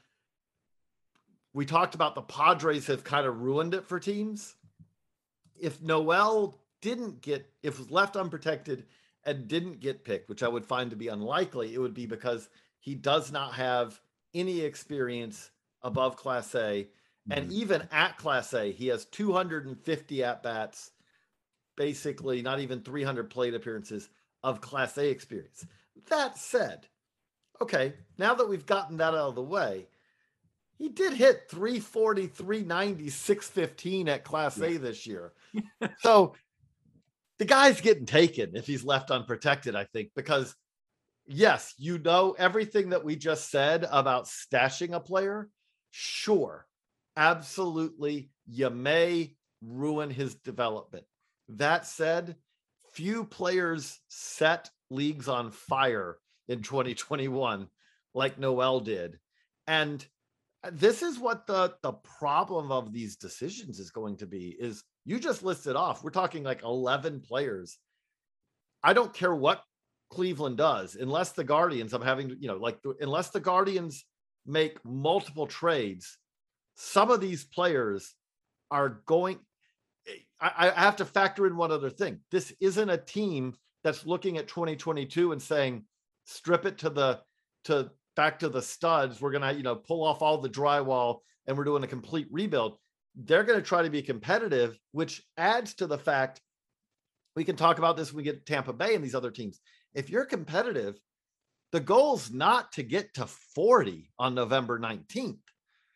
We 1.54 1.66
talked 1.66 1.96
about 1.96 2.16
the 2.16 2.22
Padres 2.22 2.88
have 2.88 3.04
kind 3.04 3.26
of 3.26 3.42
ruined 3.42 3.74
it 3.74 3.88
for 3.88 4.00
teams. 4.00 4.56
If 5.60 5.82
Noel 5.82 6.60
didn't 6.82 7.22
get, 7.22 7.50
if 7.64 7.80
was 7.80 7.92
left 7.92 8.16
unprotected 8.16 8.86
and 9.24 9.48
didn't 9.48 9.80
get 9.80 10.06
picked, 10.06 10.30
which 10.30 10.44
I 10.44 10.48
would 10.48 10.66
find 10.66 10.90
to 10.92 10.96
be 10.96 11.08
unlikely, 11.08 11.74
it 11.74 11.80
would 11.80 11.94
be 11.94 12.06
because 12.06 12.50
he 12.80 12.96
does 12.96 13.32
not 13.32 13.54
have 13.54 14.00
any 14.34 14.62
experience 14.62 15.52
above 15.82 16.16
Class 16.16 16.54
A. 16.56 16.88
And 17.32 17.46
mm-hmm. 17.46 17.62
even 17.62 17.88
at 17.92 18.18
Class 18.18 18.54
A, 18.54 18.72
he 18.72 18.88
has 18.88 19.06
250 19.06 20.24
at 20.24 20.44
bats, 20.44 20.92
basically 21.80 22.42
not 22.42 22.60
even 22.60 22.82
300 22.82 23.30
plate 23.30 23.56
appearances 23.56 24.10
of 24.44 24.60
Class 24.60 24.98
A 24.98 25.10
experience. 25.10 25.65
That 26.10 26.38
said, 26.38 26.86
okay, 27.62 27.94
now 28.18 28.36
that 28.36 28.50
we've 28.50 28.65
gotten 28.65 28.98
that 28.98 29.13
out 29.13 29.30
of 29.30 29.36
the 29.36 29.42
way, 29.42 29.88
he 30.78 30.89
did 30.89 31.13
hit 31.13 31.50
340, 31.50 32.28
390, 32.28 33.10
615 33.10 34.10
at 34.10 34.26
Class 34.26 34.62
A 34.62 34.76
this 34.76 35.08
year. 35.08 35.32
so 36.00 36.36
the 37.38 37.46
guy's 37.46 37.80
getting 37.80 38.06
taken 38.06 38.58
if 38.58 38.68
he's 38.68 38.84
left 38.84 39.10
unprotected, 39.10 39.74
I 39.74 39.86
think, 39.86 40.12
because 40.18 40.56
yes, 41.28 41.74
you 41.78 41.98
know 41.98 42.36
everything 42.38 42.89
that 42.89 43.06
we 43.06 43.15
just 43.15 43.50
said 43.50 43.88
about 43.89 44.26
stashing 44.26 44.94
a 44.94 45.00
player. 45.00 45.50
Sure, 45.92 46.68
absolutely. 47.15 48.32
You 48.48 48.70
may 48.70 49.36
ruin 49.62 50.10
his 50.10 50.36
development. 50.36 51.06
That 51.50 51.86
said, 51.86 52.36
few 52.94 53.26
players 53.26 54.00
set 54.08 54.70
leagues 54.90 55.28
on 55.28 55.52
fire 55.52 56.18
in 56.48 56.62
2021 56.62 57.68
like 58.14 58.40
Noel 58.40 58.80
did. 58.80 59.20
And 59.68 60.06
this 60.72 61.02
is 61.02 61.20
what 61.20 61.48
the 61.48 61.74
the 61.84 61.94
problem 61.94 62.72
of 62.72 62.92
these 62.92 63.16
decisions 63.16 63.80
is 63.80 63.92
going 63.92 64.18
to 64.18 64.26
be 64.26 64.56
is 64.60 64.84
you 65.06 65.20
just 65.20 65.44
listed 65.44 65.76
off 65.76 66.04
we're 66.04 66.10
talking 66.10 66.44
like 66.44 66.64
11 66.64 67.22
players 67.22 67.78
i 68.84 68.92
don't 68.92 69.14
care 69.14 69.34
what 69.34 69.64
cleveland 70.10 70.58
does 70.58 70.96
unless 70.96 71.32
the 71.32 71.44
guardians 71.44 71.94
i'm 71.94 72.02
having 72.02 72.36
you 72.40 72.48
know 72.48 72.58
like 72.58 72.78
unless 73.00 73.30
the 73.30 73.40
guardians 73.40 74.04
make 74.46 74.84
multiple 74.84 75.48
trades 75.48 76.18
some 76.76 77.10
of 77.10 77.22
these 77.22 77.46
players 77.46 78.16
are 78.70 79.02
going 79.06 79.40
I, 80.39 80.72
I 80.76 80.82
have 80.82 80.98
to 80.98 81.06
factor 81.06 81.48
in 81.48 81.58
one 81.58 81.72
other 81.72 81.89
thing 81.89 82.19
this 82.32 82.54
isn't 82.60 82.89
a 82.89 82.98
team 82.98 83.56
that's 83.84 84.06
looking 84.06 84.38
at 84.38 84.48
2022 84.48 85.32
and 85.32 85.41
saying 85.41 85.86
strip 86.26 86.65
it 86.65 86.78
to 86.80 86.89
the 86.89 87.19
to 87.65 87.91
back 88.15 88.39
to 88.39 88.50
the 88.50 88.62
studs. 88.62 89.22
We're 89.22 89.32
gonna, 89.32 89.54
you 89.54 89.63
know, 89.63 89.76
pull 89.76 90.04
off 90.04 90.22
all 90.22 90.39
the 90.39 90.50
drywall 90.50 91.19
and 91.48 91.58
we're 91.58 91.63
doing 91.63 91.84
a 91.84 91.88
complete 91.88 92.28
rebuild. 92.32 92.78
They're 93.15 93.43
gonna 93.43 93.62
try 93.62 93.84
to 93.84 93.89
be 93.89 94.02
competitive, 94.02 94.78
which 94.91 95.24
adds 95.38 95.74
to 95.76 95.88
the 95.88 95.98
fact 95.98 96.41
we 97.36 97.43
can 97.43 97.56
talk 97.56 97.78
about 97.78 97.95
this 97.95 98.12
when 98.12 98.17
we 98.17 98.24
get 98.24 98.45
Tampa 98.45 98.74
Bay 98.74 98.95
and 98.95 99.04
these 99.04 99.15
other 99.15 99.32
teams. 99.32 99.60
If 99.93 100.10
you're 100.10 100.26
competitive, 100.26 101.00
the 101.72 101.80
goal's 101.80 102.32
not 102.32 102.72
to 102.74 102.84
get 102.84 103.13
to 103.15 103.28
40 103.56 104.12
on 104.17 104.36
November 104.36 104.80
19th. 104.80 105.38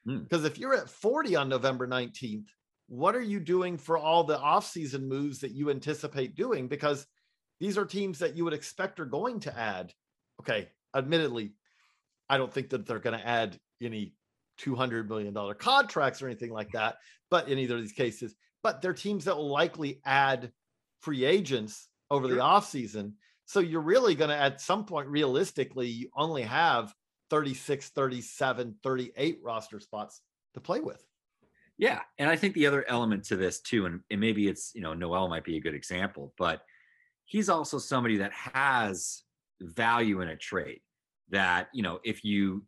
Hmm. 0.05 0.19
Because 0.19 0.45
if 0.45 0.57
you're 0.57 0.75
at 0.75 0.89
40 0.89 1.35
on 1.35 1.49
November 1.49 1.87
19th, 1.87 2.45
what 2.93 3.15
are 3.15 3.21
you 3.21 3.39
doing 3.39 3.75
for 3.75 3.97
all 3.97 4.23
the 4.23 4.37
offseason 4.37 5.01
moves 5.07 5.39
that 5.39 5.51
you 5.51 5.71
anticipate 5.71 6.35
doing? 6.35 6.67
Because 6.67 7.07
these 7.59 7.75
are 7.75 7.85
teams 7.85 8.19
that 8.19 8.37
you 8.37 8.43
would 8.43 8.53
expect 8.53 8.99
are 8.99 9.05
going 9.05 9.39
to 9.39 9.57
add. 9.57 9.91
Okay, 10.39 10.69
admittedly, 10.95 11.53
I 12.29 12.37
don't 12.37 12.53
think 12.53 12.69
that 12.69 12.85
they're 12.85 12.99
going 12.99 13.17
to 13.17 13.27
add 13.27 13.59
any 13.81 14.13
$200 14.61 15.07
million 15.07 15.33
contracts 15.55 16.21
or 16.21 16.27
anything 16.27 16.51
like 16.51 16.71
that, 16.73 16.97
but 17.31 17.49
in 17.49 17.57
either 17.57 17.75
of 17.75 17.81
these 17.81 17.93
cases, 17.93 18.35
but 18.61 18.79
they're 18.79 18.93
teams 18.93 19.25
that 19.25 19.35
will 19.35 19.49
likely 19.49 19.99
add 20.05 20.51
free 21.01 21.25
agents 21.25 21.87
over 22.11 22.27
the 22.27 22.35
Sure. 22.35 22.43
offseason. 22.43 23.13
So 23.45 23.59
you're 23.59 23.81
really 23.81 24.13
going 24.13 24.29
to, 24.29 24.37
at 24.37 24.61
some 24.61 24.85
point, 24.85 25.07
realistically, 25.07 25.87
you 25.87 26.09
only 26.15 26.43
have 26.43 26.93
36, 27.31 27.89
37, 27.89 28.75
38 28.83 29.39
roster 29.41 29.79
spots 29.79 30.21
to 30.53 30.61
play 30.61 30.79
with. 30.79 31.03
Yeah, 31.83 31.99
and 32.17 32.29
I 32.29 32.37
think 32.37 32.53
the 32.53 32.65
other 32.65 32.85
element 32.87 33.25
to 33.25 33.35
this 33.35 33.59
too, 33.59 33.87
and, 33.87 33.99
and 34.09 34.21
maybe 34.21 34.47
it's 34.47 34.71
you 34.73 34.79
know 34.79 34.93
Noel 34.93 35.27
might 35.27 35.43
be 35.43 35.57
a 35.57 35.59
good 35.59 35.75
example, 35.75 36.33
but 36.37 36.61
he's 37.25 37.49
also 37.49 37.77
somebody 37.77 38.15
that 38.19 38.31
has 38.31 39.23
value 39.59 40.21
in 40.21 40.29
a 40.29 40.37
trade. 40.37 40.79
That 41.31 41.67
you 41.73 41.83
know, 41.83 41.99
if 42.05 42.23
you 42.23 42.63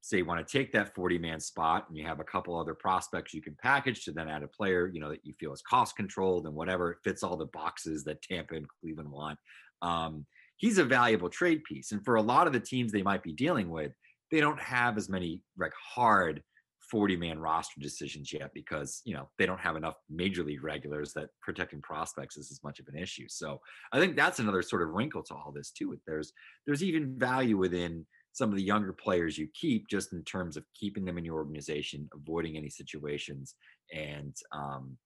say 0.00 0.16
you 0.16 0.24
want 0.24 0.48
to 0.48 0.50
take 0.50 0.72
that 0.72 0.94
40 0.94 1.18
man 1.18 1.40
spot 1.40 1.88
and 1.88 1.98
you 1.98 2.06
have 2.06 2.20
a 2.20 2.24
couple 2.24 2.58
other 2.58 2.72
prospects 2.72 3.34
you 3.34 3.42
can 3.42 3.54
package 3.62 4.06
to 4.06 4.12
then 4.12 4.30
add 4.30 4.42
a 4.42 4.48
player, 4.48 4.90
you 4.94 4.98
know, 4.98 5.10
that 5.10 5.26
you 5.26 5.34
feel 5.34 5.52
is 5.52 5.60
cost 5.60 5.94
controlled 5.94 6.46
and 6.46 6.54
whatever 6.54 6.92
it 6.92 6.98
fits 7.04 7.22
all 7.22 7.36
the 7.36 7.50
boxes 7.52 8.02
that 8.04 8.22
Tampa 8.22 8.54
and 8.54 8.66
Cleveland 8.80 9.10
want. 9.10 9.38
Um, 9.82 10.24
he's 10.56 10.78
a 10.78 10.84
valuable 10.84 11.28
trade 11.28 11.64
piece. 11.64 11.92
And 11.92 12.02
for 12.02 12.14
a 12.14 12.22
lot 12.22 12.46
of 12.46 12.54
the 12.54 12.60
teams 12.60 12.92
they 12.92 13.02
might 13.02 13.22
be 13.22 13.34
dealing 13.34 13.68
with, 13.68 13.92
they 14.30 14.40
don't 14.40 14.60
have 14.60 14.96
as 14.96 15.10
many 15.10 15.42
like 15.58 15.74
hard 15.74 16.42
40 16.90 17.16
man 17.16 17.38
roster 17.38 17.80
decisions 17.80 18.32
yet 18.32 18.50
because 18.54 19.02
you 19.04 19.14
know 19.14 19.28
they 19.38 19.46
don't 19.46 19.60
have 19.60 19.76
enough 19.76 19.96
major 20.08 20.42
league 20.42 20.64
regulars 20.64 21.12
that 21.12 21.28
protecting 21.42 21.82
prospects 21.82 22.36
is 22.36 22.50
as 22.50 22.60
much 22.64 22.80
of 22.80 22.88
an 22.88 22.96
issue. 22.96 23.28
So 23.28 23.60
i 23.92 23.98
think 23.98 24.16
that's 24.16 24.38
another 24.38 24.62
sort 24.62 24.82
of 24.82 24.90
wrinkle 24.90 25.22
to 25.22 25.34
all 25.34 25.52
this 25.54 25.70
too 25.70 25.98
there's 26.06 26.32
there's 26.66 26.82
even 26.82 27.18
value 27.18 27.56
within 27.56 28.06
some 28.32 28.50
of 28.50 28.56
the 28.56 28.62
younger 28.62 28.92
players 28.92 29.38
you 29.38 29.48
keep 29.54 29.88
just 29.88 30.12
in 30.12 30.22
terms 30.24 30.56
of 30.56 30.64
keeping 30.74 31.04
them 31.04 31.18
in 31.18 31.24
your 31.24 31.36
organization 31.36 32.08
avoiding 32.14 32.56
any 32.56 32.70
situations 32.70 33.54
and 33.92 34.36
um 34.52 34.96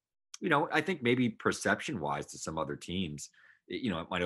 you 0.40 0.48
know 0.48 0.68
i 0.72 0.80
think 0.80 1.02
maybe 1.02 1.28
perception 1.28 2.00
wise 2.00 2.26
to 2.26 2.38
some 2.38 2.58
other 2.58 2.76
teams 2.76 3.30
you 3.68 3.90
know 3.90 4.00
it 4.00 4.10
might 4.10 4.24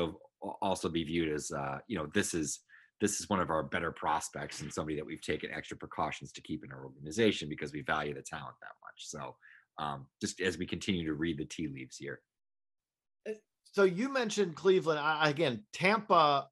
also 0.61 0.89
be 0.89 1.05
viewed 1.05 1.33
as 1.33 1.51
uh 1.51 1.79
you 1.89 1.97
know 1.97 2.07
this 2.15 2.35
is 2.35 2.61
this 3.01 3.21
is 3.21 3.29
one 3.29 3.41
of 3.41 3.51
our 3.51 3.63
better 3.63 3.93
prospects 3.93 4.63
and 4.63 4.73
somebody 4.73 4.97
that 4.97 5.05
we've 5.05 5.21
taken 5.21 5.51
extra 5.53 5.77
precautions 5.77 6.33
to 6.33 6.41
keep 6.41 6.65
in 6.65 6.73
our 6.73 6.85
organization 6.85 7.49
because 7.49 7.73
we 7.73 7.83
value 7.83 8.15
the 8.15 8.23
talent 8.23 8.55
that 8.63 8.73
much. 8.83 8.99
So 8.99 9.37
um, 9.79 10.07
just 10.21 10.41
as 10.41 10.57
we 10.57 10.67
continue 10.67 11.05
to 11.07 11.15
read 11.15 11.39
the 11.39 11.45
tea 11.45 11.69
leaves 11.69 11.97
here. 11.99 12.21
So 13.65 13.85
you 13.85 14.11
mentioned 14.11 14.57
Cleveland 14.57 14.99
I- 14.99 15.29
again. 15.29 15.65
Tampa 15.73 16.49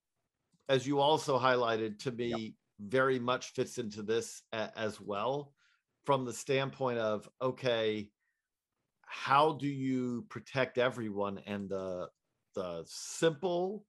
as 0.69 0.87
you 0.87 1.01
also 1.01 1.39
highlighted 1.39 1.99
to 2.01 2.13
me, 2.13 2.57
very 2.81 3.19
much 3.19 3.53
fits 3.53 3.79
into 3.79 4.03
this 4.03 4.43
a- 4.53 4.77
as 4.79 5.01
well 5.01 5.53
from 6.05 6.25
the 6.25 6.33
standpoint 6.33 6.99
of 6.99 7.29
okay, 7.41 8.11
how 9.07 9.53
do 9.53 9.67
you 9.67 10.27
protect 10.29 10.79
everyone? 10.79 11.39
And 11.47 11.69
the 11.69 12.09
the 12.55 12.85
simple, 12.87 13.85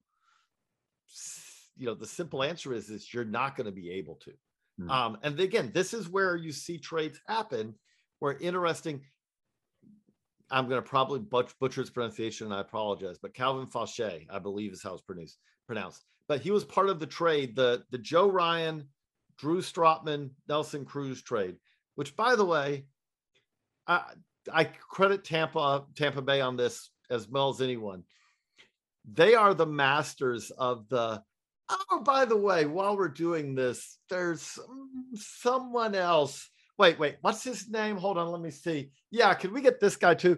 you 1.78 1.86
know, 1.86 1.96
the 1.96 2.08
simple 2.08 2.44
answer 2.44 2.74
is 2.74 2.90
is 2.90 3.14
you're 3.14 3.26
not 3.26 3.56
going 3.56 3.66
to 3.66 3.72
be 3.72 3.92
able 3.92 4.16
to. 4.16 4.32
Hmm. 4.80 4.90
Um, 4.90 5.18
and 5.24 5.40
again, 5.40 5.72
this 5.74 5.94
is 5.94 6.10
where 6.10 6.36
you 6.36 6.52
see 6.52 6.78
trades 6.78 7.20
happen, 7.28 7.76
where 8.20 8.38
interesting. 8.38 9.02
I'm 10.52 10.70
going 10.70 10.82
to 10.82 10.88
probably 10.88 11.20
butch, 11.20 11.58
butcher 11.60 11.82
his 11.82 11.90
pronunciation, 11.90 12.46
and 12.46 12.56
I 12.56 12.62
apologize. 12.62 13.18
But 13.20 13.34
Calvin 13.34 13.66
Faucher, 13.66 14.22
I 14.30 14.38
believe, 14.38 14.74
is 14.74 14.84
how 14.84 14.94
it's 14.94 15.02
pronounced. 15.02 15.40
Pronounced. 15.66 16.06
But 16.28 16.42
he 16.42 16.52
was 16.52 16.64
part 16.64 16.90
of 16.90 17.00
the 17.00 17.08
trade, 17.08 17.56
the 17.56 17.84
the 17.92 17.98
Joe 17.98 18.30
Ryan, 18.30 18.88
Drew 19.38 19.62
Strotman, 19.62 20.30
Nelson 20.48 20.86
Cruz 20.86 21.22
trade. 21.24 21.56
Which, 21.96 22.16
by 22.16 22.36
the 22.36 22.46
way, 22.46 22.86
I 23.88 24.02
I 24.52 24.66
credit 24.66 25.24
Tampa 25.24 25.86
Tampa 25.96 26.22
Bay 26.22 26.42
on 26.42 26.58
this 26.58 26.92
as 27.10 27.28
well 27.28 27.50
as 27.50 27.62
anyone. 27.62 28.04
They 29.12 29.36
are 29.36 29.54
the 29.54 29.66
masters 29.66 30.52
of 30.52 30.88
the. 30.90 31.24
Oh, 31.70 32.02
by 32.04 32.26
the 32.26 32.38
way, 32.38 32.66
while 32.66 32.96
we're 32.96 33.08
doing 33.08 33.56
this, 33.56 33.98
there's 34.10 34.60
someone 35.16 35.96
else. 35.96 36.50
Wait, 36.78 37.00
wait, 37.00 37.18
what's 37.22 37.44
his 37.44 37.70
name? 37.70 37.98
Hold 37.98 38.18
on, 38.18 38.28
let 38.28 38.42
me 38.42 38.52
see. 38.52 38.92
Yeah, 39.10 39.34
can 39.34 39.54
we 39.54 39.62
get 39.62 39.80
this 39.80 39.96
guy 39.96 40.14
too? 40.14 40.38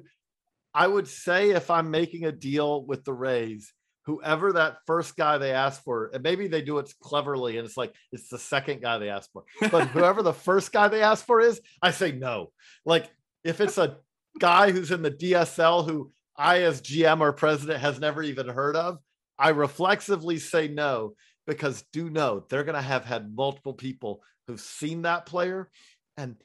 I 0.74 0.88
would 0.88 1.08
say 1.08 1.52
if 1.52 1.72
I'm 1.72 1.92
making 1.92 2.26
a 2.26 2.32
deal 2.32 2.86
with 2.86 3.04
the 3.04 3.14
Rays, 3.14 3.74
whoever 4.04 4.54
that 4.54 4.78
first 4.86 5.18
guy 5.18 5.38
they 5.38 5.52
ask 5.52 5.84
for, 5.84 6.12
and 6.14 6.24
maybe 6.24 6.48
they 6.48 6.62
do 6.62 6.78
it 6.78 6.94
cleverly, 7.02 7.58
and 7.58 7.66
it's 7.66 7.78
like 7.78 7.94
it's 8.12 8.30
the 8.30 8.38
second 8.38 8.82
guy 8.82 8.98
they 8.98 9.10
ask 9.10 9.30
for, 9.32 9.44
but 9.72 9.88
whoever 9.90 10.22
the 10.22 10.34
first 10.34 10.72
guy 10.72 10.88
they 10.88 11.02
ask 11.02 11.26
for 11.26 11.42
is, 11.42 11.60
I 11.82 11.92
say 11.92 12.12
no. 12.12 12.52
Like 12.86 13.12
if 13.44 13.60
it's 13.60 13.78
a 13.78 13.98
guy 14.40 14.72
who's 14.72 14.92
in 14.92 15.02
the 15.02 15.12
DSL 15.12 15.90
who 15.90 16.12
I, 16.38 16.62
as 16.62 16.82
GM 16.82 17.20
or 17.20 17.34
president, 17.34 17.82
has 17.82 18.00
never 18.00 18.22
even 18.24 18.48
heard 18.48 18.76
of, 18.76 19.00
I 19.40 19.50
reflexively 19.50 20.40
say 20.40 20.68
no 20.68 21.14
because 21.46 21.84
do 21.94 22.10
know 22.10 22.46
they're 22.50 22.64
going 22.64 22.76
to 22.76 22.82
have 22.82 23.06
had 23.06 23.34
multiple 23.34 23.74
people 23.74 24.22
who've 24.48 24.60
seen 24.60 25.04
that 25.04 25.26
player. 25.26 25.70
And 26.18 26.36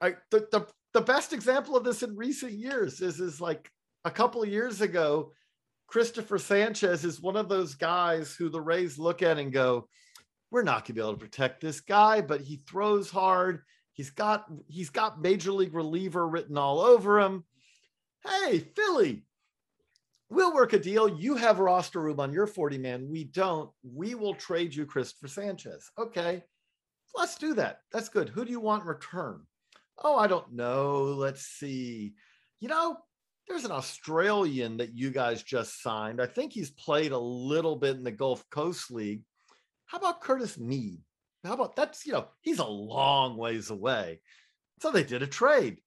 I, 0.00 0.14
the, 0.30 0.46
the, 0.50 0.66
the 0.92 1.00
best 1.00 1.32
example 1.32 1.76
of 1.76 1.84
this 1.84 2.02
in 2.02 2.16
recent 2.16 2.52
years 2.52 3.00
is, 3.00 3.20
is 3.20 3.40
like 3.40 3.70
a 4.04 4.10
couple 4.10 4.42
of 4.42 4.48
years 4.48 4.80
ago, 4.80 5.32
Cristopher 5.86 6.38
Sanchez 6.38 7.04
is 7.04 7.20
one 7.20 7.36
of 7.36 7.48
those 7.48 7.74
guys 7.74 8.34
who 8.34 8.48
the 8.48 8.60
Rays 8.60 8.98
look 8.98 9.22
at 9.22 9.38
and 9.38 9.52
go, 9.52 9.88
we're 10.50 10.62
not 10.62 10.84
going 10.84 10.86
to 10.86 10.92
be 10.94 11.00
able 11.00 11.12
to 11.12 11.18
protect 11.18 11.60
this 11.60 11.80
guy, 11.80 12.20
but 12.20 12.40
he 12.40 12.62
throws 12.68 13.10
hard. 13.10 13.62
He's 13.92 14.10
got 14.10 14.46
he's 14.66 14.90
got 14.90 15.20
major 15.20 15.52
league 15.52 15.74
reliever 15.74 16.26
written 16.26 16.56
all 16.56 16.80
over 16.80 17.20
him. 17.20 17.44
Hey, 18.24 18.60
Philly, 18.60 19.24
we'll 20.30 20.54
work 20.54 20.72
a 20.72 20.78
deal. 20.78 21.08
You 21.08 21.36
have 21.36 21.58
roster 21.58 22.00
room 22.00 22.20
on 22.20 22.32
your 22.32 22.46
40 22.46 22.78
man. 22.78 23.08
We 23.10 23.24
don't. 23.24 23.70
We 23.82 24.14
will 24.14 24.34
trade 24.34 24.74
you 24.74 24.86
Cristopher 24.86 25.28
Sanchez. 25.28 25.90
Okay, 25.98 26.42
let's 27.14 27.36
do 27.36 27.54
that. 27.54 27.80
That's 27.92 28.08
good. 28.08 28.30
Who 28.30 28.44
do 28.44 28.50
you 28.50 28.60
want 28.60 28.82
in 28.82 28.88
return? 28.88 29.42
Oh, 30.02 30.16
I 30.16 30.28
don't 30.28 30.52
know. 30.52 31.02
Let's 31.02 31.42
see. 31.42 32.14
You 32.60 32.68
know, 32.68 32.96
there's 33.46 33.64
an 33.64 33.72
Australian 33.72 34.78
that 34.78 34.96
you 34.96 35.10
guys 35.10 35.42
just 35.42 35.82
signed. 35.82 36.22
I 36.22 36.26
think 36.26 36.52
he's 36.52 36.70
played 36.70 37.12
a 37.12 37.18
little 37.18 37.76
bit 37.76 37.96
in 37.96 38.04
the 38.04 38.10
Gulf 38.10 38.48
Coast 38.48 38.90
League. 38.90 39.22
How 39.86 39.98
about 39.98 40.20
Curtis 40.20 40.58
Mead? 40.58 41.00
How 41.44 41.54
about 41.54 41.74
that's, 41.74 42.06
you 42.06 42.12
know, 42.12 42.28
he's 42.42 42.58
a 42.58 42.66
long 42.66 43.36
ways 43.36 43.70
away. 43.70 44.20
So 44.80 44.90
they 44.90 45.02
did 45.04 45.22
a 45.22 45.26
trade. 45.26 45.80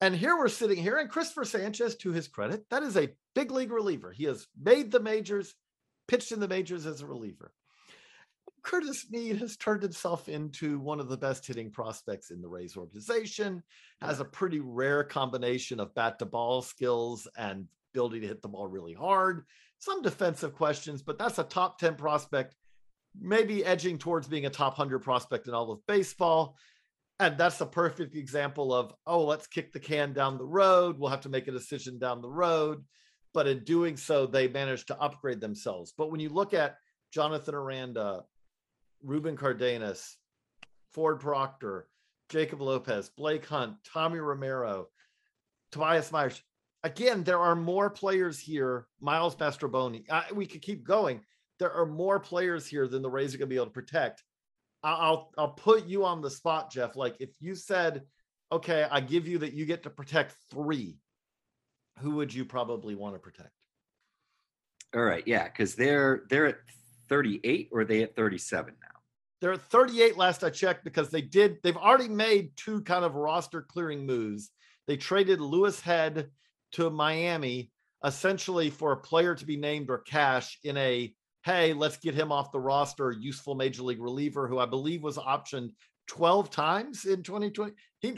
And 0.00 0.14
here 0.14 0.36
we're 0.36 0.48
sitting 0.48 0.76
here, 0.76 0.98
and 0.98 1.08
Cristopher 1.08 1.46
Sanchez, 1.46 1.96
to 1.96 2.10
his 2.10 2.28
credit, 2.28 2.64
that 2.70 2.82
is 2.82 2.96
a 2.96 3.14
big 3.34 3.50
league 3.50 3.72
reliever. 3.72 4.12
He 4.12 4.24
has 4.24 4.46
made 4.60 4.90
the 4.90 5.00
majors, 5.00 5.54
pitched 6.08 6.32
in 6.32 6.40
the 6.40 6.48
majors 6.48 6.84
as 6.84 7.00
a 7.00 7.06
reliever. 7.06 7.52
Curtis 8.62 9.06
Mead 9.10 9.36
has 9.36 9.56
turned 9.56 9.82
himself 9.82 10.28
into 10.28 10.78
one 10.80 10.98
of 10.98 11.08
the 11.08 11.16
best 11.16 11.46
hitting 11.46 11.70
prospects 11.70 12.30
in 12.30 12.40
the 12.40 12.48
Rays 12.48 12.76
organization, 12.76 13.62
has 14.00 14.20
a 14.20 14.24
pretty 14.24 14.58
rare 14.58 15.04
combination 15.04 15.78
of 15.80 15.94
bat 15.94 16.18
to 16.18 16.26
ball 16.26 16.62
skills 16.62 17.28
and 17.36 17.66
ability 17.94 18.20
to 18.20 18.26
hit 18.26 18.42
the 18.42 18.48
ball 18.48 18.66
really 18.66 18.94
hard. 18.94 19.44
Some 19.78 20.02
defensive 20.02 20.54
questions, 20.54 21.02
but 21.02 21.18
that's 21.18 21.38
a 21.38 21.44
top 21.44 21.78
10 21.78 21.96
prospect, 21.96 22.56
maybe 23.20 23.64
edging 23.64 23.98
towards 23.98 24.28
being 24.28 24.46
a 24.46 24.50
top 24.50 24.78
100 24.78 25.00
prospect 25.00 25.46
in 25.46 25.52
all 25.52 25.70
of 25.70 25.86
baseball. 25.86 26.56
And 27.24 27.38
that's 27.38 27.62
a 27.62 27.66
perfect 27.66 28.16
example 28.16 28.74
of, 28.74 28.92
oh, 29.06 29.24
let's 29.24 29.46
kick 29.46 29.72
the 29.72 29.80
can 29.80 30.12
down 30.12 30.36
the 30.36 30.44
road. 30.44 30.98
We'll 30.98 31.08
have 31.08 31.22
to 31.22 31.30
make 31.30 31.48
a 31.48 31.52
decision 31.52 31.98
down 31.98 32.20
the 32.20 32.28
road. 32.28 32.84
But 33.32 33.46
in 33.46 33.64
doing 33.64 33.96
so, 33.96 34.26
they 34.26 34.46
managed 34.46 34.88
to 34.88 35.00
upgrade 35.00 35.40
themselves. 35.40 35.94
But 35.96 36.10
when 36.10 36.20
you 36.20 36.28
look 36.28 36.52
at 36.52 36.76
Jonathan 37.14 37.54
Aranda, 37.54 38.24
Ruben 39.02 39.36
Cardenas, 39.38 40.18
Ford 40.92 41.18
Proctor, 41.18 41.88
Jacob 42.28 42.60
Lopez, 42.60 43.08
Blake 43.16 43.46
Hunt, 43.46 43.76
Tommy 43.90 44.18
Romero, 44.18 44.88
Tobias 45.72 46.12
Myers. 46.12 46.42
Again, 46.82 47.24
there 47.24 47.40
are 47.40 47.56
more 47.56 47.88
players 47.88 48.38
here. 48.38 48.86
Miles 49.00 49.34
Mastrobuoni. 49.36 50.04
Uh, 50.10 50.24
we 50.34 50.44
could 50.44 50.60
keep 50.60 50.86
going. 50.86 51.22
There 51.58 51.72
are 51.72 51.86
more 51.86 52.20
players 52.20 52.66
here 52.66 52.86
than 52.86 53.00
the 53.00 53.08
Rays 53.08 53.34
are 53.34 53.38
going 53.38 53.48
to 53.48 53.54
be 53.54 53.56
able 53.56 53.66
to 53.66 53.72
protect. 53.72 54.22
I'll 54.84 55.32
I'll 55.38 55.48
put 55.52 55.86
you 55.86 56.04
on 56.04 56.20
the 56.20 56.30
spot, 56.30 56.70
Jeff. 56.70 56.96
Like 56.96 57.16
if 57.20 57.30
you 57.40 57.54
said, 57.54 58.02
"Okay, 58.52 58.86
I 58.90 59.00
give 59.00 59.26
you 59.26 59.38
that 59.38 59.54
you 59.54 59.64
get 59.66 59.82
to 59.84 59.90
protect 59.90 60.34
three, 60.50 60.98
who 62.00 62.16
would 62.16 62.32
you 62.32 62.44
probably 62.44 62.94
want 62.94 63.14
to 63.14 63.18
protect?" 63.18 63.52
All 64.94 65.02
right, 65.02 65.24
yeah, 65.26 65.44
because 65.44 65.74
they're 65.74 66.24
they're 66.28 66.46
at 66.46 66.58
38 67.08 67.70
or 67.72 67.80
are 67.80 67.84
they 67.84 68.02
at 68.02 68.14
37 68.14 68.74
now? 68.80 68.88
They're 69.40 69.52
at 69.52 69.62
38 69.62 70.16
last 70.16 70.44
I 70.44 70.50
checked 70.50 70.84
because 70.84 71.10
they 71.10 71.20
did, 71.20 71.58
they've 71.62 71.76
already 71.76 72.08
made 72.08 72.56
two 72.56 72.80
kind 72.82 73.04
of 73.04 73.14
roster 73.14 73.62
clearing 73.62 74.06
moves. 74.06 74.50
They 74.86 74.96
traded 74.96 75.40
Louis 75.40 75.78
Head 75.80 76.30
to 76.72 76.90
Miami 76.90 77.70
essentially 78.04 78.70
for 78.70 78.92
a 78.92 78.96
player 78.96 79.34
to 79.34 79.44
be 79.44 79.56
named 79.56 79.90
or 79.90 79.98
cash 79.98 80.58
in 80.62 80.76
a 80.76 81.12
hey, 81.44 81.74
let's 81.74 81.98
get 81.98 82.14
him 82.14 82.32
off 82.32 82.52
the 82.52 82.60
roster, 82.60 83.12
useful 83.12 83.54
major 83.54 83.82
league 83.82 84.00
reliever 84.00 84.48
who 84.48 84.58
I 84.58 84.66
believe 84.66 85.02
was 85.02 85.18
optioned 85.18 85.72
12 86.06 86.50
times 86.50 87.04
in 87.04 87.22
2020. 87.22 87.72
He 88.00 88.14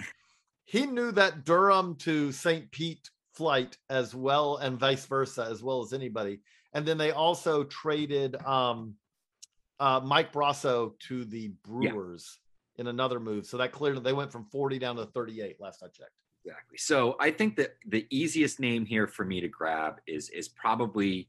he 0.65 0.87
knew 0.87 1.13
that 1.13 1.45
Durham 1.45 1.95
to 1.97 2.33
St. 2.33 2.71
Pete 2.73 3.09
flight 3.35 3.77
as 3.91 4.15
well 4.15 4.57
and 4.57 4.79
vice 4.79 5.07
versa 5.07 5.47
as 5.51 5.63
well 5.63 5.83
as 5.83 5.93
anybody. 5.93 6.41
And 6.73 6.87
then 6.87 6.99
they 6.99 7.13
also 7.13 7.65
traded 7.65 8.37
um 8.45 8.95
uh, 9.79 10.01
Mike 10.03 10.33
Brosseau 10.33 10.99
to 11.01 11.25
the 11.27 11.53
Yeah. 11.81 11.91
Brewers 11.91 12.39
in 12.79 12.87
another 12.87 13.21
move. 13.21 13.45
So 13.47 13.59
that 13.59 13.73
clearly 13.73 14.01
they 14.01 14.13
went 14.13 14.33
from 14.33 14.45
40 14.47 14.79
down 14.79 14.97
to 14.97 15.07
38 15.07 15.61
last 15.61 15.83
I 15.83 15.87
checked. 15.89 16.11
Exactly. 16.45 16.79
So 16.79 17.17
I 17.21 17.31
think 17.31 17.57
that 17.57 17.77
the 17.87 18.07
easiest 18.11 18.61
name 18.61 18.87
here 18.87 19.07
for 19.07 19.25
me 19.25 19.41
to 19.41 19.49
grab 19.49 20.01
is 20.07 20.31
is 20.31 20.49
probably 20.49 21.29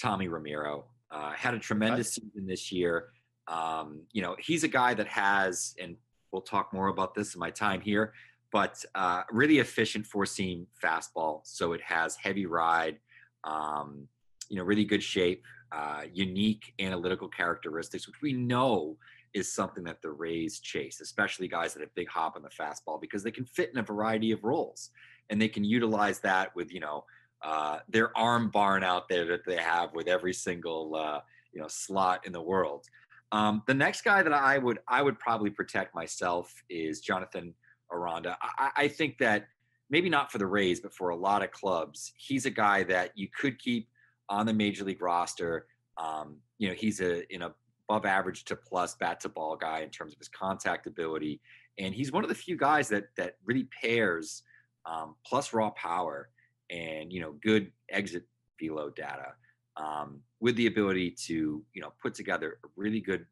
Tommy 0.00 0.28
Romero. 0.28 0.86
Uh, 1.10 1.32
had 1.32 1.54
a 1.54 1.58
tremendous 1.58 2.14
season 2.14 2.46
this 2.46 2.70
year. 2.70 3.08
Um, 3.46 4.02
you 4.12 4.20
know, 4.20 4.36
he's 4.38 4.62
a 4.62 4.68
guy 4.68 4.92
that 4.94 5.08
has, 5.08 5.74
and 5.80 5.96
we'll 6.32 6.42
talk 6.42 6.72
more 6.72 6.88
about 6.88 7.14
this 7.14 7.34
in 7.34 7.40
my 7.40 7.50
time 7.50 7.80
here, 7.80 8.12
but 8.52 8.84
uh, 8.94 9.22
really 9.30 9.58
efficient 9.58 10.06
four 10.06 10.26
seam 10.26 10.66
fastball. 10.82 11.40
So 11.44 11.72
it 11.72 11.80
has 11.80 12.16
heavy 12.16 12.46
ride, 12.46 12.98
um, 13.44 14.06
you 14.50 14.56
know, 14.56 14.64
really 14.64 14.84
good 14.84 15.02
shape, 15.02 15.44
uh, 15.72 16.02
unique 16.12 16.74
analytical 16.78 17.28
characteristics, 17.28 18.06
which 18.06 18.20
we 18.22 18.32
know 18.32 18.96
is 19.34 19.52
something 19.52 19.84
that 19.84 20.02
the 20.02 20.10
Rays 20.10 20.60
chase, 20.60 21.00
especially 21.00 21.48
guys 21.48 21.74
that 21.74 21.80
have 21.80 21.94
big 21.94 22.08
hop 22.08 22.36
on 22.36 22.42
the 22.42 22.48
fastball 22.48 23.00
because 23.00 23.22
they 23.22 23.30
can 23.30 23.44
fit 23.44 23.70
in 23.72 23.78
a 23.78 23.82
variety 23.82 24.32
of 24.32 24.44
roles 24.44 24.90
and 25.30 25.40
they 25.40 25.48
can 25.48 25.64
utilize 25.64 26.20
that 26.20 26.54
with, 26.56 26.72
you 26.72 26.80
know, 26.80 27.04
uh, 27.42 27.78
their 27.88 28.16
arm 28.16 28.50
barn 28.50 28.82
out 28.82 29.08
there 29.08 29.26
that 29.26 29.44
they 29.46 29.56
have 29.56 29.94
with 29.94 30.08
every 30.08 30.34
single, 30.34 30.94
uh, 30.96 31.20
you 31.52 31.60
know, 31.60 31.68
slot 31.68 32.26
in 32.26 32.32
the 32.32 32.40
world. 32.40 32.86
Um, 33.30 33.62
the 33.66 33.74
next 33.74 34.02
guy 34.02 34.22
that 34.22 34.32
I 34.32 34.58
would 34.58 34.78
I 34.88 35.02
would 35.02 35.18
probably 35.18 35.50
protect 35.50 35.94
myself 35.94 36.52
is 36.70 37.00
Jonathan 37.00 37.54
Aranda. 37.92 38.36
I, 38.40 38.70
I 38.76 38.88
think 38.88 39.18
that 39.18 39.48
maybe 39.90 40.08
not 40.08 40.32
for 40.32 40.38
the 40.38 40.46
Rays, 40.46 40.80
but 40.80 40.94
for 40.94 41.10
a 41.10 41.16
lot 41.16 41.42
of 41.42 41.50
clubs, 41.50 42.12
he's 42.16 42.46
a 42.46 42.50
guy 42.50 42.82
that 42.84 43.12
you 43.14 43.28
could 43.38 43.58
keep 43.58 43.88
on 44.28 44.46
the 44.46 44.52
major 44.52 44.84
league 44.84 45.02
roster. 45.02 45.66
Um, 45.96 46.36
you 46.58 46.68
know, 46.68 46.74
he's 46.74 47.00
a 47.00 47.32
in 47.32 47.42
a 47.42 47.52
above 47.90 48.04
average 48.04 48.44
to 48.44 48.56
plus 48.56 48.94
bat 48.96 49.20
to 49.20 49.28
ball 49.30 49.56
guy 49.56 49.80
in 49.80 49.88
terms 49.88 50.12
of 50.12 50.18
his 50.18 50.28
contact 50.28 50.86
ability, 50.86 51.40
and 51.78 51.94
he's 51.94 52.10
one 52.10 52.24
of 52.24 52.28
the 52.28 52.34
few 52.34 52.56
guys 52.56 52.88
that 52.88 53.08
that 53.16 53.36
really 53.44 53.68
pairs 53.80 54.42
um, 54.86 55.14
plus 55.24 55.52
raw 55.52 55.70
power 55.70 56.30
and 56.70 57.12
you 57.12 57.20
know 57.20 57.34
good 57.42 57.70
exit 57.90 58.24
velo 58.60 58.90
data 58.90 59.32
um, 59.76 60.20
with 60.40 60.56
the 60.56 60.66
ability 60.66 61.10
to 61.26 61.64
you 61.72 61.82
know 61.82 61.92
put 62.02 62.14
together 62.14 62.58
really 62.76 63.00
good 63.00 63.24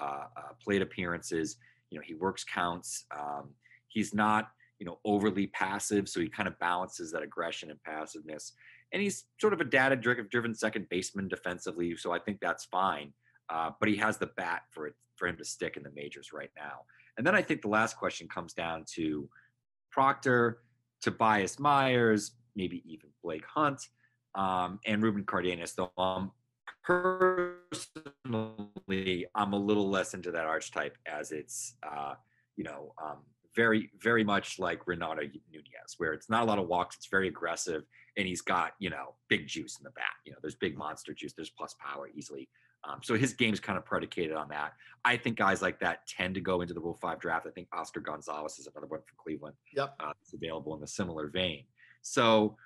uh, 0.00 0.24
uh, 0.36 0.52
plate 0.62 0.82
appearances. 0.82 1.56
You 1.90 1.98
know, 1.98 2.04
he 2.06 2.14
works 2.14 2.44
counts. 2.44 3.06
Um, 3.16 3.50
he's 3.88 4.14
not 4.14 4.50
you 4.78 4.86
know 4.86 4.98
overly 5.04 5.48
passive, 5.48 6.08
so 6.08 6.20
he 6.20 6.28
kind 6.28 6.48
of 6.48 6.58
balances 6.58 7.12
that 7.12 7.22
aggression 7.22 7.70
and 7.70 7.82
passiveness. 7.82 8.52
And 8.92 9.02
he's 9.02 9.24
sort 9.38 9.52
of 9.52 9.60
a 9.60 9.64
data-driven 9.64 10.54
second 10.54 10.88
baseman 10.88 11.28
defensively, 11.28 11.94
so 11.96 12.10
I 12.10 12.18
think 12.18 12.38
that's 12.40 12.64
fine. 12.64 13.12
Uh, 13.50 13.70
but 13.78 13.88
he 13.90 13.96
has 13.96 14.16
the 14.16 14.28
bat 14.28 14.62
for 14.70 14.86
it 14.86 14.94
for 15.16 15.28
him 15.28 15.36
to 15.36 15.44
stick 15.44 15.76
in 15.76 15.82
the 15.82 15.90
majors 15.94 16.32
right 16.32 16.50
now. 16.56 16.82
And 17.16 17.26
then 17.26 17.34
I 17.34 17.42
think 17.42 17.62
the 17.62 17.68
last 17.68 17.96
question 17.96 18.28
comes 18.28 18.54
down 18.54 18.84
to 18.94 19.28
Proctor, 19.90 20.60
Tobias 21.02 21.58
Myers, 21.58 22.32
maybe 22.58 22.82
even 22.84 23.08
Blake 23.22 23.46
Hunt, 23.46 23.80
um, 24.34 24.80
and 24.84 25.02
Ruben 25.02 25.24
Cardenas. 25.24 25.72
Though 25.74 25.92
um, 25.96 26.32
personally, 26.84 27.56
I'm 29.34 29.52
a 29.54 29.58
little 29.58 29.88
less 29.88 30.12
into 30.12 30.30
that 30.32 30.44
archetype 30.44 30.98
as 31.06 31.32
it's, 31.32 31.76
uh, 31.82 32.14
you 32.56 32.64
know, 32.64 32.92
um, 33.02 33.18
very, 33.54 33.90
very 34.00 34.24
much 34.24 34.58
like 34.58 34.86
Renato 34.86 35.22
Nunez, 35.22 35.94
where 35.96 36.12
it's 36.12 36.28
not 36.28 36.42
a 36.42 36.44
lot 36.44 36.58
of 36.58 36.68
walks, 36.68 36.96
it's 36.96 37.08
very 37.08 37.28
aggressive, 37.28 37.82
and 38.16 38.26
he's 38.26 38.42
got, 38.42 38.72
you 38.78 38.90
know, 38.90 39.14
big 39.28 39.46
juice 39.46 39.78
in 39.78 39.84
the 39.84 39.90
bat. 39.90 40.04
You 40.26 40.32
know, 40.32 40.38
there's 40.42 40.54
big 40.56 40.76
monster 40.76 41.14
juice, 41.14 41.32
there's 41.32 41.50
plus 41.50 41.74
power 41.80 42.08
easily. 42.14 42.48
Um, 42.88 43.00
so 43.02 43.16
his 43.16 43.32
game's 43.32 43.58
kind 43.58 43.76
of 43.76 43.84
predicated 43.84 44.36
on 44.36 44.48
that. 44.50 44.74
I 45.04 45.16
think 45.16 45.36
guys 45.36 45.60
like 45.62 45.80
that 45.80 46.06
tend 46.06 46.34
to 46.36 46.40
go 46.40 46.60
into 46.60 46.74
the 46.74 46.80
Rule 46.80 46.98
Five 47.00 47.18
draft. 47.18 47.46
I 47.46 47.50
think 47.50 47.66
Oscar 47.72 48.00
Gonzalez 48.00 48.58
is 48.58 48.68
another 48.68 48.86
one 48.86 49.00
from 49.00 49.16
Cleveland. 49.16 49.56
Yep, 49.74 49.96
uh, 49.98 50.12
it's 50.22 50.32
available 50.32 50.76
in 50.76 50.82
a 50.82 50.86
similar 50.86 51.28
vein. 51.28 51.64
So 52.02 52.56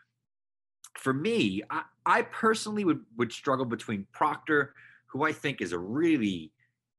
for 0.99 1.13
me, 1.13 1.63
I, 1.71 1.83
I 2.05 2.23
personally 2.23 2.85
would 2.85 3.01
would 3.17 3.33
struggle 3.33 3.65
between 3.65 4.07
Proctor, 4.13 4.75
who 5.07 5.25
I 5.25 5.33
think 5.33 5.61
is 5.61 5.73
a 5.73 5.79
really 5.79 6.53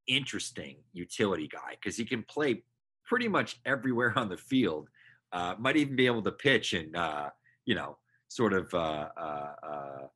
interesting 0.07 0.77
utility 0.91 1.47
guy 1.47 1.71
because 1.71 1.95
he 1.95 2.05
can 2.05 2.23
play 2.23 2.63
pretty 3.05 3.27
much 3.27 3.59
everywhere 3.65 4.13
on 4.17 4.29
the 4.29 4.37
field. 4.37 4.89
Uh, 5.31 5.55
might 5.57 5.77
even 5.77 5.95
be 5.95 6.05
able 6.05 6.21
to 6.21 6.31
pitch 6.31 6.73
and 6.73 6.95
uh, 6.95 7.29
you 7.65 7.75
know 7.75 7.97
sort 8.27 8.53
of 8.53 8.73
uh, 8.73 9.09
uh, 9.17 9.51
uh 9.63 10.07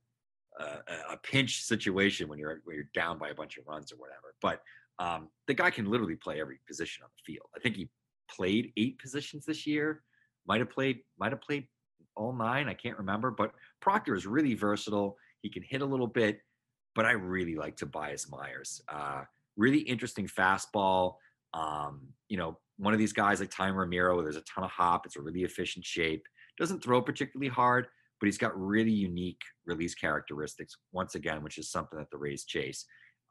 a 1.12 1.18
pinch 1.18 1.62
situation 1.62 2.28
when 2.28 2.40
you're 2.40 2.62
when 2.64 2.76
you're 2.76 2.90
down 2.94 3.18
by 3.18 3.30
a 3.30 3.36
bunch 3.36 3.58
of 3.58 3.68
runs 3.68 3.92
or 3.92 3.96
whatever. 3.98 4.34
But 4.42 4.62
um, 5.00 5.30
the 5.48 5.54
guy 5.54 5.70
can 5.70 5.86
literally 5.86 6.16
play 6.16 6.40
every 6.42 6.60
position 6.68 7.04
on 7.04 7.10
the 7.16 7.34
field. 7.34 7.48
I 7.56 7.60
think 7.60 7.76
he 7.76 7.90
played 8.30 8.74
eight 8.78 9.00
positions 9.00 9.46
this 9.46 9.68
year. 9.68 10.04
Might 10.48 10.60
have 10.60 10.70
played 10.70 11.00
might 11.20 11.32
have 11.32 11.42
played 11.42 11.68
all 12.18 12.34
nine. 12.34 12.68
I 12.68 12.74
can't 12.74 12.98
remember. 12.98 13.32
But 13.32 13.52
Proctor 13.82 14.16
is 14.16 14.26
really 14.26 14.54
versatile. 14.54 15.18
He 15.42 15.50
can 15.50 15.64
hit 15.64 15.82
a 15.82 15.86
little 15.86 16.08
bit, 16.08 16.40
but 16.96 17.06
I 17.06 17.12
really 17.12 17.56
like 17.56 17.78
Tobias 17.78 18.30
Myers. 18.30 18.82
Uh, 18.90 19.22
really 19.56 19.80
interesting 19.80 20.28
fastball. 20.28 21.16
Um, 21.54 22.08
you 22.30 22.38
know, 22.38 22.58
one 22.78 22.94
of 22.94 23.00
these 23.00 23.14
guys 23.14 23.40
like 23.40 23.50
Ty 23.50 23.70
Romero, 23.70 24.22
there's 24.22 24.36
a 24.36 24.42
ton 24.42 24.64
of 24.64 24.72
hop. 24.72 25.06
It's 25.06 25.16
a 25.16 25.22
really 25.22 25.44
efficient 25.44 25.86
shape. 25.86 26.24
Doesn't 26.58 26.84
throw 26.84 27.02
particularly 27.02 27.50
hard, 27.50 27.88
but 28.20 28.28
he's 28.28 28.38
got 28.38 28.60
really 28.60 28.92
unique 28.92 29.42
release 29.66 29.96
characteristics, 29.96 30.76
once 30.92 31.16
again, 31.16 31.44
which 31.44 31.58
is 31.58 31.72
something 31.72 31.98
that 32.00 32.10
the 32.12 32.18
Rays 32.18 32.46
chase. 32.46 32.86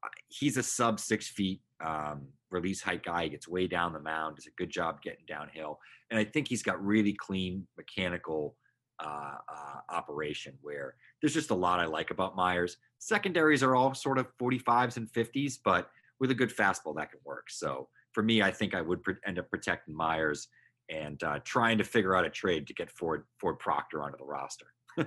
Uh, 0.05 0.09
he's 0.29 0.57
a 0.57 0.63
sub 0.63 1.01
six 1.01 1.29
feet 1.29 1.61
um, 1.85 2.27
release 2.51 2.83
height 2.83 3.03
guy. 3.05 3.25
He 3.25 3.31
gets 3.31 3.49
way 3.49 3.67
down 3.67 3.93
the 3.93 4.01
mound, 4.01 4.37
does 4.37 4.47
a 4.47 4.51
good 4.57 4.71
job 4.71 5.03
getting 5.03 5.25
downhill. 5.27 5.79
And 6.11 6.19
I 6.19 6.25
think 6.25 6.49
he's 6.49 6.63
got 6.63 6.85
really 6.85 7.15
clean 7.15 7.67
mechanical 7.77 8.57
uh, 8.99 9.35
uh, 9.49 9.81
operation 9.91 10.55
where 10.63 10.95
there's 11.21 11.35
just 11.35 11.51
a 11.51 11.55
lot 11.55 11.81
I 11.81 11.87
like 11.87 12.11
about 12.11 12.37
Myers. 12.37 12.79
Secondaries 12.99 13.63
are 13.63 13.75
all 13.75 13.95
sort 13.95 14.19
of 14.19 14.27
45s 14.39 14.97
and 14.97 15.11
50s, 15.13 15.59
but 15.65 15.91
with 16.21 16.31
a 16.31 16.35
good 16.35 16.55
fastball, 16.55 16.97
that 16.97 17.11
can 17.11 17.21
work. 17.25 17.51
So 17.51 17.89
for 18.13 18.23
me, 18.23 18.43
I 18.43 18.51
think 18.51 18.75
I 18.75 18.81
would 18.81 19.01
end 19.27 19.39
up 19.39 19.51
protecting 19.51 19.95
Myers 19.95 20.49
and 20.89 21.23
uh, 21.23 21.41
trying 21.45 21.79
to 21.79 21.85
figure 21.85 22.17
out 22.17 22.25
a 22.25 22.31
trade 22.31 22.67
to 22.69 22.75
get 22.75 22.91
Ford 22.91 23.25
Ford 23.41 23.59
Proctor 23.59 24.03
onto 24.03 24.19
the 24.19 24.25
roster. 24.25 24.67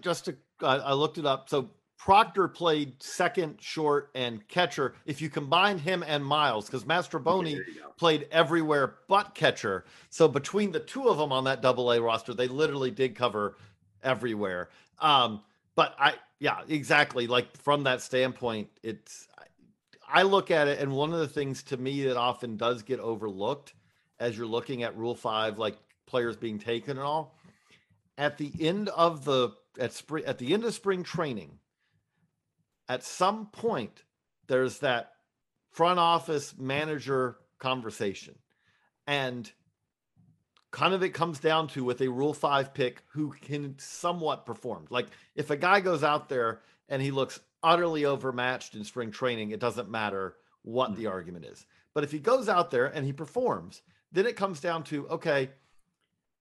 just 0.00 0.26
to, 0.26 0.36
I 0.62 0.92
looked 0.94 1.18
it 1.18 1.26
up. 1.26 1.48
So 1.48 1.70
Proctor 1.98 2.46
played 2.46 3.02
second, 3.02 3.58
short, 3.60 4.10
and 4.14 4.46
catcher. 4.46 4.94
If 5.04 5.20
you 5.20 5.28
combine 5.28 5.78
him 5.78 6.04
and 6.06 6.24
Miles, 6.24 6.66
because 6.66 6.84
Mastrobuoni 6.84 7.54
okay, 7.54 7.70
played 7.96 8.28
everywhere 8.30 8.94
but 9.08 9.34
catcher. 9.34 9.84
So 10.08 10.28
between 10.28 10.70
the 10.70 10.80
two 10.80 11.08
of 11.08 11.18
them 11.18 11.32
on 11.32 11.44
that 11.44 11.60
double 11.60 11.92
A 11.92 12.00
roster, 12.00 12.32
they 12.34 12.46
literally 12.46 12.92
did 12.92 13.16
cover 13.16 13.56
everywhere. 14.02 14.70
Um, 15.00 15.42
but 15.74 15.96
I, 15.98 16.14
yeah, 16.38 16.60
exactly. 16.68 17.26
Like 17.26 17.56
from 17.56 17.82
that 17.82 18.00
standpoint, 18.00 18.68
it's, 18.82 19.26
I 20.08 20.22
look 20.22 20.52
at 20.52 20.68
it, 20.68 20.78
and 20.78 20.92
one 20.92 21.12
of 21.12 21.18
the 21.18 21.28
things 21.28 21.64
to 21.64 21.76
me 21.76 22.04
that 22.04 22.16
often 22.16 22.56
does 22.56 22.82
get 22.82 23.00
overlooked 23.00 23.74
as 24.20 24.38
you're 24.38 24.46
looking 24.46 24.84
at 24.84 24.96
Rule 24.96 25.14
Five, 25.16 25.58
like 25.58 25.76
players 26.06 26.36
being 26.36 26.58
taken 26.58 26.92
and 26.92 27.00
all, 27.00 27.36
at 28.16 28.38
the 28.38 28.52
end 28.60 28.88
of 28.90 29.24
the 29.24 29.50
at 29.78 29.92
spring 29.92 30.24
at 30.24 30.38
the 30.38 30.54
end 30.54 30.64
of 30.64 30.74
spring 30.74 31.02
training, 31.02 31.57
at 32.88 33.04
some 33.04 33.46
point 33.46 34.02
there's 34.46 34.78
that 34.78 35.12
front 35.70 35.98
office 35.98 36.54
manager 36.58 37.36
conversation, 37.58 38.34
and 39.06 39.50
kind 40.70 40.94
of 40.94 41.02
it 41.02 41.10
comes 41.10 41.38
down 41.38 41.68
to 41.68 41.84
with 41.84 42.00
a 42.00 42.08
Rule 42.08 42.34
Five 42.34 42.74
pick 42.74 43.02
who 43.12 43.32
can 43.32 43.76
somewhat 43.78 44.46
perform. 44.46 44.86
Like 44.90 45.06
if 45.34 45.50
a 45.50 45.56
guy 45.56 45.80
goes 45.80 46.02
out 46.02 46.28
there 46.28 46.60
and 46.88 47.02
he 47.02 47.10
looks 47.10 47.40
utterly 47.62 48.04
overmatched 48.04 48.74
in 48.74 48.84
spring 48.84 49.10
training, 49.10 49.50
it 49.50 49.60
doesn't 49.60 49.90
matter 49.90 50.36
what 50.62 50.94
the 50.94 51.04
mm-hmm. 51.04 51.12
argument 51.12 51.44
is. 51.46 51.66
But 51.94 52.04
if 52.04 52.12
he 52.12 52.18
goes 52.18 52.48
out 52.48 52.70
there 52.70 52.86
and 52.86 53.04
he 53.04 53.12
performs, 53.12 53.82
then 54.12 54.26
it 54.26 54.36
comes 54.36 54.60
down 54.60 54.84
to 54.84 55.08
okay, 55.08 55.50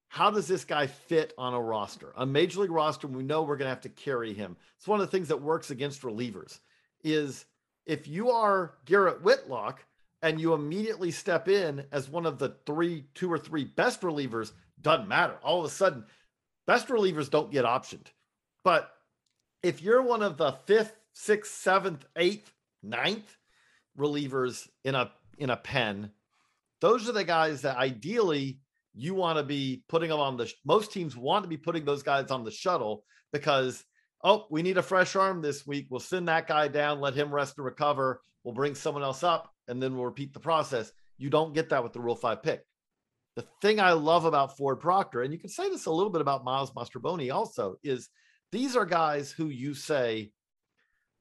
how 0.09 0.31
does 0.31 0.47
this 0.47 0.63
guy 0.63 0.87
fit 0.87 1.33
on 1.37 1.53
a 1.53 1.61
roster? 1.61 2.13
A 2.15 2.25
major 2.25 2.61
league 2.61 2.71
roster, 2.71 3.07
we 3.07 3.23
know 3.23 3.43
we're 3.43 3.57
going 3.57 3.65
to 3.65 3.73
have 3.73 3.81
to 3.81 3.89
carry 3.89 4.33
him. 4.33 4.55
It's 4.77 4.87
one 4.87 4.99
of 4.99 5.05
the 5.05 5.11
things 5.11 5.27
that 5.27 5.41
works 5.41 5.69
against 5.69 6.01
relievers 6.01 6.59
is 7.03 7.45
if 7.85 8.07
you 8.07 8.31
are 8.31 8.73
Garrett 8.85 9.21
Whitlock 9.21 9.83
and 10.21 10.39
you 10.39 10.53
immediately 10.53 11.11
step 11.11 11.47
in 11.47 11.85
as 11.91 12.09
one 12.09 12.25
of 12.25 12.39
the 12.39 12.55
three, 12.65 13.05
two 13.13 13.31
or 13.31 13.37
three 13.37 13.65
best 13.65 14.01
relievers, 14.01 14.51
doesn't 14.81 15.07
matter. 15.07 15.35
All 15.43 15.59
of 15.59 15.65
a 15.65 15.69
sudden, 15.69 16.05
best 16.65 16.87
relievers 16.87 17.29
don't 17.29 17.51
get 17.51 17.65
optioned. 17.65 18.07
But 18.63 18.91
if 19.63 19.81
you're 19.81 20.01
one 20.01 20.23
of 20.23 20.37
the 20.37 20.53
fifth, 20.65 20.95
sixth, 21.13 21.53
seventh, 21.55 22.05
eighth, 22.15 22.51
ninth 22.83 23.37
relievers 23.97 24.67
in 24.83 24.95
a 24.95 25.11
in 25.37 25.49
a 25.49 25.57
pen, 25.57 26.11
those 26.81 27.07
are 27.07 27.13
the 27.13 27.23
guys 27.23 27.61
that 27.61 27.77
ideally 27.77 28.59
you 28.97 29.13
want 29.13 29.37
to 29.37 29.43
be 29.43 29.83
putting 29.87 30.09
them 30.09 30.19
on 30.19 30.37
the 30.37 30.51
most 30.65 30.91
teams 30.91 31.15
want 31.15 31.43
to 31.43 31.49
be 31.49 31.57
putting 31.57 31.85
those 31.85 32.01
guys 32.01 32.31
on 32.31 32.43
the 32.43 32.51
shuttle 32.51 33.03
because 33.31 33.83
oh 34.23 34.47
we 34.49 34.63
need 34.63 34.77
a 34.77 34.83
fresh 34.83 35.15
arm 35.15 35.41
this 35.41 35.67
week. 35.67 35.87
We'll 35.89 35.99
send 35.99 36.27
that 36.27 36.47
guy 36.47 36.67
down 36.67 36.99
let 36.99 37.13
him 37.13 37.33
rest 37.33 37.57
and 37.57 37.65
recover. 37.65 38.21
We'll 38.43 38.55
bring 38.55 38.73
someone 38.73 39.03
else 39.03 39.23
up 39.23 39.53
and 39.67 39.81
then 39.81 39.95
we'll 39.95 40.05
repeat 40.05 40.33
the 40.33 40.39
process. 40.39 40.91
You 41.17 41.29
don't 41.29 41.53
get 41.53 41.69
that 41.69 41.83
with 41.83 41.93
the 41.93 41.99
rule 41.99 42.15
five 42.15 42.41
pick. 42.41 42.65
The 43.35 43.45
thing 43.61 43.79
i 43.79 43.91
love 43.91 44.25
about 44.25 44.57
ford 44.57 44.79
proctor 44.79 45.21
and 45.21 45.31
you 45.31 45.39
can 45.39 45.49
say 45.49 45.69
this 45.69 45.85
a 45.85 45.91
little 45.91 46.11
bit 46.11 46.21
about 46.21 46.43
miles 46.43 46.71
mastrobuoni 46.71 47.31
also 47.31 47.75
is 47.83 48.09
these 48.51 48.75
are 48.75 48.85
guys 48.85 49.31
who 49.31 49.49
you 49.49 49.75
say 49.75 50.31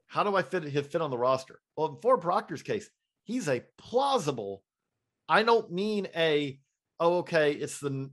how 0.07 0.23
do 0.23 0.35
i 0.35 0.41
fit 0.43 0.65
fit 0.73 1.03
on 1.03 1.11
the 1.11 1.19
roster? 1.19 1.61
Well 1.77 1.89
in 1.89 1.97
ford 2.01 2.23
proctor's 2.23 2.63
case 2.63 2.89
he's 3.25 3.49
a 3.51 3.65
plausible 3.77 4.63
i 5.29 5.43
don't 5.43 5.71
mean 5.71 6.09
a 6.17 6.59
oh, 7.01 7.19
okay, 7.19 7.53
it's 7.53 7.81
the 7.81 8.11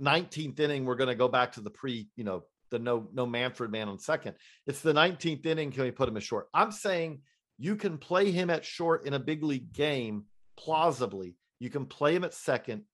19th 0.00 0.60
inning. 0.60 0.84
We're 0.84 0.96
going 0.96 1.08
to 1.08 1.14
go 1.14 1.28
back 1.28 1.52
to 1.52 1.60
the 1.60 1.70
pre, 1.70 2.08
you 2.16 2.24
know, 2.24 2.44
the 2.70 2.78
no 2.78 3.08
no 3.12 3.26
Manfred 3.26 3.70
man 3.70 3.88
on 3.88 3.98
second. 3.98 4.36
It's 4.66 4.80
the 4.80 4.92
19th 4.92 5.46
inning. 5.46 5.70
Can 5.70 5.84
we 5.84 5.90
put 5.90 6.08
him 6.08 6.16
at 6.16 6.22
short? 6.22 6.48
I'm 6.52 6.72
saying 6.72 7.20
you 7.58 7.76
can 7.76 7.98
play 7.98 8.30
him 8.30 8.50
at 8.50 8.64
short 8.64 9.06
in 9.06 9.14
a 9.14 9.18
big 9.18 9.42
league 9.42 9.72
game 9.72 10.24
plausibly. 10.56 11.36
You 11.58 11.70
can 11.70 11.86
play 11.86 12.14
him 12.14 12.24
at 12.24 12.34
second, 12.34 12.84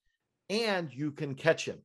and 0.49 0.93
you 0.93 1.13
can 1.13 1.35
catch 1.35 1.67
him. 1.67 1.79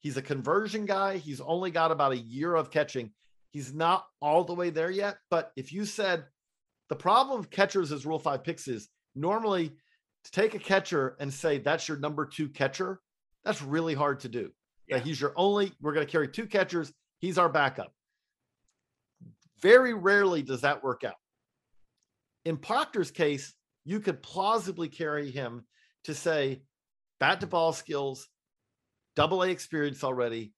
He's 0.00 0.16
a 0.16 0.22
conversion 0.22 0.86
guy. 0.86 1.16
He's 1.16 1.40
only 1.40 1.70
got 1.70 1.90
about 1.90 2.12
a 2.12 2.18
year 2.18 2.54
of 2.54 2.70
catching. 2.70 3.12
He's 3.50 3.72
not 3.72 4.04
all 4.20 4.44
the 4.44 4.54
way 4.54 4.70
there 4.70 4.90
yet. 4.90 5.16
But 5.30 5.50
if 5.56 5.72
you 5.72 5.84
said 5.84 6.24
the 6.88 6.96
problem 6.96 7.40
of 7.40 7.50
catchers 7.50 7.90
as 7.90 8.06
Rule 8.06 8.18
Five 8.18 8.44
picks 8.44 8.68
is 8.68 8.88
normally 9.14 9.72
to 10.26 10.32
take 10.32 10.54
a 10.54 10.58
catcher 10.58 11.16
and 11.20 11.32
say 11.32 11.58
that's 11.58 11.88
your 11.88 11.98
number 11.98 12.26
two 12.26 12.48
catcher, 12.48 13.00
that's 13.44 13.62
really 13.62 13.94
hard 13.94 14.20
to 14.20 14.28
do. 14.28 14.50
Yeah. 14.88 14.96
That 14.98 15.06
he's 15.06 15.20
your 15.20 15.32
only, 15.36 15.72
we're 15.80 15.92
going 15.92 16.06
to 16.06 16.10
carry 16.10 16.28
two 16.28 16.46
catchers. 16.46 16.92
He's 17.18 17.38
our 17.38 17.48
backup. 17.48 17.92
Very 19.62 19.94
rarely 19.94 20.42
does 20.42 20.62
that 20.62 20.82
work 20.82 21.04
out. 21.04 21.14
In 22.44 22.56
Proctor's 22.56 23.10
case, 23.10 23.54
you 23.84 24.00
could 24.00 24.22
plausibly 24.22 24.88
carry 24.88 25.30
him 25.30 25.64
to 26.04 26.14
say 26.14 26.62
bat 27.20 27.40
to 27.40 27.46
ball 27.46 27.72
skills, 27.72 28.28
double 29.14 29.42
A 29.42 29.48
experience 29.48 30.02
already. 30.02 30.52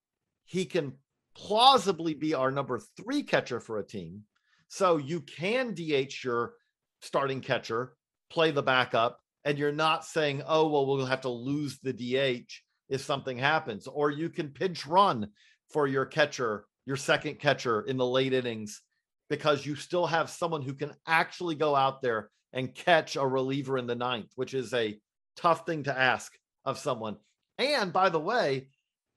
He 0.47 0.64
can 0.64 0.95
plausibly 1.37 2.14
be 2.14 2.35
our 2.35 2.51
number 2.51 2.81
three 2.97 3.23
catcher 3.23 3.61
for 3.61 3.79
a 3.79 3.87
team. 3.87 4.25
So 4.69 4.97
you 4.97 5.21
can 5.21 5.75
DH 5.75 6.25
your 6.25 6.55
starting 7.01 7.41
catcher, 7.41 7.95
play 8.31 8.51
the 8.51 8.62
backup, 8.62 9.21
and 9.45 9.59
you're 9.59 9.72
not 9.72 10.05
saying, 10.05 10.43
oh, 10.47 10.68
well, 10.68 10.86
we'll 10.86 11.07
have 11.07 11.22
to 11.22 11.28
lose 11.28 11.78
the 11.78 11.93
DH 11.93 12.51
if 12.89 13.01
something 13.01 13.39
happens. 13.39 13.86
Or 13.86 14.11
you 14.11 14.28
can 14.28 14.49
pinch 14.49 14.86
run 14.86 15.28
for 15.70 15.86
your 15.86 16.07
catcher, 16.07 16.66
your 16.86 16.97
second 16.97 17.39
catcher 17.39 17.82
in 17.82 17.97
the 17.97 18.07
late 18.07 18.32
innings, 18.32 18.82
because 19.30 19.64
you 19.64 19.74
still 19.74 20.07
have 20.07 20.30
someone 20.30 20.62
who 20.62 20.74
can 20.74 20.93
actually 21.07 21.55
go 21.55 21.74
out 21.74 22.03
there 22.03 22.30
and 22.53 22.74
catch 22.74 23.16
a 23.16 23.26
reliever 23.26 23.78
in 23.78 23.86
the 23.86 23.95
ninth, 23.95 24.32
which 24.36 24.55
is 24.55 24.72
a 24.72 24.99
tough 25.36 25.66
thing 25.66 25.84
to 25.84 25.99
ask 25.99 26.32
of 26.64 26.78
someone. 26.78 27.16
And 27.59 27.93
by 27.93 28.09
the 28.09 28.20
way, 28.20 28.68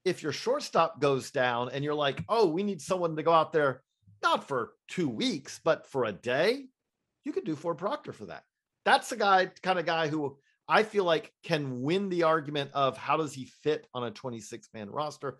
if 0.04 0.22
your 0.22 0.32
shortstop 0.32 1.00
goes 1.00 1.30
down 1.30 1.70
and 1.72 1.84
you're 1.84 1.94
like, 1.94 2.22
oh, 2.28 2.48
we 2.48 2.62
need 2.62 2.82
someone 2.82 3.16
to 3.16 3.22
go 3.22 3.32
out 3.32 3.52
there, 3.52 3.82
not 4.22 4.48
for 4.48 4.72
two 4.88 5.08
weeks, 5.08 5.60
but 5.64 5.86
for 5.86 6.04
a 6.04 6.12
day, 6.12 6.66
you 7.24 7.32
could 7.32 7.44
do 7.44 7.56
Ford 7.56 7.78
Proctor 7.78 8.12
for 8.12 8.26
that. 8.26 8.44
That's 8.84 9.10
the 9.10 9.16
guy, 9.16 9.46
kind 9.62 9.78
of 9.78 9.86
guy 9.86 10.08
who 10.08 10.38
I 10.68 10.82
feel 10.82 11.04
like 11.04 11.32
can 11.42 11.82
win 11.82 12.08
the 12.08 12.22
argument 12.24 12.70
of 12.72 12.96
how 12.96 13.16
does 13.16 13.32
he 13.34 13.46
fit 13.62 13.86
on 13.94 14.04
a 14.04 14.10
26 14.10 14.68
man 14.74 14.90
roster. 14.90 15.38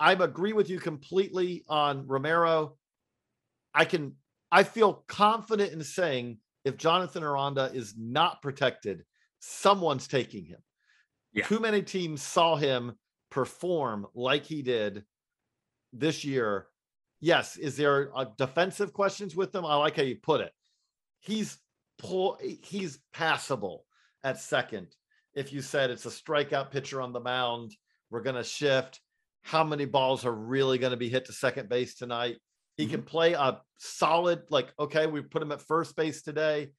I 0.00 0.12
agree 0.12 0.52
with 0.52 0.70
you 0.70 0.78
completely 0.78 1.64
on 1.68 2.06
Romero. 2.06 2.76
I 3.74 3.84
can, 3.84 4.14
I 4.50 4.62
feel 4.62 5.04
confident 5.08 5.72
in 5.72 5.82
saying 5.82 6.38
if 6.64 6.76
Jonathan 6.76 7.22
Aranda 7.24 7.70
is 7.72 7.94
not 7.98 8.42
protected, 8.42 9.04
someone's 9.40 10.08
taking 10.08 10.44
him. 10.44 10.60
Yeah. 11.32 11.46
Too 11.46 11.60
many 11.60 11.82
teams 11.82 12.22
saw 12.22 12.56
him 12.56 12.94
perform 13.30 14.06
like 14.14 14.44
he 14.44 14.62
did 14.62 15.04
this 15.92 16.24
year. 16.24 16.66
Yes, 17.20 17.56
is 17.56 17.76
there 17.76 18.16
uh, 18.16 18.26
defensive 18.36 18.92
questions 18.92 19.34
with 19.34 19.54
him? 19.54 19.64
I 19.64 19.74
like 19.76 19.96
how 19.96 20.02
you 20.02 20.16
put 20.16 20.40
it. 20.40 20.52
He's 21.20 21.58
pull, 21.98 22.38
he's 22.62 22.98
passable 23.12 23.84
at 24.24 24.40
second. 24.40 24.88
If 25.34 25.52
you 25.52 25.62
said 25.62 25.90
it's 25.90 26.06
a 26.06 26.10
strikeout 26.10 26.70
pitcher 26.70 27.00
on 27.00 27.12
the 27.12 27.20
mound, 27.20 27.74
we're 28.10 28.22
going 28.22 28.36
to 28.36 28.44
shift. 28.44 29.00
How 29.42 29.62
many 29.64 29.84
balls 29.84 30.24
are 30.24 30.34
really 30.34 30.78
going 30.78 30.90
to 30.90 30.96
be 30.96 31.08
hit 31.08 31.26
to 31.26 31.32
second 31.32 31.68
base 31.68 31.94
tonight? 31.94 32.38
He 32.76 32.86
can 32.86 33.02
play 33.02 33.32
a 33.32 33.60
solid, 33.78 34.42
like, 34.50 34.68
okay, 34.78 35.06
we 35.06 35.20
put 35.20 35.42
him 35.42 35.52
at 35.52 35.62
first 35.62 35.96
base 35.96 36.22
today. 36.22 36.70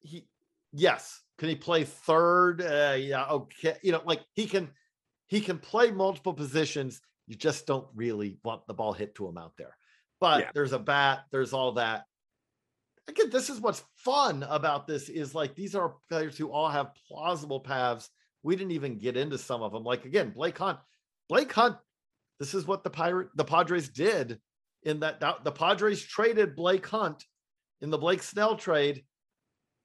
He, 0.00 0.26
yes. 0.72 1.22
Can 1.38 1.48
he 1.48 1.56
play 1.56 1.84
third? 1.84 2.60
Uh, 2.60 2.96
yeah. 2.98 3.26
Okay. 3.26 3.76
You 3.82 3.92
know, 3.92 4.02
like 4.04 4.20
he 4.34 4.46
can, 4.46 4.70
he 5.26 5.40
can 5.40 5.58
play 5.58 5.90
multiple 5.90 6.34
positions. 6.34 7.00
You 7.26 7.36
just 7.36 7.66
don't 7.66 7.86
really 7.94 8.38
want 8.44 8.66
the 8.66 8.74
ball 8.74 8.92
hit 8.92 9.14
to 9.16 9.26
him 9.26 9.38
out 9.38 9.52
there. 9.56 9.76
But 10.20 10.40
Yeah. 10.40 10.50
there's 10.54 10.72
a 10.72 10.78
bat, 10.78 11.24
there's 11.32 11.52
all 11.52 11.72
that. 11.72 12.04
Again, 13.08 13.30
this 13.30 13.50
is 13.50 13.60
what's 13.60 13.84
fun 13.96 14.44
about 14.48 14.86
this 14.86 15.08
is 15.08 15.34
like 15.34 15.54
these 15.54 15.74
are 15.74 15.96
players 16.08 16.38
who 16.38 16.50
all 16.50 16.68
have 16.68 16.94
plausible 17.08 17.60
paths. 17.60 18.08
We 18.42 18.56
didn't 18.56 18.72
even 18.72 18.98
get 18.98 19.16
into 19.16 19.38
some 19.38 19.62
of 19.62 19.72
them. 19.72 19.84
Like 19.84 20.04
again, 20.04 20.30
Blake 20.30 20.58
Hunt. 20.58 20.78
Blake 21.28 21.52
Hunt, 21.52 21.76
this 22.38 22.54
is 22.54 22.66
what 22.66 22.84
the 22.84 22.90
pirate 22.90 23.28
the 23.34 23.44
Padres 23.44 23.88
did 23.88 24.38
in 24.82 25.00
that 25.00 25.20
the 25.44 25.52
Padres 25.52 26.02
traded 26.02 26.56
Blake 26.56 26.86
Hunt 26.86 27.24
in 27.80 27.90
the 27.90 27.98
Blake 27.98 28.22
Snell 28.22 28.56
trade. 28.56 29.04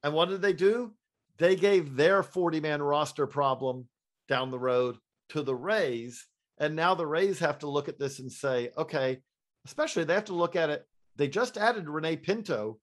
And 0.04 0.14
what 0.14 0.30
did 0.30 0.42
they 0.42 0.54
do? 0.54 0.94
They 1.38 1.56
gave 1.56 1.96
their 1.96 2.24
40 2.24 2.60
man 2.60 2.82
roster 2.82 3.28
problem 3.28 3.88
down 4.28 4.52
the 4.52 4.60
road 4.60 4.98
to 5.30 5.42
the 5.42 5.56
Rays. 5.56 6.26
And 6.58 6.76
now 6.76 6.96
the 6.96 7.08
Rays 7.08 7.40
have 7.40 7.60
to 7.60 7.70
look 7.70 7.88
at 7.88 8.00
this 8.00 8.20
and 8.20 8.32
say, 8.32 8.72
okay, 8.78 9.20
especially 9.66 10.04
they 10.04 10.14
have 10.14 10.26
to 10.26 10.34
look 10.34 10.56
at 10.56 10.70
it. 10.70 10.86
They 11.16 11.28
just 11.28 11.58
added 11.58 11.86
René 11.86 12.22
Pinto. 12.22 12.80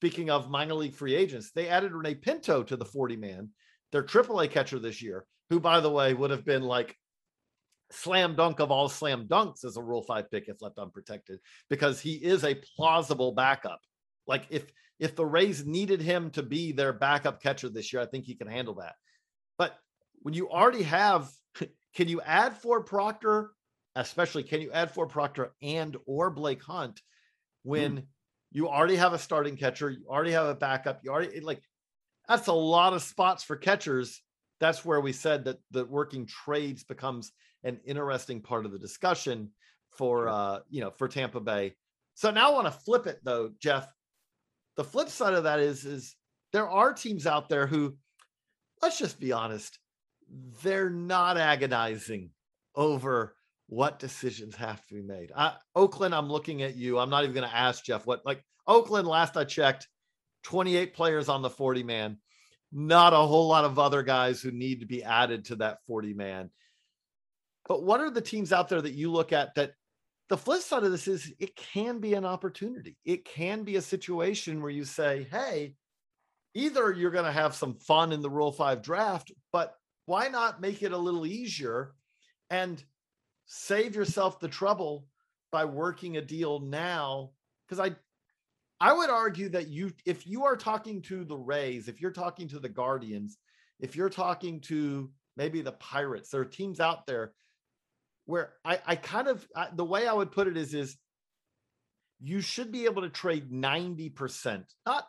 Speaking 0.00 0.30
of 0.30 0.48
minor 0.48 0.72
league 0.72 0.94
free 0.94 1.14
agents, 1.14 1.50
they 1.54 1.68
added 1.68 1.92
René 1.92 2.22
Pinto 2.22 2.62
to 2.62 2.74
the 2.74 2.86
40 2.86 3.16
man, 3.16 3.50
their 3.92 4.02
AAA 4.02 4.50
catcher 4.50 4.78
this 4.78 5.02
year, 5.02 5.26
who, 5.50 5.60
by 5.60 5.80
the 5.80 5.90
way, 5.90 6.14
would 6.14 6.30
have 6.30 6.46
been 6.46 6.62
like 6.62 6.96
slam 7.90 8.34
dunk 8.34 8.60
of 8.60 8.70
all 8.70 8.88
slam 8.88 9.26
dunks 9.28 9.62
as 9.62 9.76
a 9.76 9.82
Rule 9.82 10.02
5 10.02 10.30
pick 10.30 10.48
if 10.48 10.62
left 10.62 10.78
unprotected, 10.78 11.38
because 11.68 12.00
he 12.00 12.14
is 12.14 12.44
a 12.44 12.58
plausible 12.78 13.32
backup. 13.32 13.78
Like 14.26 14.46
if 14.48 14.72
if 14.98 15.16
the 15.16 15.26
Rays 15.26 15.66
needed 15.66 16.00
him 16.00 16.30
to 16.30 16.42
be 16.42 16.72
their 16.72 16.94
backup 16.94 17.42
catcher 17.42 17.68
this 17.68 17.92
year, 17.92 18.00
I 18.00 18.06
think 18.06 18.24
he 18.24 18.34
can 18.34 18.48
handle 18.48 18.76
that. 18.76 18.94
But 19.58 19.76
when 20.22 20.32
you 20.32 20.48
already 20.48 20.84
have, 20.84 21.28
can 21.94 22.08
you 22.08 22.22
add 22.22 22.56
Ford 22.56 22.86
Proctor, 22.86 23.50
especially 23.96 24.44
can 24.44 24.62
you 24.62 24.72
add 24.72 24.92
Ford 24.92 25.10
Proctor 25.10 25.52
and 25.60 25.94
or 26.06 26.30
Blake 26.30 26.62
Hunt 26.62 27.02
when 27.64 27.98
hmm. 27.98 28.04
You 28.52 28.68
already 28.68 28.96
have 28.96 29.12
a 29.12 29.18
starting 29.18 29.56
catcher, 29.56 29.90
you 29.90 30.04
already 30.08 30.32
have 30.32 30.46
a 30.46 30.54
backup, 30.54 31.00
you 31.02 31.10
already 31.10 31.40
like 31.40 31.62
that's 32.28 32.48
a 32.48 32.52
lot 32.52 32.92
of 32.92 33.02
spots 33.02 33.42
for 33.42 33.56
catchers. 33.56 34.22
That's 34.60 34.84
where 34.84 35.00
we 35.00 35.12
said 35.12 35.44
that 35.44 35.58
the 35.70 35.84
working 35.84 36.26
trades 36.26 36.84
becomes 36.84 37.32
an 37.64 37.80
interesting 37.84 38.40
part 38.40 38.66
of 38.66 38.72
the 38.72 38.78
discussion 38.78 39.50
for 39.90 40.28
uh, 40.28 40.60
you 40.68 40.80
know, 40.80 40.90
for 40.90 41.08
Tampa 41.08 41.40
Bay. 41.40 41.74
So 42.14 42.30
now 42.30 42.50
I 42.50 42.54
want 42.54 42.66
to 42.66 42.80
flip 42.84 43.06
it 43.06 43.20
though, 43.24 43.50
Jeff. 43.58 43.92
The 44.76 44.84
flip 44.84 45.08
side 45.08 45.34
of 45.34 45.44
that 45.44 45.60
is 45.60 45.84
is 45.84 46.16
there 46.52 46.68
are 46.68 46.92
teams 46.92 47.26
out 47.26 47.48
there 47.48 47.66
who 47.66 47.96
let's 48.82 48.98
just 48.98 49.20
be 49.20 49.32
honest, 49.32 49.78
they're 50.62 50.90
not 50.90 51.36
agonizing 51.36 52.30
over 52.74 53.34
what 53.70 54.00
decisions 54.00 54.56
have 54.56 54.84
to 54.84 54.94
be 54.94 55.00
made. 55.00 55.30
I, 55.34 55.54
Oakland, 55.76 56.12
I'm 56.12 56.28
looking 56.28 56.62
at 56.62 56.74
you. 56.74 56.98
I'm 56.98 57.08
not 57.08 57.22
even 57.22 57.36
going 57.36 57.48
to 57.48 57.56
ask 57.56 57.84
Jeff 57.84 58.04
what, 58.04 58.26
like 58.26 58.42
Oakland, 58.66 59.06
last 59.06 59.36
I 59.36 59.44
checked, 59.44 59.86
28 60.42 60.92
players 60.92 61.28
on 61.28 61.40
the 61.40 61.50
40 61.50 61.84
man, 61.84 62.18
not 62.72 63.12
a 63.12 63.16
whole 63.16 63.46
lot 63.46 63.64
of 63.64 63.78
other 63.78 64.02
guys 64.02 64.42
who 64.42 64.50
need 64.50 64.80
to 64.80 64.86
be 64.86 65.04
added 65.04 65.44
to 65.46 65.56
that 65.56 65.78
40 65.86 66.14
man. 66.14 66.50
But 67.68 67.84
what 67.84 68.00
are 68.00 68.10
the 68.10 68.20
teams 68.20 68.52
out 68.52 68.68
there 68.68 68.82
that 68.82 68.94
you 68.94 69.12
look 69.12 69.32
at 69.32 69.54
that 69.54 69.74
the 70.28 70.36
flip 70.36 70.62
side 70.62 70.82
of 70.82 70.90
this 70.90 71.06
is 71.06 71.32
it 71.38 71.54
can 71.54 72.00
be 72.00 72.14
an 72.14 72.24
opportunity. 72.24 72.96
It 73.04 73.24
can 73.24 73.62
be 73.62 73.76
a 73.76 73.82
situation 73.82 74.62
where 74.62 74.72
you 74.72 74.84
say, 74.84 75.28
hey, 75.30 75.74
either 76.54 76.90
you're 76.90 77.12
going 77.12 77.24
to 77.24 77.32
have 77.32 77.54
some 77.54 77.74
fun 77.74 78.10
in 78.10 78.20
the 78.20 78.30
Rule 78.30 78.50
5 78.50 78.82
draft, 78.82 79.30
but 79.52 79.76
why 80.06 80.26
not 80.26 80.60
make 80.60 80.82
it 80.82 80.92
a 80.92 80.98
little 80.98 81.24
easier 81.24 81.94
and 82.48 82.82
save 83.52 83.96
yourself 83.96 84.38
the 84.38 84.46
trouble 84.46 85.06
by 85.50 85.64
working 85.64 86.16
a 86.16 86.22
deal 86.22 86.60
now? 86.60 87.30
Because 87.68 87.80
I 87.80 87.96
I 88.80 88.92
would 88.92 89.10
argue 89.10 89.48
that 89.50 89.68
you 89.68 89.92
if 90.06 90.26
you 90.26 90.44
are 90.44 90.56
talking 90.56 91.02
to 91.02 91.24
the 91.24 91.36
Rays, 91.36 91.88
if 91.88 92.00
you're 92.00 92.12
talking 92.12 92.48
to 92.48 92.60
the 92.60 92.68
Guardians, 92.68 93.38
if 93.80 93.96
you're 93.96 94.08
talking 94.08 94.60
to 94.62 95.10
maybe 95.36 95.60
the 95.62 95.72
Pirates, 95.72 96.30
there 96.30 96.40
are 96.40 96.46
teams 96.46 96.80
out 96.80 97.06
there 97.06 97.32
where 98.26 98.52
I, 98.64 98.78
I 98.86 98.96
kind 98.96 99.26
of 99.26 99.46
I, 99.54 99.68
the 99.74 99.84
way 99.84 100.06
I 100.06 100.12
would 100.12 100.30
put 100.30 100.46
it 100.46 100.56
is 100.56 100.72
is 100.72 100.96
you 102.20 102.40
should 102.40 102.70
be 102.70 102.84
able 102.84 103.02
to 103.02 103.08
trade 103.08 103.50
90%, 103.50 104.64
not 104.86 105.06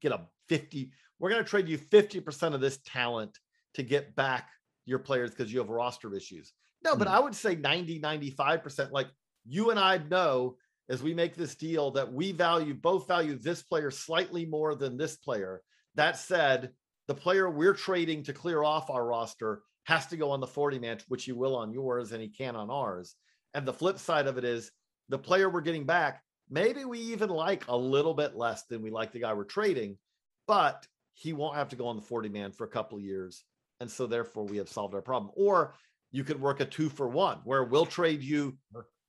get 0.00 0.12
a 0.12 0.22
50. 0.48 0.92
We're 1.18 1.30
going 1.30 1.42
to 1.42 1.48
trade 1.48 1.68
you 1.68 1.76
50% 1.76 2.54
of 2.54 2.60
this 2.60 2.78
talent 2.86 3.36
to 3.74 3.82
get 3.82 4.14
back 4.14 4.48
your 4.86 5.00
players 5.00 5.30
because 5.30 5.52
you 5.52 5.58
have 5.58 5.68
roster 5.68 6.14
issues. 6.14 6.52
No, 6.82 6.96
but 6.96 7.08
Mhm. 7.08 7.12
I 7.12 7.20
would 7.20 7.34
say 7.34 7.54
90, 7.56 7.98
95%. 7.98 8.92
Like 8.92 9.08
you 9.44 9.70
and 9.70 9.78
I 9.78 9.98
know 9.98 10.58
as 10.88 11.02
we 11.02 11.14
make 11.14 11.34
this 11.36 11.54
deal 11.54 11.92
that 11.92 12.12
we 12.12 12.32
value 12.32 12.74
both 12.74 13.06
value 13.06 13.36
this 13.36 13.62
player 13.62 13.90
slightly 13.90 14.44
more 14.46 14.74
than 14.74 14.96
this 14.96 15.16
player. 15.16 15.62
That 15.94 16.16
said, 16.16 16.74
the 17.06 17.14
player 17.14 17.50
we're 17.50 17.74
trading 17.74 18.22
to 18.24 18.32
clear 18.32 18.62
off 18.62 18.90
our 18.90 19.04
roster 19.06 19.62
has 19.84 20.06
to 20.08 20.16
go 20.16 20.30
on 20.30 20.40
the 20.40 20.46
40 20.46 20.78
man, 20.78 20.98
which 21.08 21.24
he 21.24 21.32
will 21.32 21.56
on 21.56 21.72
yours 21.72 22.12
and 22.12 22.22
he 22.22 22.28
can 22.28 22.56
on 22.56 22.70
ours. 22.70 23.16
And 23.54 23.66
the 23.66 23.72
flip 23.72 23.98
side 23.98 24.26
of 24.26 24.38
it 24.38 24.44
is 24.44 24.70
the 25.08 25.18
player 25.18 25.48
we're 25.50 25.60
getting 25.60 25.86
back, 25.86 26.22
maybe 26.48 26.84
we 26.84 26.98
even 27.00 27.30
like 27.30 27.66
a 27.68 27.76
little 27.76 28.14
bit 28.14 28.36
less 28.36 28.64
than 28.66 28.82
we 28.82 28.90
like 28.90 29.12
the 29.12 29.20
guy 29.20 29.32
we're 29.34 29.44
trading, 29.44 29.98
but 30.46 30.86
he 31.14 31.32
won't 31.32 31.56
have 31.56 31.68
to 31.70 31.76
go 31.76 31.86
on 31.88 31.96
the 31.96 32.02
40 32.02 32.28
man 32.28 32.52
for 32.52 32.64
a 32.64 32.68
couple 32.70 32.98
of 32.98 33.04
years. 33.04 33.44
And 33.80 33.90
so 33.90 34.06
therefore 34.06 34.44
we 34.44 34.58
have 34.58 34.68
solved 34.68 34.94
our 34.94 35.02
problem. 35.02 35.32
Or 35.36 35.74
you 36.12 36.24
could 36.24 36.40
work 36.40 36.60
a 36.60 36.64
two 36.64 36.88
for 36.88 37.08
one 37.08 37.38
where 37.44 37.64
we'll 37.64 37.86
trade 37.86 38.22
you 38.22 38.56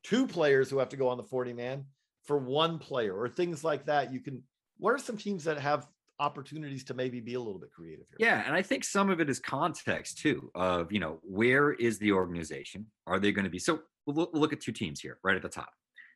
two 0.03 0.27
players 0.27 0.69
who 0.69 0.77
have 0.79 0.89
to 0.89 0.97
go 0.97 1.07
on 1.07 1.17
the 1.17 1.23
40 1.23 1.53
man 1.53 1.85
for 2.23 2.37
one 2.37 2.77
player 2.77 3.15
or 3.17 3.27
things 3.27 3.63
like 3.63 3.85
that. 3.85 4.11
You 4.13 4.19
can, 4.19 4.43
what 4.77 4.91
are 4.91 4.99
some 4.99 5.17
teams 5.17 5.43
that 5.45 5.59
have 5.59 5.87
opportunities 6.19 6.83
to 6.85 6.93
maybe 6.93 7.19
be 7.19 7.33
a 7.33 7.39
little 7.39 7.59
bit 7.59 7.71
creative 7.71 8.05
here? 8.09 8.27
Yeah, 8.27 8.43
and 8.45 8.55
I 8.55 8.61
think 8.61 8.83
some 8.83 9.09
of 9.09 9.19
it 9.19 9.29
is 9.29 9.39
context 9.39 10.19
too. 10.19 10.51
Of 10.55 10.91
you 10.91 10.99
know, 10.99 11.19
where 11.23 11.71
is 11.73 11.97
the 11.97 12.11
organization? 12.11 12.85
Are 13.07 13.19
they 13.19 13.31
going 13.31 13.45
to 13.45 13.51
be? 13.51 13.59
So 13.59 13.81
we'll 14.05 14.15
look, 14.15 14.29
look 14.33 14.53
at 14.53 14.61
two 14.61 14.71
teams 14.71 14.99
here, 14.99 15.17
right 15.23 15.35
at 15.35 15.41
the 15.41 15.49
top, 15.49 15.71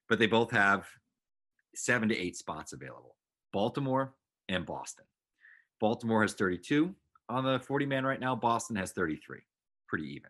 but 0.08 0.20
they 0.20 0.28
both 0.28 0.52
have 0.52 0.88
seven 1.76 2.08
to 2.10 2.18
eight 2.18 2.38
spots 2.38 2.74
available: 2.74 3.16
Baltimore 3.52 4.14
and 4.48 4.66
Boston. 4.66 5.06
Baltimore 5.80 6.22
has 6.22 6.34
32 6.34 6.94
on 7.28 7.44
the 7.44 7.60
40 7.60 7.86
man 7.86 8.06
right 8.06 8.20
now. 8.20 8.36
Boston 8.36 8.76
has 8.78 8.92
33, 8.94 9.40
pretty 9.88 10.08
even. 10.08 10.30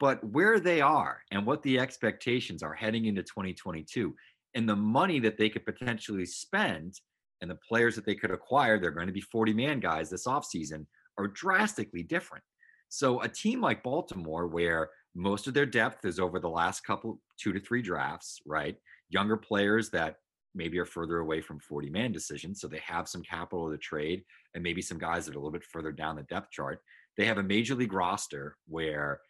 But 0.00 0.24
where 0.24 0.58
they 0.58 0.80
are 0.80 1.20
and 1.30 1.46
what 1.46 1.62
the 1.62 1.78
expectations 1.78 2.62
are 2.62 2.74
heading 2.74 3.04
into 3.04 3.22
2022 3.22 4.16
and 4.54 4.68
the 4.68 4.74
money 4.74 5.20
that 5.20 5.36
they 5.36 5.50
could 5.50 5.66
potentially 5.66 6.26
spend 6.26 6.94
and 7.42 7.50
the 7.50 7.58
players 7.68 7.94
that 7.94 8.06
they 8.06 8.14
could 8.14 8.30
acquire, 8.30 8.80
they're 8.80 8.90
going 8.90 9.06
to 9.06 9.12
be 9.12 9.20
40 9.20 9.52
man 9.52 9.78
guys 9.78 10.10
this 10.10 10.26
offseason, 10.26 10.86
are 11.18 11.28
drastically 11.28 12.02
different. 12.02 12.42
So 12.88 13.20
a 13.20 13.28
team 13.28 13.60
like 13.60 13.82
Baltimore, 13.82 14.46
where 14.46 14.88
most 15.14 15.46
of 15.46 15.54
their 15.54 15.66
depth 15.66 16.04
is 16.04 16.18
over 16.18 16.40
the 16.40 16.48
last 16.48 16.80
couple, 16.80 17.20
two 17.38 17.52
to 17.52 17.60
three 17.60 17.82
drafts, 17.82 18.40
right? 18.46 18.76
Younger 19.10 19.36
players 19.36 19.90
that 19.90 20.16
maybe 20.54 20.78
are 20.78 20.86
further 20.86 21.18
away 21.18 21.40
from 21.40 21.60
40 21.60 21.90
man 21.90 22.10
decisions. 22.10 22.60
So 22.60 22.68
they 22.68 22.80
have 22.84 23.08
some 23.08 23.22
capital 23.22 23.70
to 23.70 23.78
trade 23.78 24.24
and 24.54 24.62
maybe 24.62 24.82
some 24.82 24.98
guys 24.98 25.26
that 25.26 25.34
are 25.34 25.38
a 25.38 25.40
little 25.40 25.52
bit 25.52 25.64
further 25.64 25.92
down 25.92 26.16
the 26.16 26.22
depth 26.24 26.50
chart. 26.50 26.80
They 27.16 27.26
have 27.26 27.38
a 27.38 27.42
major 27.42 27.74
league 27.74 27.92
roster 27.92 28.56
where 28.66 29.20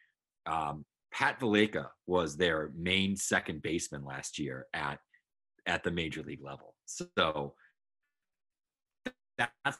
um, 0.47 0.85
Pat 1.13 1.41
Valaika 1.41 1.89
was 2.07 2.37
their 2.37 2.71
main 2.77 3.17
second 3.17 3.63
baseman 3.63 4.05
last 4.05 4.39
year 4.39 4.67
at 4.75 4.99
at 5.67 5.85
the 5.85 5.91
major 5.91 6.23
league 6.23 6.43
level. 6.43 6.75
So 6.87 7.55
that's 9.39 9.79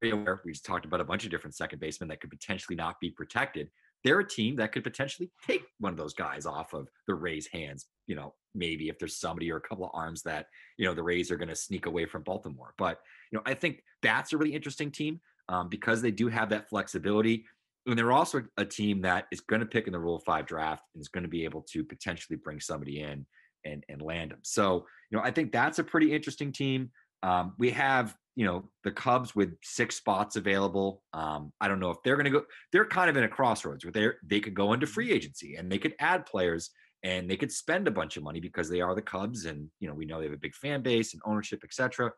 where 0.00 0.40
we 0.44 0.52
talked 0.54 0.84
about 0.84 1.00
a 1.00 1.04
bunch 1.04 1.24
of 1.24 1.30
different 1.30 1.54
second 1.54 1.80
basemen 1.80 2.08
that 2.08 2.20
could 2.20 2.30
potentially 2.30 2.76
not 2.76 3.00
be 3.00 3.10
protected. 3.10 3.68
They're 4.04 4.20
a 4.20 4.28
team 4.28 4.56
that 4.56 4.72
could 4.72 4.84
potentially 4.84 5.30
take 5.46 5.62
one 5.78 5.92
of 5.92 5.98
those 5.98 6.14
guys 6.14 6.46
off 6.46 6.72
of 6.72 6.88
the 7.06 7.14
Rays' 7.14 7.48
hands. 7.52 7.86
You 8.06 8.14
know, 8.14 8.34
maybe 8.54 8.88
if 8.88 8.98
there's 8.98 9.16
somebody 9.16 9.50
or 9.50 9.56
a 9.56 9.60
couple 9.60 9.84
of 9.84 9.90
arms 9.92 10.22
that 10.22 10.46
you 10.78 10.86
know 10.86 10.94
the 10.94 11.02
Rays 11.02 11.30
are 11.30 11.36
going 11.36 11.48
to 11.48 11.56
sneak 11.56 11.86
away 11.86 12.06
from 12.06 12.22
Baltimore. 12.22 12.74
But 12.78 13.00
you 13.30 13.36
know, 13.38 13.42
I 13.46 13.54
think 13.54 13.82
that's 14.02 14.32
a 14.32 14.38
really 14.38 14.54
interesting 14.54 14.90
team 14.90 15.20
um, 15.48 15.68
because 15.68 16.00
they 16.00 16.10
do 16.10 16.28
have 16.28 16.50
that 16.50 16.68
flexibility. 16.68 17.44
And 17.86 17.98
they're 17.98 18.12
also 18.12 18.42
a 18.56 18.64
team 18.64 19.02
that 19.02 19.26
is 19.32 19.40
going 19.40 19.60
to 19.60 19.66
pick 19.66 19.86
in 19.86 19.92
the 19.92 19.98
Rule 19.98 20.18
Five 20.20 20.46
draft 20.46 20.84
and 20.94 21.00
is 21.00 21.08
going 21.08 21.24
to 21.24 21.30
be 21.30 21.44
able 21.44 21.62
to 21.72 21.82
potentially 21.82 22.36
bring 22.36 22.60
somebody 22.60 23.00
in 23.00 23.26
and 23.64 23.84
and 23.88 24.02
land 24.02 24.32
them. 24.32 24.40
So 24.42 24.86
you 25.10 25.18
know, 25.18 25.24
I 25.24 25.30
think 25.30 25.52
that's 25.52 25.78
a 25.78 25.84
pretty 25.84 26.12
interesting 26.12 26.52
team. 26.52 26.90
Um, 27.22 27.54
we 27.58 27.70
have 27.70 28.14
you 28.36 28.44
know 28.44 28.70
the 28.84 28.90
Cubs 28.90 29.34
with 29.34 29.54
six 29.62 29.96
spots 29.96 30.36
available. 30.36 31.02
Um, 31.12 31.52
I 31.60 31.68
don't 31.68 31.80
know 31.80 31.90
if 31.90 31.98
they're 32.04 32.16
going 32.16 32.24
to 32.26 32.30
go. 32.30 32.44
They're 32.72 32.86
kind 32.86 33.10
of 33.10 33.16
in 33.16 33.24
a 33.24 33.28
crossroads 33.28 33.84
where 33.84 33.92
they 33.92 34.08
they 34.24 34.40
could 34.40 34.54
go 34.54 34.72
into 34.72 34.86
free 34.86 35.12
agency 35.12 35.56
and 35.56 35.70
they 35.70 35.78
could 35.78 35.94
add 35.98 36.26
players 36.26 36.70
and 37.02 37.30
they 37.30 37.36
could 37.36 37.50
spend 37.50 37.88
a 37.88 37.90
bunch 37.90 38.16
of 38.16 38.22
money 38.22 38.40
because 38.40 38.68
they 38.68 38.80
are 38.80 38.94
the 38.94 39.02
Cubs 39.02 39.46
and 39.46 39.68
you 39.80 39.88
know 39.88 39.94
we 39.94 40.04
know 40.04 40.18
they 40.18 40.26
have 40.26 40.34
a 40.34 40.38
big 40.38 40.54
fan 40.54 40.82
base 40.82 41.12
and 41.12 41.22
ownership, 41.24 41.60
etc. 41.64 42.12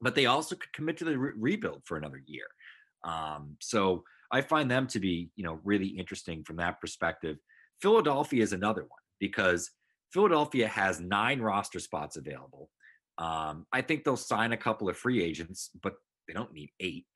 But 0.00 0.14
they 0.14 0.26
also 0.26 0.56
could 0.56 0.72
commit 0.72 0.98
to 0.98 1.04
the 1.04 1.18
re- 1.18 1.32
rebuild 1.36 1.82
for 1.84 1.96
another 1.96 2.20
year. 2.26 2.46
Um, 3.04 3.56
so 3.60 4.04
I 4.32 4.40
find 4.40 4.70
them 4.70 4.86
to 4.88 5.00
be 5.00 5.30
you 5.36 5.44
know 5.44 5.60
really 5.64 5.88
interesting 5.88 6.44
from 6.44 6.56
that 6.56 6.80
perspective. 6.80 7.38
Philadelphia 7.80 8.42
is 8.42 8.52
another 8.52 8.82
one 8.82 8.90
because 9.20 9.70
Philadelphia 10.12 10.68
has 10.68 11.00
nine 11.00 11.40
roster 11.40 11.80
spots 11.80 12.16
available. 12.16 12.70
Um, 13.18 13.66
I 13.72 13.80
think 13.80 14.04
they'll 14.04 14.16
sign 14.16 14.52
a 14.52 14.56
couple 14.56 14.88
of 14.88 14.96
free 14.96 15.22
agents, 15.22 15.70
but 15.82 15.94
they 16.26 16.34
don't 16.34 16.52
need 16.52 16.70
eight. 16.80 17.06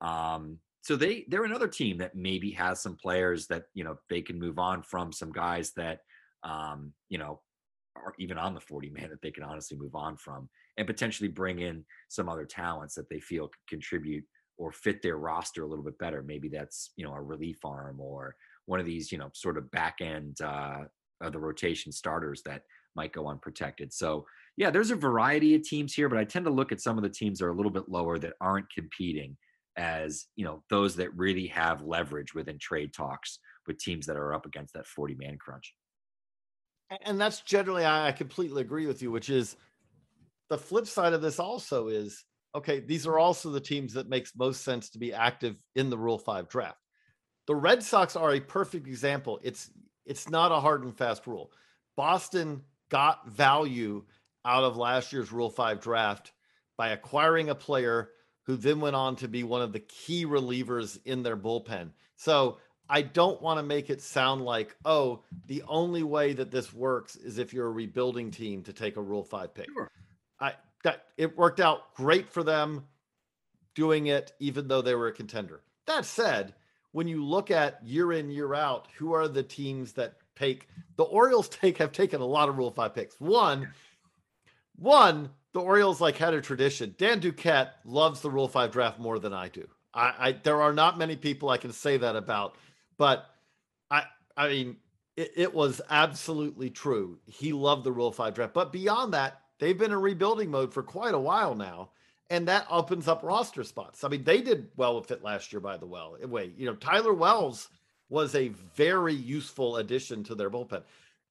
Um, 0.00 0.58
so 0.82 0.96
they 0.96 1.24
they're 1.28 1.44
another 1.44 1.68
team 1.68 1.98
that 1.98 2.14
maybe 2.14 2.50
has 2.52 2.80
some 2.80 2.96
players 2.96 3.46
that 3.48 3.64
you 3.74 3.84
know 3.84 3.96
they 4.08 4.22
can 4.22 4.38
move 4.38 4.58
on 4.58 4.82
from 4.82 5.12
some 5.12 5.32
guys 5.32 5.72
that 5.76 6.00
um, 6.42 6.92
you 7.08 7.18
know 7.18 7.40
are 7.96 8.14
even 8.18 8.38
on 8.38 8.54
the 8.54 8.60
40 8.60 8.90
man 8.90 9.10
that 9.10 9.20
they 9.20 9.30
can 9.30 9.42
honestly 9.42 9.76
move 9.76 9.94
on 9.94 10.16
from 10.16 10.48
and 10.76 10.86
potentially 10.86 11.28
bring 11.28 11.58
in 11.58 11.84
some 12.08 12.28
other 12.28 12.44
talents 12.44 12.94
that 12.94 13.08
they 13.10 13.20
feel 13.20 13.48
could 13.48 13.66
contribute 13.68 14.24
or 14.60 14.70
fit 14.70 15.00
their 15.00 15.16
roster 15.16 15.62
a 15.62 15.66
little 15.66 15.82
bit 15.82 15.98
better. 15.98 16.22
Maybe 16.22 16.48
that's 16.48 16.92
you 16.96 17.04
know 17.04 17.14
a 17.14 17.20
relief 17.20 17.64
arm 17.64 17.98
or 17.98 18.36
one 18.66 18.78
of 18.78 18.86
these 18.86 19.10
you 19.10 19.16
know 19.16 19.30
sort 19.32 19.56
of 19.56 19.70
back 19.70 19.96
end 20.02 20.40
uh, 20.42 20.84
of 21.22 21.32
the 21.32 21.40
rotation 21.40 21.90
starters 21.90 22.42
that 22.42 22.62
might 22.94 23.12
go 23.12 23.26
unprotected. 23.26 23.92
So 23.92 24.26
yeah, 24.58 24.68
there's 24.70 24.90
a 24.90 24.96
variety 24.96 25.54
of 25.54 25.62
teams 25.62 25.94
here, 25.94 26.10
but 26.10 26.18
I 26.18 26.24
tend 26.24 26.44
to 26.44 26.50
look 26.50 26.72
at 26.72 26.82
some 26.82 26.98
of 26.98 27.02
the 27.02 27.08
teams 27.08 27.38
that 27.38 27.46
are 27.46 27.50
a 27.50 27.56
little 27.56 27.72
bit 27.72 27.88
lower 27.88 28.18
that 28.18 28.34
aren't 28.40 28.70
competing 28.70 29.36
as 29.76 30.26
you 30.36 30.44
know 30.44 30.62
those 30.68 30.94
that 30.96 31.16
really 31.16 31.46
have 31.46 31.82
leverage 31.82 32.34
within 32.34 32.58
trade 32.58 32.92
talks 32.92 33.38
with 33.66 33.78
teams 33.78 34.04
that 34.06 34.16
are 34.16 34.34
up 34.34 34.44
against 34.44 34.74
that 34.74 34.86
40 34.86 35.14
man 35.14 35.38
crunch. 35.38 35.74
And 37.04 37.18
that's 37.18 37.40
generally 37.40 37.86
I 37.86 38.12
completely 38.12 38.60
agree 38.60 38.86
with 38.86 39.00
you, 39.00 39.10
which 39.10 39.30
is 39.30 39.56
the 40.50 40.58
flip 40.58 40.86
side 40.86 41.14
of 41.14 41.22
this 41.22 41.38
also 41.38 41.88
is 41.88 42.24
okay, 42.54 42.80
these 42.80 43.06
are 43.06 43.18
also 43.18 43.50
the 43.50 43.60
teams 43.60 43.94
that 43.94 44.08
makes 44.08 44.36
most 44.36 44.62
sense 44.62 44.90
to 44.90 44.98
be 44.98 45.12
active 45.12 45.56
in 45.74 45.90
the 45.90 45.98
Rule 45.98 46.18
5 46.18 46.48
draft. 46.48 46.78
The 47.46 47.54
Red 47.54 47.82
Sox 47.82 48.16
are 48.16 48.34
a 48.34 48.40
perfect 48.40 48.86
example. 48.86 49.40
It's 49.42 49.70
it's 50.06 50.28
not 50.28 50.52
a 50.52 50.60
hard 50.60 50.82
and 50.82 50.96
fast 50.96 51.26
rule. 51.26 51.52
Boston 51.96 52.62
got 52.90 53.28
value 53.28 54.04
out 54.44 54.64
of 54.64 54.76
last 54.76 55.12
year's 55.12 55.30
Rule 55.30 55.50
5 55.50 55.80
draft 55.80 56.32
by 56.76 56.90
acquiring 56.90 57.50
a 57.50 57.54
player 57.54 58.10
who 58.44 58.56
then 58.56 58.80
went 58.80 58.96
on 58.96 59.16
to 59.16 59.28
be 59.28 59.44
one 59.44 59.62
of 59.62 59.72
the 59.72 59.80
key 59.80 60.26
relievers 60.26 60.98
in 61.04 61.22
their 61.22 61.36
bullpen. 61.36 61.90
So 62.16 62.58
I 62.88 63.02
don't 63.02 63.40
want 63.40 63.58
to 63.58 63.62
make 63.62 63.90
it 63.90 64.02
sound 64.02 64.42
like, 64.42 64.74
oh, 64.84 65.22
the 65.46 65.62
only 65.68 66.02
way 66.02 66.32
that 66.32 66.50
this 66.50 66.72
works 66.72 67.14
is 67.14 67.38
if 67.38 67.52
you're 67.52 67.68
a 67.68 67.70
rebuilding 67.70 68.30
team 68.30 68.62
to 68.64 68.72
take 68.72 68.96
a 68.96 69.02
Rule 69.02 69.22
5 69.22 69.54
pick. 69.54 69.66
Sure. 69.72 69.90
I 70.40 70.54
that 70.82 71.04
it 71.16 71.36
worked 71.36 71.60
out 71.60 71.94
great 71.94 72.28
for 72.28 72.42
them 72.42 72.84
doing 73.74 74.06
it, 74.06 74.32
even 74.38 74.68
though 74.68 74.82
they 74.82 74.94
were 74.94 75.08
a 75.08 75.12
contender. 75.12 75.62
That 75.86 76.04
said, 76.04 76.54
when 76.92 77.08
you 77.08 77.24
look 77.24 77.50
at 77.50 77.84
year 77.84 78.12
in, 78.12 78.30
year 78.30 78.54
out, 78.54 78.88
who 78.96 79.12
are 79.12 79.28
the 79.28 79.42
teams 79.42 79.92
that 79.94 80.16
take 80.36 80.68
the 80.96 81.04
Orioles 81.04 81.48
take 81.50 81.78
have 81.78 81.92
taken 81.92 82.20
a 82.20 82.26
lot 82.26 82.48
of 82.48 82.58
Rule 82.58 82.70
5 82.70 82.94
picks. 82.94 83.20
One, 83.20 83.68
one, 84.76 85.30
the 85.52 85.60
Orioles 85.60 86.00
like 86.00 86.16
had 86.16 86.34
a 86.34 86.40
tradition. 86.40 86.94
Dan 86.98 87.20
Duquette 87.20 87.70
loves 87.84 88.20
the 88.20 88.30
Rule 88.30 88.48
5 88.48 88.70
draft 88.70 88.98
more 88.98 89.18
than 89.18 89.32
I 89.32 89.48
do. 89.48 89.68
I, 89.92 90.14
I 90.18 90.32
there 90.32 90.62
are 90.62 90.72
not 90.72 90.98
many 90.98 91.16
people 91.16 91.48
I 91.48 91.56
can 91.56 91.72
say 91.72 91.96
that 91.96 92.14
about, 92.14 92.54
but 92.96 93.26
I 93.90 94.04
I 94.36 94.48
mean 94.48 94.76
it, 95.16 95.32
it 95.36 95.54
was 95.54 95.80
absolutely 95.90 96.70
true. 96.70 97.18
He 97.26 97.52
loved 97.52 97.84
the 97.84 97.92
Rule 97.92 98.12
5 98.12 98.34
draft. 98.34 98.54
But 98.54 98.72
beyond 98.72 99.14
that, 99.14 99.39
they've 99.60 99.78
been 99.78 99.92
in 99.92 100.00
rebuilding 100.00 100.50
mode 100.50 100.74
for 100.74 100.82
quite 100.82 101.14
a 101.14 101.18
while 101.18 101.54
now. 101.54 101.90
And 102.30 102.46
that 102.46 102.66
opens 102.70 103.08
up 103.08 103.24
roster 103.24 103.64
spots. 103.64 104.04
I 104.04 104.08
mean, 104.08 104.22
they 104.22 104.40
did 104.40 104.68
well 104.76 105.00
with 105.00 105.10
it 105.10 105.24
last 105.24 105.52
year, 105.52 105.60
by 105.60 105.76
the 105.76 105.86
eh, 105.86 106.26
way. 106.26 106.52
You 106.56 106.66
know, 106.66 106.76
Tyler 106.76 107.12
Wells 107.12 107.68
was 108.08 108.34
a 108.34 108.48
very 108.76 109.14
useful 109.14 109.76
addition 109.76 110.22
to 110.24 110.34
their 110.34 110.50
bullpen. 110.50 110.82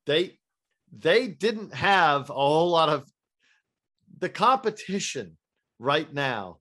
They 0.06 0.38
they 0.92 1.28
didn't 1.28 1.74
have 1.74 2.30
a 2.30 2.34
whole 2.34 2.70
lot 2.70 2.90
of 2.90 3.10
the 4.18 4.30
competition 4.30 5.38
right 5.78 6.12
now 6.12 6.58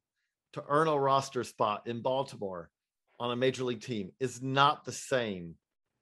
to 0.53 0.65
earn 0.69 0.89
a 0.89 0.99
roster 0.99 1.45
spot 1.45 1.87
in 1.87 2.03
Baltimore 2.03 2.71
on 3.21 3.31
a 3.31 3.37
major 3.37 3.65
league 3.65 3.81
team 3.81 4.13
is 4.21 4.43
not 4.43 4.85
the 4.85 4.93
same. 4.93 5.55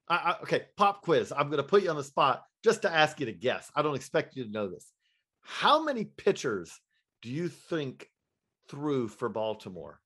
I, 0.09 0.15
I, 0.15 0.41
okay, 0.43 0.65
pop 0.77 1.01
quiz. 1.01 1.31
I'm 1.35 1.47
going 1.47 1.57
to 1.57 1.63
put 1.63 1.83
you 1.83 1.89
on 1.89 1.95
the 1.95 2.03
spot 2.03 2.43
just 2.63 2.83
to 2.83 2.93
ask 2.93 3.19
you 3.19 3.25
to 3.25 3.31
guess. 3.31 3.71
I 3.75 3.81
don't 3.81 3.95
expect 3.95 4.35
you 4.35 4.43
to 4.45 4.51
know 4.51 4.67
this. 4.67 4.91
How 5.49 5.81
many 5.81 6.03
pitchers 6.03 6.81
do 7.21 7.29
you 7.29 7.47
think 7.47 8.11
threw 8.67 9.07
for 9.07 9.29
Baltimore 9.29 10.01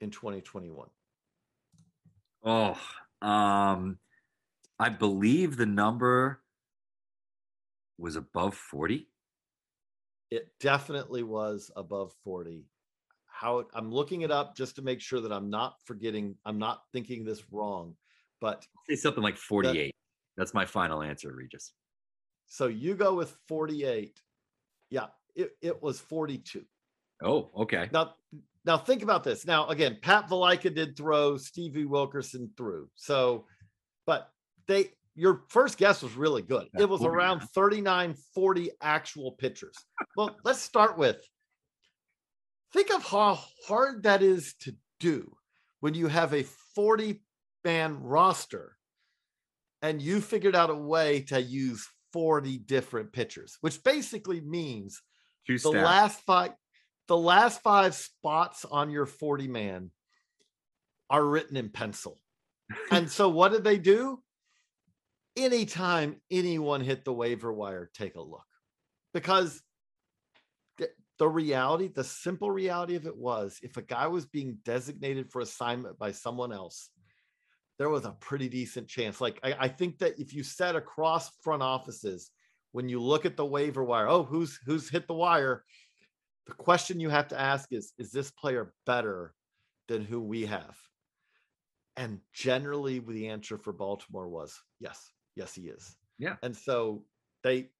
in 0.00 0.10
2021? 0.10 0.88
Oh, 2.42 2.80
um, 3.20 3.98
I 4.78 4.88
believe 4.88 5.56
the 5.56 5.66
number 5.66 6.40
was 7.98 8.16
above 8.16 8.54
40. 8.54 9.06
It 10.30 10.48
definitely 10.58 11.22
was 11.22 11.70
above 11.76 12.14
40. 12.24 12.64
How 13.26 13.66
I'm 13.74 13.92
looking 13.92 14.22
it 14.22 14.30
up 14.30 14.56
just 14.56 14.76
to 14.76 14.82
make 14.82 15.02
sure 15.02 15.20
that 15.20 15.32
I'm 15.32 15.50
not 15.50 15.76
forgetting, 15.84 16.34
I'm 16.46 16.58
not 16.58 16.82
thinking 16.94 17.24
this 17.24 17.42
wrong, 17.52 17.94
but 18.40 18.66
say 18.88 18.96
something 18.96 19.22
like 19.22 19.36
48. 19.36 19.74
That, 19.74 19.92
That's 20.40 20.54
my 20.54 20.64
final 20.64 21.02
answer, 21.02 21.32
Regis. 21.32 21.74
So 22.46 22.68
you 22.68 22.94
go 22.94 23.14
with 23.14 23.36
48. 23.48 24.18
Yeah, 24.90 25.06
it, 25.34 25.50
it 25.60 25.82
was 25.82 26.00
42. 26.00 26.64
Oh, 27.22 27.50
okay. 27.56 27.88
Now, 27.92 28.14
now 28.64 28.76
think 28.76 29.02
about 29.02 29.24
this. 29.24 29.46
Now, 29.46 29.68
again, 29.68 29.98
Pat 30.02 30.28
Valaika 30.28 30.74
did 30.74 30.96
throw, 30.96 31.36
Stevie 31.36 31.84
Wilkerson 31.84 32.50
threw. 32.56 32.88
So, 32.94 33.46
but 34.06 34.30
they 34.66 34.90
your 35.14 35.42
first 35.48 35.78
guess 35.78 36.02
was 36.02 36.14
really 36.14 36.42
good. 36.42 36.68
It 36.78 36.88
was 36.88 37.02
around 37.02 37.40
39, 37.40 38.14
40 38.34 38.70
actual 38.80 39.32
pitchers. 39.32 39.74
Well, 40.16 40.36
let's 40.44 40.60
start 40.60 40.96
with 40.96 41.20
think 42.72 42.92
of 42.92 43.02
how 43.02 43.38
hard 43.66 44.02
that 44.04 44.22
is 44.22 44.54
to 44.60 44.74
do 45.00 45.34
when 45.80 45.94
you 45.94 46.06
have 46.08 46.34
a 46.34 46.44
40 46.74 47.20
man 47.64 48.00
roster 48.00 48.76
and 49.82 50.00
you 50.02 50.20
figured 50.20 50.56
out 50.56 50.70
a 50.70 50.74
way 50.74 51.22
to 51.22 51.40
use 51.40 51.88
40 52.12 52.58
different 52.58 53.12
pitchers, 53.12 53.58
which 53.60 53.82
basically 53.82 54.40
means 54.40 55.02
Two 55.46 55.58
the 55.58 55.70
last 55.70 56.20
five 56.22 56.52
the 57.06 57.16
last 57.16 57.62
five 57.62 57.94
spots 57.94 58.64
on 58.64 58.90
your 58.90 59.06
40 59.06 59.48
man 59.48 59.90
are 61.08 61.24
written 61.24 61.56
in 61.56 61.70
pencil. 61.70 62.20
and 62.90 63.10
so 63.10 63.28
what 63.30 63.52
did 63.52 63.64
they 63.64 63.78
do? 63.78 64.20
anytime 65.38 66.16
anyone 66.30 66.80
hit 66.80 67.04
the 67.04 67.12
waiver 67.12 67.52
wire, 67.52 67.90
take 67.94 68.16
a 68.16 68.20
look 68.20 68.44
because 69.14 69.62
the 71.18 71.28
reality, 71.28 71.88
the 71.88 72.04
simple 72.04 72.50
reality 72.50 72.94
of 72.94 73.06
it 73.06 73.16
was 73.16 73.58
if 73.62 73.76
a 73.76 73.82
guy 73.82 74.06
was 74.06 74.26
being 74.26 74.58
designated 74.64 75.30
for 75.30 75.40
assignment 75.40 75.98
by 75.98 76.12
someone 76.12 76.52
else, 76.52 76.90
there 77.78 77.88
was 77.88 78.04
a 78.04 78.12
pretty 78.12 78.48
decent 78.48 78.88
chance. 78.88 79.20
Like, 79.20 79.38
I, 79.42 79.54
I 79.60 79.68
think 79.68 79.98
that 79.98 80.18
if 80.18 80.34
you 80.34 80.42
set 80.42 80.76
across 80.76 81.30
front 81.42 81.62
offices, 81.62 82.30
when 82.72 82.88
you 82.88 83.00
look 83.00 83.24
at 83.24 83.36
the 83.36 83.46
waiver 83.46 83.84
wire, 83.84 84.08
oh, 84.08 84.24
who's 84.24 84.58
who's 84.66 84.90
hit 84.90 85.06
the 85.06 85.14
wire? 85.14 85.64
The 86.46 86.54
question 86.54 87.00
you 87.00 87.08
have 87.08 87.28
to 87.28 87.40
ask 87.40 87.72
is, 87.72 87.92
is 87.98 88.10
this 88.10 88.30
player 88.30 88.72
better 88.86 89.34
than 89.86 90.04
who 90.04 90.20
we 90.20 90.46
have? 90.46 90.76
And 91.96 92.20
generally, 92.32 93.00
the 93.00 93.28
answer 93.28 93.58
for 93.58 93.72
Baltimore 93.72 94.28
was 94.28 94.60
yes, 94.80 95.12
yes, 95.34 95.54
he 95.54 95.62
is. 95.62 95.96
Yeah. 96.18 96.36
And 96.42 96.56
so 96.56 97.04
they 97.42 97.70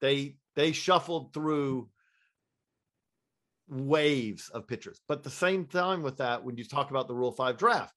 they 0.00 0.36
they 0.56 0.72
shuffled 0.72 1.32
through 1.32 1.88
waves 3.68 4.48
of 4.48 4.66
pitchers. 4.66 5.00
But 5.06 5.22
the 5.22 5.30
same 5.30 5.66
time 5.66 6.02
with 6.02 6.16
that, 6.18 6.44
when 6.44 6.56
you 6.56 6.64
talk 6.64 6.90
about 6.90 7.06
the 7.08 7.14
Rule 7.14 7.32
Five 7.32 7.56
draft, 7.56 7.94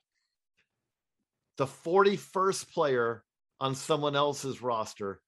the 1.62 1.68
41st 1.68 2.74
player 2.74 3.24
on 3.60 3.76
someone 3.76 4.16
else's 4.16 4.64
roster. 4.64 5.22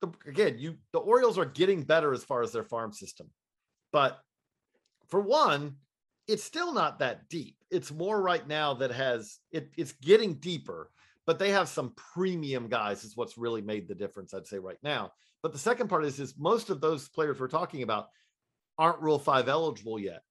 The, 0.00 0.12
again, 0.24 0.56
you 0.56 0.76
the 0.92 1.00
Orioles 1.00 1.36
are 1.36 1.44
getting 1.44 1.82
better 1.82 2.12
as 2.12 2.22
far 2.22 2.44
as 2.44 2.52
their 2.52 2.62
farm 2.62 2.92
system. 2.92 3.28
But 3.92 4.20
for 5.08 5.20
one, 5.20 5.78
it's 6.28 6.44
still 6.44 6.72
not 6.72 7.00
that 7.00 7.28
deep. 7.28 7.56
It's 7.72 7.90
more 7.90 8.22
right 8.22 8.46
now 8.46 8.74
that 8.74 8.92
has 8.92 9.40
it, 9.50 9.72
it's 9.76 9.90
getting 9.94 10.34
deeper, 10.34 10.92
but 11.26 11.40
they 11.40 11.50
have 11.50 11.68
some 11.68 11.92
premium 11.96 12.68
guys, 12.68 13.02
is 13.02 13.16
what's 13.16 13.36
really 13.36 13.62
made 13.62 13.88
the 13.88 13.96
difference, 13.96 14.34
I'd 14.34 14.46
say, 14.46 14.60
right 14.60 14.78
now. 14.84 15.10
But 15.42 15.52
the 15.52 15.58
second 15.58 15.88
part 15.88 16.04
is, 16.04 16.20
is 16.20 16.38
most 16.38 16.70
of 16.70 16.80
those 16.80 17.08
players 17.08 17.40
we're 17.40 17.48
talking 17.48 17.82
about 17.82 18.10
aren't 18.78 19.00
Rule 19.00 19.18
5 19.18 19.48
eligible 19.48 19.98
yet. 19.98 20.22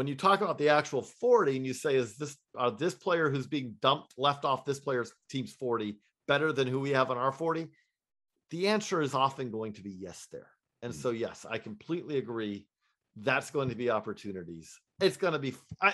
When 0.00 0.06
you 0.06 0.14
talk 0.14 0.40
about 0.40 0.56
the 0.56 0.70
actual 0.70 1.02
40 1.02 1.56
and 1.56 1.66
you 1.66 1.74
say, 1.74 1.94
is 1.94 2.16
this 2.16 2.34
uh, 2.58 2.70
this 2.70 2.94
player 2.94 3.28
who's 3.28 3.46
being 3.46 3.76
dumped, 3.82 4.14
left 4.16 4.46
off 4.46 4.64
this 4.64 4.80
player's 4.80 5.12
team's 5.28 5.52
40 5.52 5.98
better 6.26 6.54
than 6.54 6.66
who 6.66 6.80
we 6.80 6.88
have 6.92 7.10
on 7.10 7.18
our 7.18 7.32
40? 7.32 7.68
The 8.48 8.68
answer 8.68 9.02
is 9.02 9.12
often 9.12 9.50
going 9.50 9.74
to 9.74 9.82
be 9.82 9.90
yes 9.90 10.26
there. 10.32 10.46
And 10.80 10.94
so, 10.94 11.10
yes, 11.10 11.44
I 11.46 11.58
completely 11.58 12.16
agree. 12.16 12.66
That's 13.14 13.50
going 13.50 13.68
to 13.68 13.74
be 13.74 13.90
opportunities. 13.90 14.74
It's 15.02 15.18
going 15.18 15.34
to 15.34 15.38
be, 15.38 15.52
I, 15.82 15.92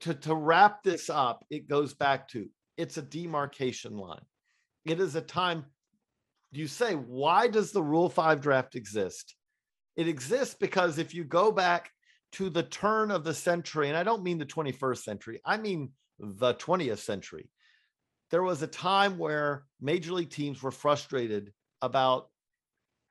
to, 0.00 0.12
to 0.12 0.34
wrap 0.34 0.82
this 0.82 1.10
up, 1.10 1.44
it 1.48 1.68
goes 1.68 1.94
back 1.94 2.26
to 2.30 2.48
it's 2.76 2.96
a 2.96 3.02
demarcation 3.02 3.96
line. 3.96 4.24
It 4.84 4.98
is 4.98 5.14
a 5.14 5.20
time. 5.20 5.66
You 6.50 6.66
say, 6.66 6.94
why 6.94 7.46
does 7.46 7.70
the 7.70 7.84
Rule 7.84 8.08
5 8.08 8.40
draft 8.40 8.74
exist? 8.74 9.36
It 9.94 10.08
exists 10.08 10.56
because 10.58 10.98
if 10.98 11.14
you 11.14 11.22
go 11.22 11.52
back 11.52 11.91
to 12.32 12.50
the 12.50 12.62
turn 12.62 13.10
of 13.10 13.24
the 13.24 13.34
century, 13.34 13.88
and 13.88 13.96
I 13.96 14.02
don't 14.02 14.22
mean 14.22 14.38
the 14.38 14.46
21st 14.46 15.02
century, 15.02 15.40
I 15.44 15.56
mean 15.58 15.92
the 16.18 16.54
20th 16.54 16.98
century, 16.98 17.50
there 18.30 18.42
was 18.42 18.62
a 18.62 18.66
time 18.66 19.18
where 19.18 19.66
major 19.80 20.12
league 20.12 20.30
teams 20.30 20.62
were 20.62 20.70
frustrated 20.70 21.52
about 21.82 22.28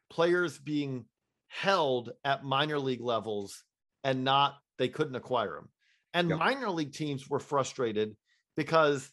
players 0.10 0.58
being 0.58 1.06
held 1.48 2.12
at 2.24 2.44
minor 2.44 2.80
league 2.80 3.02
levels 3.02 3.64
and 4.04 4.24
not, 4.24 4.56
they 4.78 4.90
couldn't 4.90 5.16
acquire 5.16 5.56
them. 5.56 5.70
And 6.14 6.30
Yep. 6.30 6.40
minor 6.40 6.70
league 6.70 6.94
teams 6.94 7.30
were 7.30 7.40
frustrated 7.40 8.16
because 8.56 9.10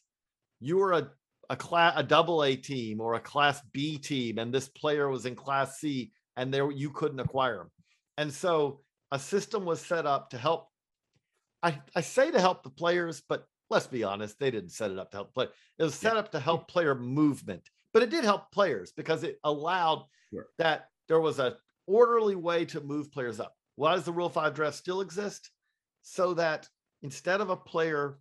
you 0.60 0.78
were 0.78 0.92
a 0.92 1.10
a 1.50 1.56
class 1.56 1.94
a 1.96 2.02
double 2.02 2.44
A 2.44 2.56
team 2.56 3.00
or 3.00 3.14
a 3.14 3.20
class 3.20 3.62
B 3.72 3.96
team, 3.98 4.38
and 4.38 4.52
this 4.52 4.68
player 4.68 5.08
was 5.08 5.24
in 5.24 5.34
class 5.34 5.78
C, 5.78 6.12
and 6.36 6.52
there 6.52 6.70
you 6.70 6.90
couldn't 6.90 7.20
acquire 7.20 7.62
him. 7.62 7.70
And 8.18 8.32
so 8.32 8.82
a 9.10 9.18
system 9.18 9.64
was 9.64 9.80
set 9.80 10.06
up 10.06 10.30
to 10.30 10.38
help. 10.38 10.68
I, 11.62 11.80
I 11.94 12.02
say 12.02 12.30
to 12.30 12.40
help 12.40 12.62
the 12.62 12.70
players, 12.70 13.22
but 13.28 13.46
let's 13.70 13.86
be 13.86 14.04
honest, 14.04 14.38
they 14.38 14.50
didn't 14.50 14.70
set 14.70 14.90
it 14.90 14.98
up 14.98 15.10
to 15.10 15.18
help 15.18 15.34
play. 15.34 15.46
It 15.78 15.82
was 15.82 15.94
set 15.94 16.16
up 16.16 16.30
to 16.32 16.40
help 16.40 16.68
player 16.68 16.94
movement, 16.94 17.68
but 17.92 18.02
it 18.02 18.10
did 18.10 18.24
help 18.24 18.52
players 18.52 18.92
because 18.92 19.22
it 19.24 19.38
allowed 19.44 20.04
Sure. 20.30 20.46
that 20.58 20.90
there 21.08 21.20
was 21.20 21.38
a 21.38 21.56
orderly 21.86 22.34
way 22.36 22.66
to 22.66 22.80
move 22.82 23.10
players 23.10 23.40
up. 23.40 23.56
Why 23.76 23.94
does 23.94 24.04
the 24.04 24.12
Rule 24.12 24.28
Five 24.28 24.54
draft 24.54 24.76
still 24.76 25.00
exist? 25.00 25.50
So 26.02 26.34
that 26.34 26.68
instead 27.02 27.40
of 27.40 27.48
a 27.48 27.56
player 27.56 28.18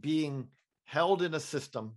being 0.00 0.48
held 0.84 1.22
in 1.22 1.34
a 1.34 1.40
system, 1.40 1.94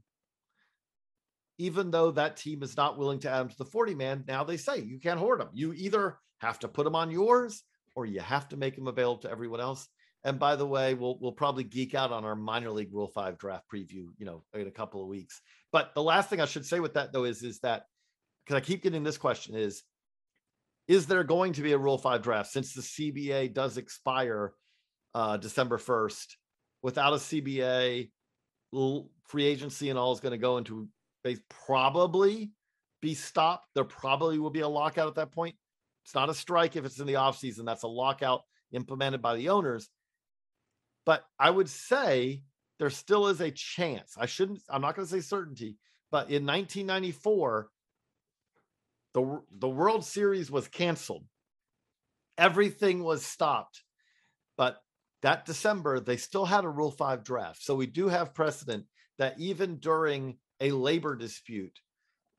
even 1.58 1.90
though 1.90 2.12
that 2.12 2.38
team 2.38 2.62
is 2.62 2.78
not 2.78 2.98
willing 2.98 3.20
to 3.22 3.30
add 3.30 3.42
him 3.42 3.50
to 3.50 3.58
the 3.58 3.66
40 3.66 3.96
man, 3.96 4.24
now 4.28 4.44
they 4.44 4.58
say 4.58 4.78
you 4.80 5.00
can't 5.00 5.20
hoard 5.20 5.40
them. 5.40 5.50
You 5.54 5.74
either 5.74 6.20
have 6.40 6.60
to 6.60 6.68
put 6.68 6.84
them 6.84 6.96
on 6.96 7.10
yours 7.10 7.64
or 7.98 8.06
you 8.06 8.20
have 8.20 8.48
to 8.48 8.58
make 8.58 8.76
them 8.76 8.88
available 8.88 9.24
to 9.24 9.32
everyone 9.32 9.60
else. 9.60 9.88
And 10.24 10.38
by 10.38 10.56
the 10.56 10.68
way, 10.68 10.94
we'll 10.94 11.18
we'll 11.20 11.32
probably 11.32 11.64
geek 11.64 11.96
out 11.96 12.12
on 12.12 12.26
our 12.26 12.36
minor 12.36 12.70
league 12.70 12.94
Rule 12.94 13.08
5 13.08 13.40
draft 13.40 13.66
preview, 13.74 14.10
you 14.20 14.26
know, 14.26 14.44
in 14.54 14.68
a 14.68 14.72
couple 14.72 15.02
of 15.02 15.08
weeks. 15.08 15.42
But 15.72 15.96
the 15.96 16.04
last 16.04 16.30
thing 16.30 16.40
I 16.40 16.46
should 16.46 16.66
say 16.66 16.80
with 16.80 16.94
that 16.94 17.12
though 17.12 17.24
is 17.24 17.42
is 17.42 17.60
that 17.62 17.86
because 18.46 18.56
I 18.56 18.62
keep 18.64 18.84
getting 18.84 19.04
this 19.04 19.18
question 19.18 19.56
is 19.56 19.82
is 20.88 21.08
there 21.08 21.24
going 21.24 21.54
to 21.54 21.64
be 21.64 21.74
a 21.74 21.78
Rule 21.78 21.98
5 21.98 22.22
draft 22.22 22.52
since 22.52 22.74
the 22.74 22.82
CBA 22.82 23.54
does 23.54 23.78
expire 23.78 24.54
uh, 25.16 25.38
December 25.38 25.80
1st 25.80 26.28
without 26.84 27.14
a 27.14 27.18
CBA 27.18 28.12
free 29.28 29.46
agency 29.46 29.90
and 29.90 29.98
all 29.98 30.12
is 30.12 30.20
going 30.20 30.32
to 30.34 30.38
go 30.38 30.58
into 30.58 30.88
base 31.24 31.42
probably 31.50 32.52
be 33.02 33.16
stopped. 33.16 33.66
There 33.74 33.84
probably 33.84 34.38
will 34.38 34.52
be 34.52 34.62
a 34.62 34.68
lockout 34.68 35.08
at 35.08 35.16
that 35.16 35.32
point. 35.32 35.56
It's 36.08 36.16
not 36.16 36.30
a 36.30 36.34
strike 36.34 36.78
if 36.78 36.86
it's 36.86 37.02
in 37.02 37.06
the 37.06 37.16
offseason. 37.16 37.66
That's 37.66 37.84
a 37.84 37.90
lockout 37.90 38.44
implemented 38.72 39.22
by 39.22 39.36
the 39.36 39.50
owners. 39.50 39.90
But 41.06 41.26
I 41.38 41.50
would 41.50 41.68
say 41.68 42.44
there 42.80 42.90
still 42.90 43.28
is 43.28 43.42
a 43.42 43.52
chance. 43.52 44.16
I 44.18 44.26
shouldn't, 44.26 44.62
I'm 44.70 44.80
not 44.80 44.96
going 44.96 45.06
to 45.06 45.14
say 45.14 45.20
certainty, 45.20 45.76
but 46.10 46.30
in 46.30 46.46
1994, 46.46 47.68
the, 49.14 49.42
the 49.52 49.68
World 49.68 50.06
Series 50.06 50.50
was 50.50 50.70
canceled. 50.70 51.26
Everything 52.38 53.04
was 53.04 53.26
stopped. 53.26 53.84
But 54.56 54.82
that 55.24 55.46
December, 55.46 56.00
they 56.00 56.16
still 56.16 56.46
had 56.46 56.64
a 56.64 56.70
Rule 56.70 56.92
5 56.92 57.22
draft. 57.26 57.62
So 57.62 57.76
we 57.76 57.86
do 57.86 58.08
have 58.08 58.34
precedent 58.34 58.86
that 59.18 59.38
even 59.40 59.80
during 59.80 60.38
a 60.62 60.72
labor 60.72 61.18
dispute, 61.18 61.82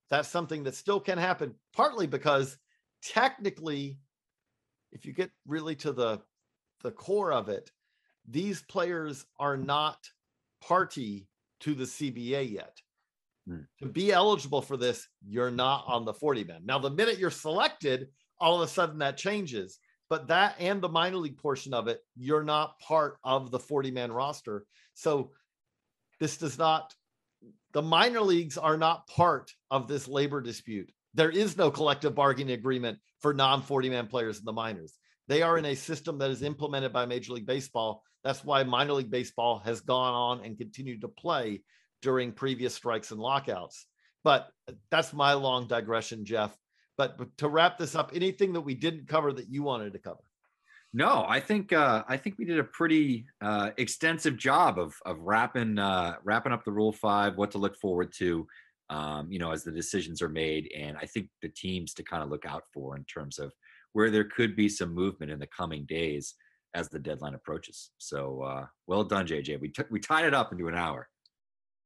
that's 0.09 0.29
something 0.29 0.63
that 0.63 0.75
still 0.75 1.01
can 1.01 1.19
happen, 1.19 1.55
partly 1.75 2.07
because 2.07 2.57
technically, 3.09 3.99
if 4.93 5.07
you 5.07 5.13
get 5.13 5.31
really 5.47 5.75
to 5.77 5.93
the 5.93 6.21
the 6.83 6.91
core 6.91 7.33
of 7.33 7.49
it, 7.49 7.71
these 8.29 8.63
players 8.63 9.27
are 9.41 9.57
not 9.57 9.99
party 10.63 11.29
to 11.61 11.75
the 11.75 11.85
CBA 11.85 12.53
yet. 12.53 12.77
Hmm. 13.49 13.63
To 13.81 13.87
be 13.87 14.13
eligible 14.13 14.63
for 14.63 14.77
this, 14.77 15.09
you're 15.27 15.51
not 15.51 15.85
on 15.89 16.05
the 16.05 16.13
40 16.13 16.45
man. 16.45 16.63
Now, 16.65 16.79
the 16.79 16.91
minute 16.91 17.19
you're 17.19 17.31
selected, 17.31 18.09
all 18.39 18.63
of 18.63 18.69
a 18.69 18.71
sudden 18.71 18.99
that 18.99 19.17
changes. 19.17 19.81
But 20.09 20.29
that 20.29 20.55
and 20.59 20.81
the 20.81 20.89
minor 20.89 21.17
league 21.17 21.37
portion 21.37 21.75
of 21.75 21.89
it, 21.89 22.01
you're 22.17 22.45
not 22.45 22.79
part 22.79 23.19
of 23.25 23.51
the 23.51 23.59
40 23.59 23.91
man 23.91 24.13
roster. 24.13 24.65
So 24.95 25.33
this 26.21 26.37
does 26.37 26.59
not, 26.59 26.95
the 27.73 27.83
minor 27.83 28.21
leagues 28.21 28.57
are 28.57 28.77
not 28.77 29.07
part 29.09 29.53
of 29.71 29.89
this 29.89 30.07
labor 30.07 30.41
dispute. 30.41 30.91
There 31.15 31.31
is 31.31 31.57
no 31.57 31.71
collective 31.71 32.15
bargaining 32.15 32.55
agreement 32.55 32.99
for 33.21 33.35
non 33.35 33.63
40 33.63 33.91
man 33.91 34.07
players 34.07 34.39
in 34.39 34.45
the 34.45 34.53
minors. 34.53 34.95
They 35.29 35.43
are 35.43 35.59
in 35.59 35.67
a 35.67 35.75
system 35.75 36.19
that 36.19 36.31
is 36.31 36.43
implemented 36.43 36.93
by 36.93 37.07
Major 37.07 37.35
League 37.35 37.47
Baseball. 37.47 38.03
That's 38.25 38.45
why 38.45 38.63
minor 38.65 38.95
league 38.95 39.11
baseball 39.11 39.61
has 39.65 39.81
gone 39.81 40.15
on 40.15 40.45
and 40.45 40.59
continued 40.59 41.03
to 41.03 41.09
play 41.09 41.63
during 42.03 42.33
previous 42.33 42.75
strikes 42.75 43.11
and 43.11 43.21
lockouts. 43.21 43.87
But 44.25 44.49
that's 44.91 45.13
my 45.13 45.35
long 45.35 45.67
digression, 45.69 46.25
Jeff. 46.25 46.57
But, 46.97 47.39
to 47.39 47.49
wrap 47.49 47.79
this 47.79 47.95
up, 47.95 48.11
anything 48.15 48.55
that 48.55 48.63
we 48.63 48.75
didn't 48.75 49.07
cover 49.07 49.33
that 49.33 49.49
you 49.49 49.63
wanted 49.63 49.93
to 49.93 50.01
cover? 50.01 50.19
No, 50.93 51.25
I 51.29 51.39
think 51.39 51.73
uh, 51.73 52.03
I 52.09 52.17
think 52.17 52.39
we 52.39 52.47
did 52.47 52.59
a 52.59 52.65
pretty 52.65 53.27
uh, 53.43 53.71
extensive 53.77 54.39
job 54.39 54.79
of 54.79 54.95
of 55.05 55.21
wrapping 55.21 55.79
uh, 55.79 56.17
wrapping 56.25 56.51
up 56.51 56.65
the 56.65 56.73
Rule 56.73 56.93
Five, 56.93 57.37
what 57.37 57.51
to 57.53 57.59
look 57.59 57.77
forward 57.77 58.13
to, 58.15 58.47
um, 58.91 59.31
you 59.31 59.39
know, 59.39 59.51
as 59.51 59.65
the 59.65 59.73
decisions 59.73 60.23
are 60.23 60.29
made, 60.29 60.71
and 60.77 60.97
I 60.97 61.07
think 61.07 61.29
the 61.43 61.49
teams 61.49 61.95
to 61.95 62.03
kind 62.03 62.23
of 62.23 62.31
look 62.31 62.47
out 62.47 62.65
for 62.73 62.97
in 62.97 63.05
terms 63.05 63.39
of 63.39 63.53
where 63.93 64.11
there 64.11 64.25
could 64.25 64.57
be 64.57 64.69
some 64.69 64.95
movement 64.95 65.33
in 65.33 65.39
the 65.39 65.47
coming 65.47 65.85
days 65.87 66.35
as 66.75 66.89
the 66.89 66.99
deadline 66.99 67.35
approaches. 67.35 67.91
So 67.99 68.43
uh, 68.43 68.67
well 68.87 69.05
done, 69.05 69.27
JJ. 69.27 69.61
We 69.61 69.71
took 69.71 69.91
we 69.91 70.01
tied 70.01 70.25
it 70.25 70.35
up 70.35 70.53
into 70.53 70.69
an 70.69 70.75
hour. 70.75 71.09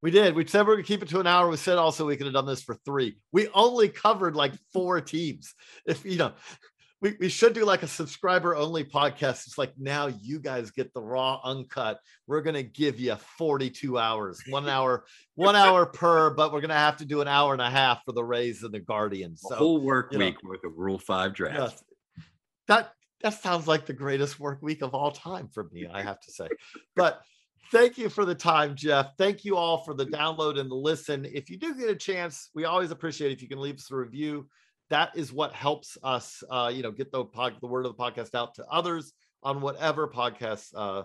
We 0.03 0.11
did. 0.11 0.35
We 0.35 0.45
said 0.47 0.67
we 0.67 0.75
are 0.75 0.77
to 0.79 0.83
keep 0.83 1.03
it 1.03 1.09
to 1.11 1.21
an 1.21 1.29
hour. 1.29 1.49
We 1.49 1.57
said 1.57 1.79
also 1.79 2.07
we 2.07 2.17
could 2.17 2.27
have 2.27 2.35
done 2.35 2.47
this 2.47 2.63
for 2.63 2.75
three. 2.85 3.19
We 3.33 3.49
only 3.55 3.89
covered 3.89 4.35
like 4.35 4.53
four 4.73 5.01
teams. 5.01 5.55
If 5.87 6.05
you 6.05 6.17
know, 6.17 6.33
we, 7.03 7.17
we 7.19 7.29
should 7.29 7.53
do 7.53 7.65
like 7.65 7.83
a 7.83 7.89
subscriber 7.89 8.55
only 8.55 8.85
podcast. 8.85 9.47
It's 9.47 9.59
like 9.59 9.73
now 9.77 10.07
you 10.07 10.39
guys 10.39 10.71
get 10.71 10.95
the 10.95 11.03
raw 11.03 11.41
uncut. 11.43 11.99
We're 12.29 12.43
gonna 12.43 12.63
give 12.63 13.01
you 13.01 13.17
42 13.37 13.99
hours, 13.99 14.41
one 14.49 14.69
hour, 14.69 15.05
one 15.35 15.57
hour 15.57 15.85
per, 15.85 16.31
but 16.31 16.53
we're 16.53 16.61
gonna 16.61 16.75
have 16.75 16.97
to 16.99 17.05
do 17.05 17.21
an 17.21 17.29
hour 17.29 17.53
and 17.53 17.61
a 17.61 17.69
half 17.69 18.05
for 18.05 18.13
the 18.13 18.25
Rays 18.25 18.63
and 18.63 18.73
the 18.73 18.81
Guardians. 18.81 19.43
A 19.51 19.57
whole 19.57 19.83
work 19.83 20.13
you 20.13 20.19
know. 20.19 20.27
week 20.27 20.43
worth 20.45 20.65
of 20.65 20.79
Rule 20.79 20.99
Five 20.99 21.35
draft. 21.35 21.83
that 22.69 22.93
that 23.23 23.35
sounds 23.35 23.67
like 23.67 23.85
the 23.85 23.93
greatest 23.93 24.39
work 24.39 24.63
week 24.63 24.83
of 24.83 24.95
all 24.95 25.11
time 25.11 25.49
for 25.53 25.65
me, 25.73 25.89
I 25.93 26.03
have 26.03 26.21
to 26.21 26.31
say. 26.31 26.49
But 26.95 27.21
thank 27.73 27.99
you 27.99 28.11
for 28.11 28.25
the 28.25 28.35
time, 28.35 28.77
Jeff. 28.77 29.17
Thank 29.19 29.45
you 29.45 29.57
all 29.57 29.79
for 29.79 29.95
the 29.95 30.07
download 30.07 30.59
and 30.59 30.71
the 30.71 30.77
listen. 30.77 31.25
If 31.25 31.51
you 31.51 31.57
do 31.57 31.75
get 31.75 31.91
a 31.91 31.97
chance, 31.97 32.51
we 32.55 32.65
always 32.65 32.93
appreciate 32.93 33.33
if 33.33 33.43
you 33.43 33.49
can 33.49 33.61
leave 33.61 33.77
us 33.77 33.91
a 33.91 33.97
review. 33.97 34.49
That 34.93 35.17
is 35.17 35.33
what 35.33 35.55
helps 35.55 35.97
us, 36.05 36.45
uh, 36.51 36.71
you 36.71 36.83
know, 36.83 36.91
get 36.91 37.11
the 37.11 37.25
pod, 37.25 37.55
the 37.63 37.67
word 37.67 37.87
of 37.87 37.97
the 37.97 38.03
podcast 38.03 38.35
out 38.35 38.57
to 38.57 38.67
others 38.71 39.15
on 39.43 39.63
whatever 39.63 40.07
podcast 40.07 40.69
uh, 40.77 41.05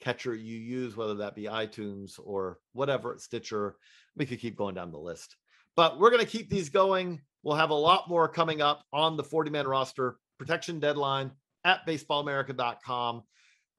catcher 0.00 0.34
you 0.34 0.58
use, 0.58 0.96
whether 0.96 1.14
that 1.14 1.36
be 1.36 1.44
iTunes 1.44 2.18
or 2.20 2.58
whatever, 2.72 3.14
Stitcher. 3.20 3.76
We 4.16 4.26
could 4.26 4.40
keep 4.40 4.56
going 4.56 4.74
down 4.74 4.90
the 4.90 4.98
list, 4.98 5.36
but 5.76 6.00
we're 6.00 6.10
going 6.10 6.24
to 6.24 6.28
keep 6.28 6.50
these 6.50 6.70
going. 6.70 7.20
We'll 7.44 7.54
have 7.54 7.70
a 7.70 7.74
lot 7.74 8.08
more 8.08 8.26
coming 8.26 8.60
up 8.62 8.82
on 8.92 9.16
the 9.16 9.22
40 9.22 9.52
man 9.52 9.68
roster 9.68 10.16
protection 10.36 10.80
deadline 10.80 11.30
at 11.64 11.86
baseballamerica.com. 11.86 13.22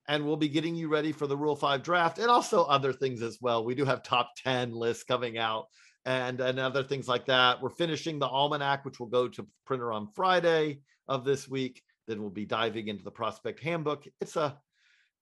And 0.07 0.25
we'll 0.25 0.37
be 0.37 0.47
getting 0.47 0.75
you 0.75 0.87
ready 0.87 1.11
for 1.11 1.27
the 1.27 1.35
Rule 1.35 1.57
5 1.57 1.83
draft 1.83 2.19
and 2.19 2.29
also 2.29 2.63
other 2.63 2.93
things 2.93 3.21
as 3.21 3.39
well. 3.41 3.65
We 3.65 3.75
do 3.75 3.83
have 3.83 4.01
top 4.01 4.31
10 4.45 4.71
lists 4.71 5.03
coming 5.03 5.37
out 5.37 5.65
and, 6.05 6.39
and 6.39 6.59
other 6.59 6.83
things 6.83 7.07
like 7.07 7.25
that. 7.27 7.61
We're 7.61 7.69
finishing 7.69 8.19
the 8.19 8.27
almanac, 8.27 8.85
which 8.85 8.99
will 8.99 9.07
go 9.07 9.27
to 9.29 9.47
printer 9.65 9.91
on 9.91 10.07
Friday 10.07 10.79
of 11.07 11.25
this 11.25 11.47
week. 11.47 11.81
Then 12.07 12.21
we'll 12.21 12.29
be 12.29 12.45
diving 12.45 12.87
into 12.87 13.03
the 13.03 13.11
prospect 13.11 13.59
handbook. 13.59 14.05
It's 14.19 14.35
a, 14.35 14.57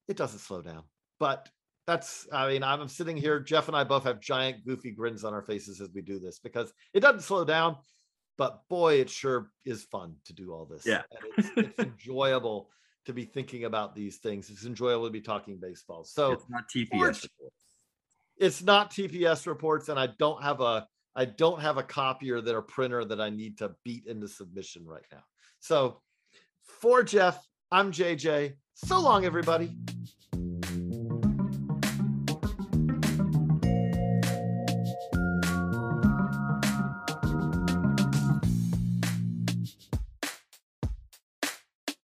it 0.08 0.16
doesn't 0.16 0.38
slow 0.38 0.62
down, 0.62 0.84
but 1.18 1.48
that's, 1.86 2.26
I 2.32 2.48
mean, 2.48 2.62
I'm 2.62 2.88
sitting 2.88 3.16
here. 3.16 3.40
Jeff 3.40 3.68
and 3.68 3.76
I 3.76 3.84
both 3.84 4.04
have 4.04 4.20
giant 4.20 4.64
goofy 4.64 4.90
grins 4.90 5.24
on 5.24 5.34
our 5.34 5.42
faces 5.42 5.80
as 5.80 5.90
we 5.94 6.02
do 6.02 6.18
this 6.18 6.38
because 6.38 6.72
it 6.94 7.00
doesn't 7.00 7.22
slow 7.22 7.44
down, 7.44 7.76
but 8.38 8.62
boy, 8.68 8.94
it 8.94 9.10
sure 9.10 9.50
is 9.64 9.84
fun 9.84 10.14
to 10.26 10.32
do 10.32 10.52
all 10.52 10.64
this. 10.66 10.86
Yeah. 10.86 11.02
And 11.10 11.32
it's, 11.36 11.50
it's 11.56 11.78
enjoyable 11.78 12.70
to 13.06 13.12
be 13.12 13.24
thinking 13.24 13.64
about 13.64 13.94
these 13.94 14.18
things. 14.18 14.50
It's 14.50 14.64
enjoyable 14.64 15.06
to 15.06 15.10
be 15.10 15.20
talking 15.20 15.58
baseball. 15.60 16.04
So 16.04 16.32
it's 16.32 16.48
not 16.48 16.64
TPS. 16.74 17.26
It's 18.40 18.62
not 18.62 18.90
TPS 18.90 19.46
reports, 19.46 19.90
and 19.90 20.00
I 20.00 20.08
don't 20.18 20.42
have 20.42 20.60
a 20.62 20.86
I 21.14 21.26
don't 21.26 21.60
have 21.60 21.76
a 21.76 21.82
copier 21.82 22.40
that 22.40 22.56
a 22.56 22.62
printer 22.62 23.04
that 23.04 23.20
I 23.20 23.28
need 23.28 23.58
to 23.58 23.72
beat 23.84 24.06
into 24.06 24.26
submission 24.26 24.86
right 24.86 25.04
now. 25.12 25.22
So 25.58 26.00
for 26.62 27.02
Jeff, 27.02 27.46
I'm 27.70 27.92
JJ. 27.92 28.54
So 28.74 28.98
long, 28.98 29.26
everybody. 29.26 29.76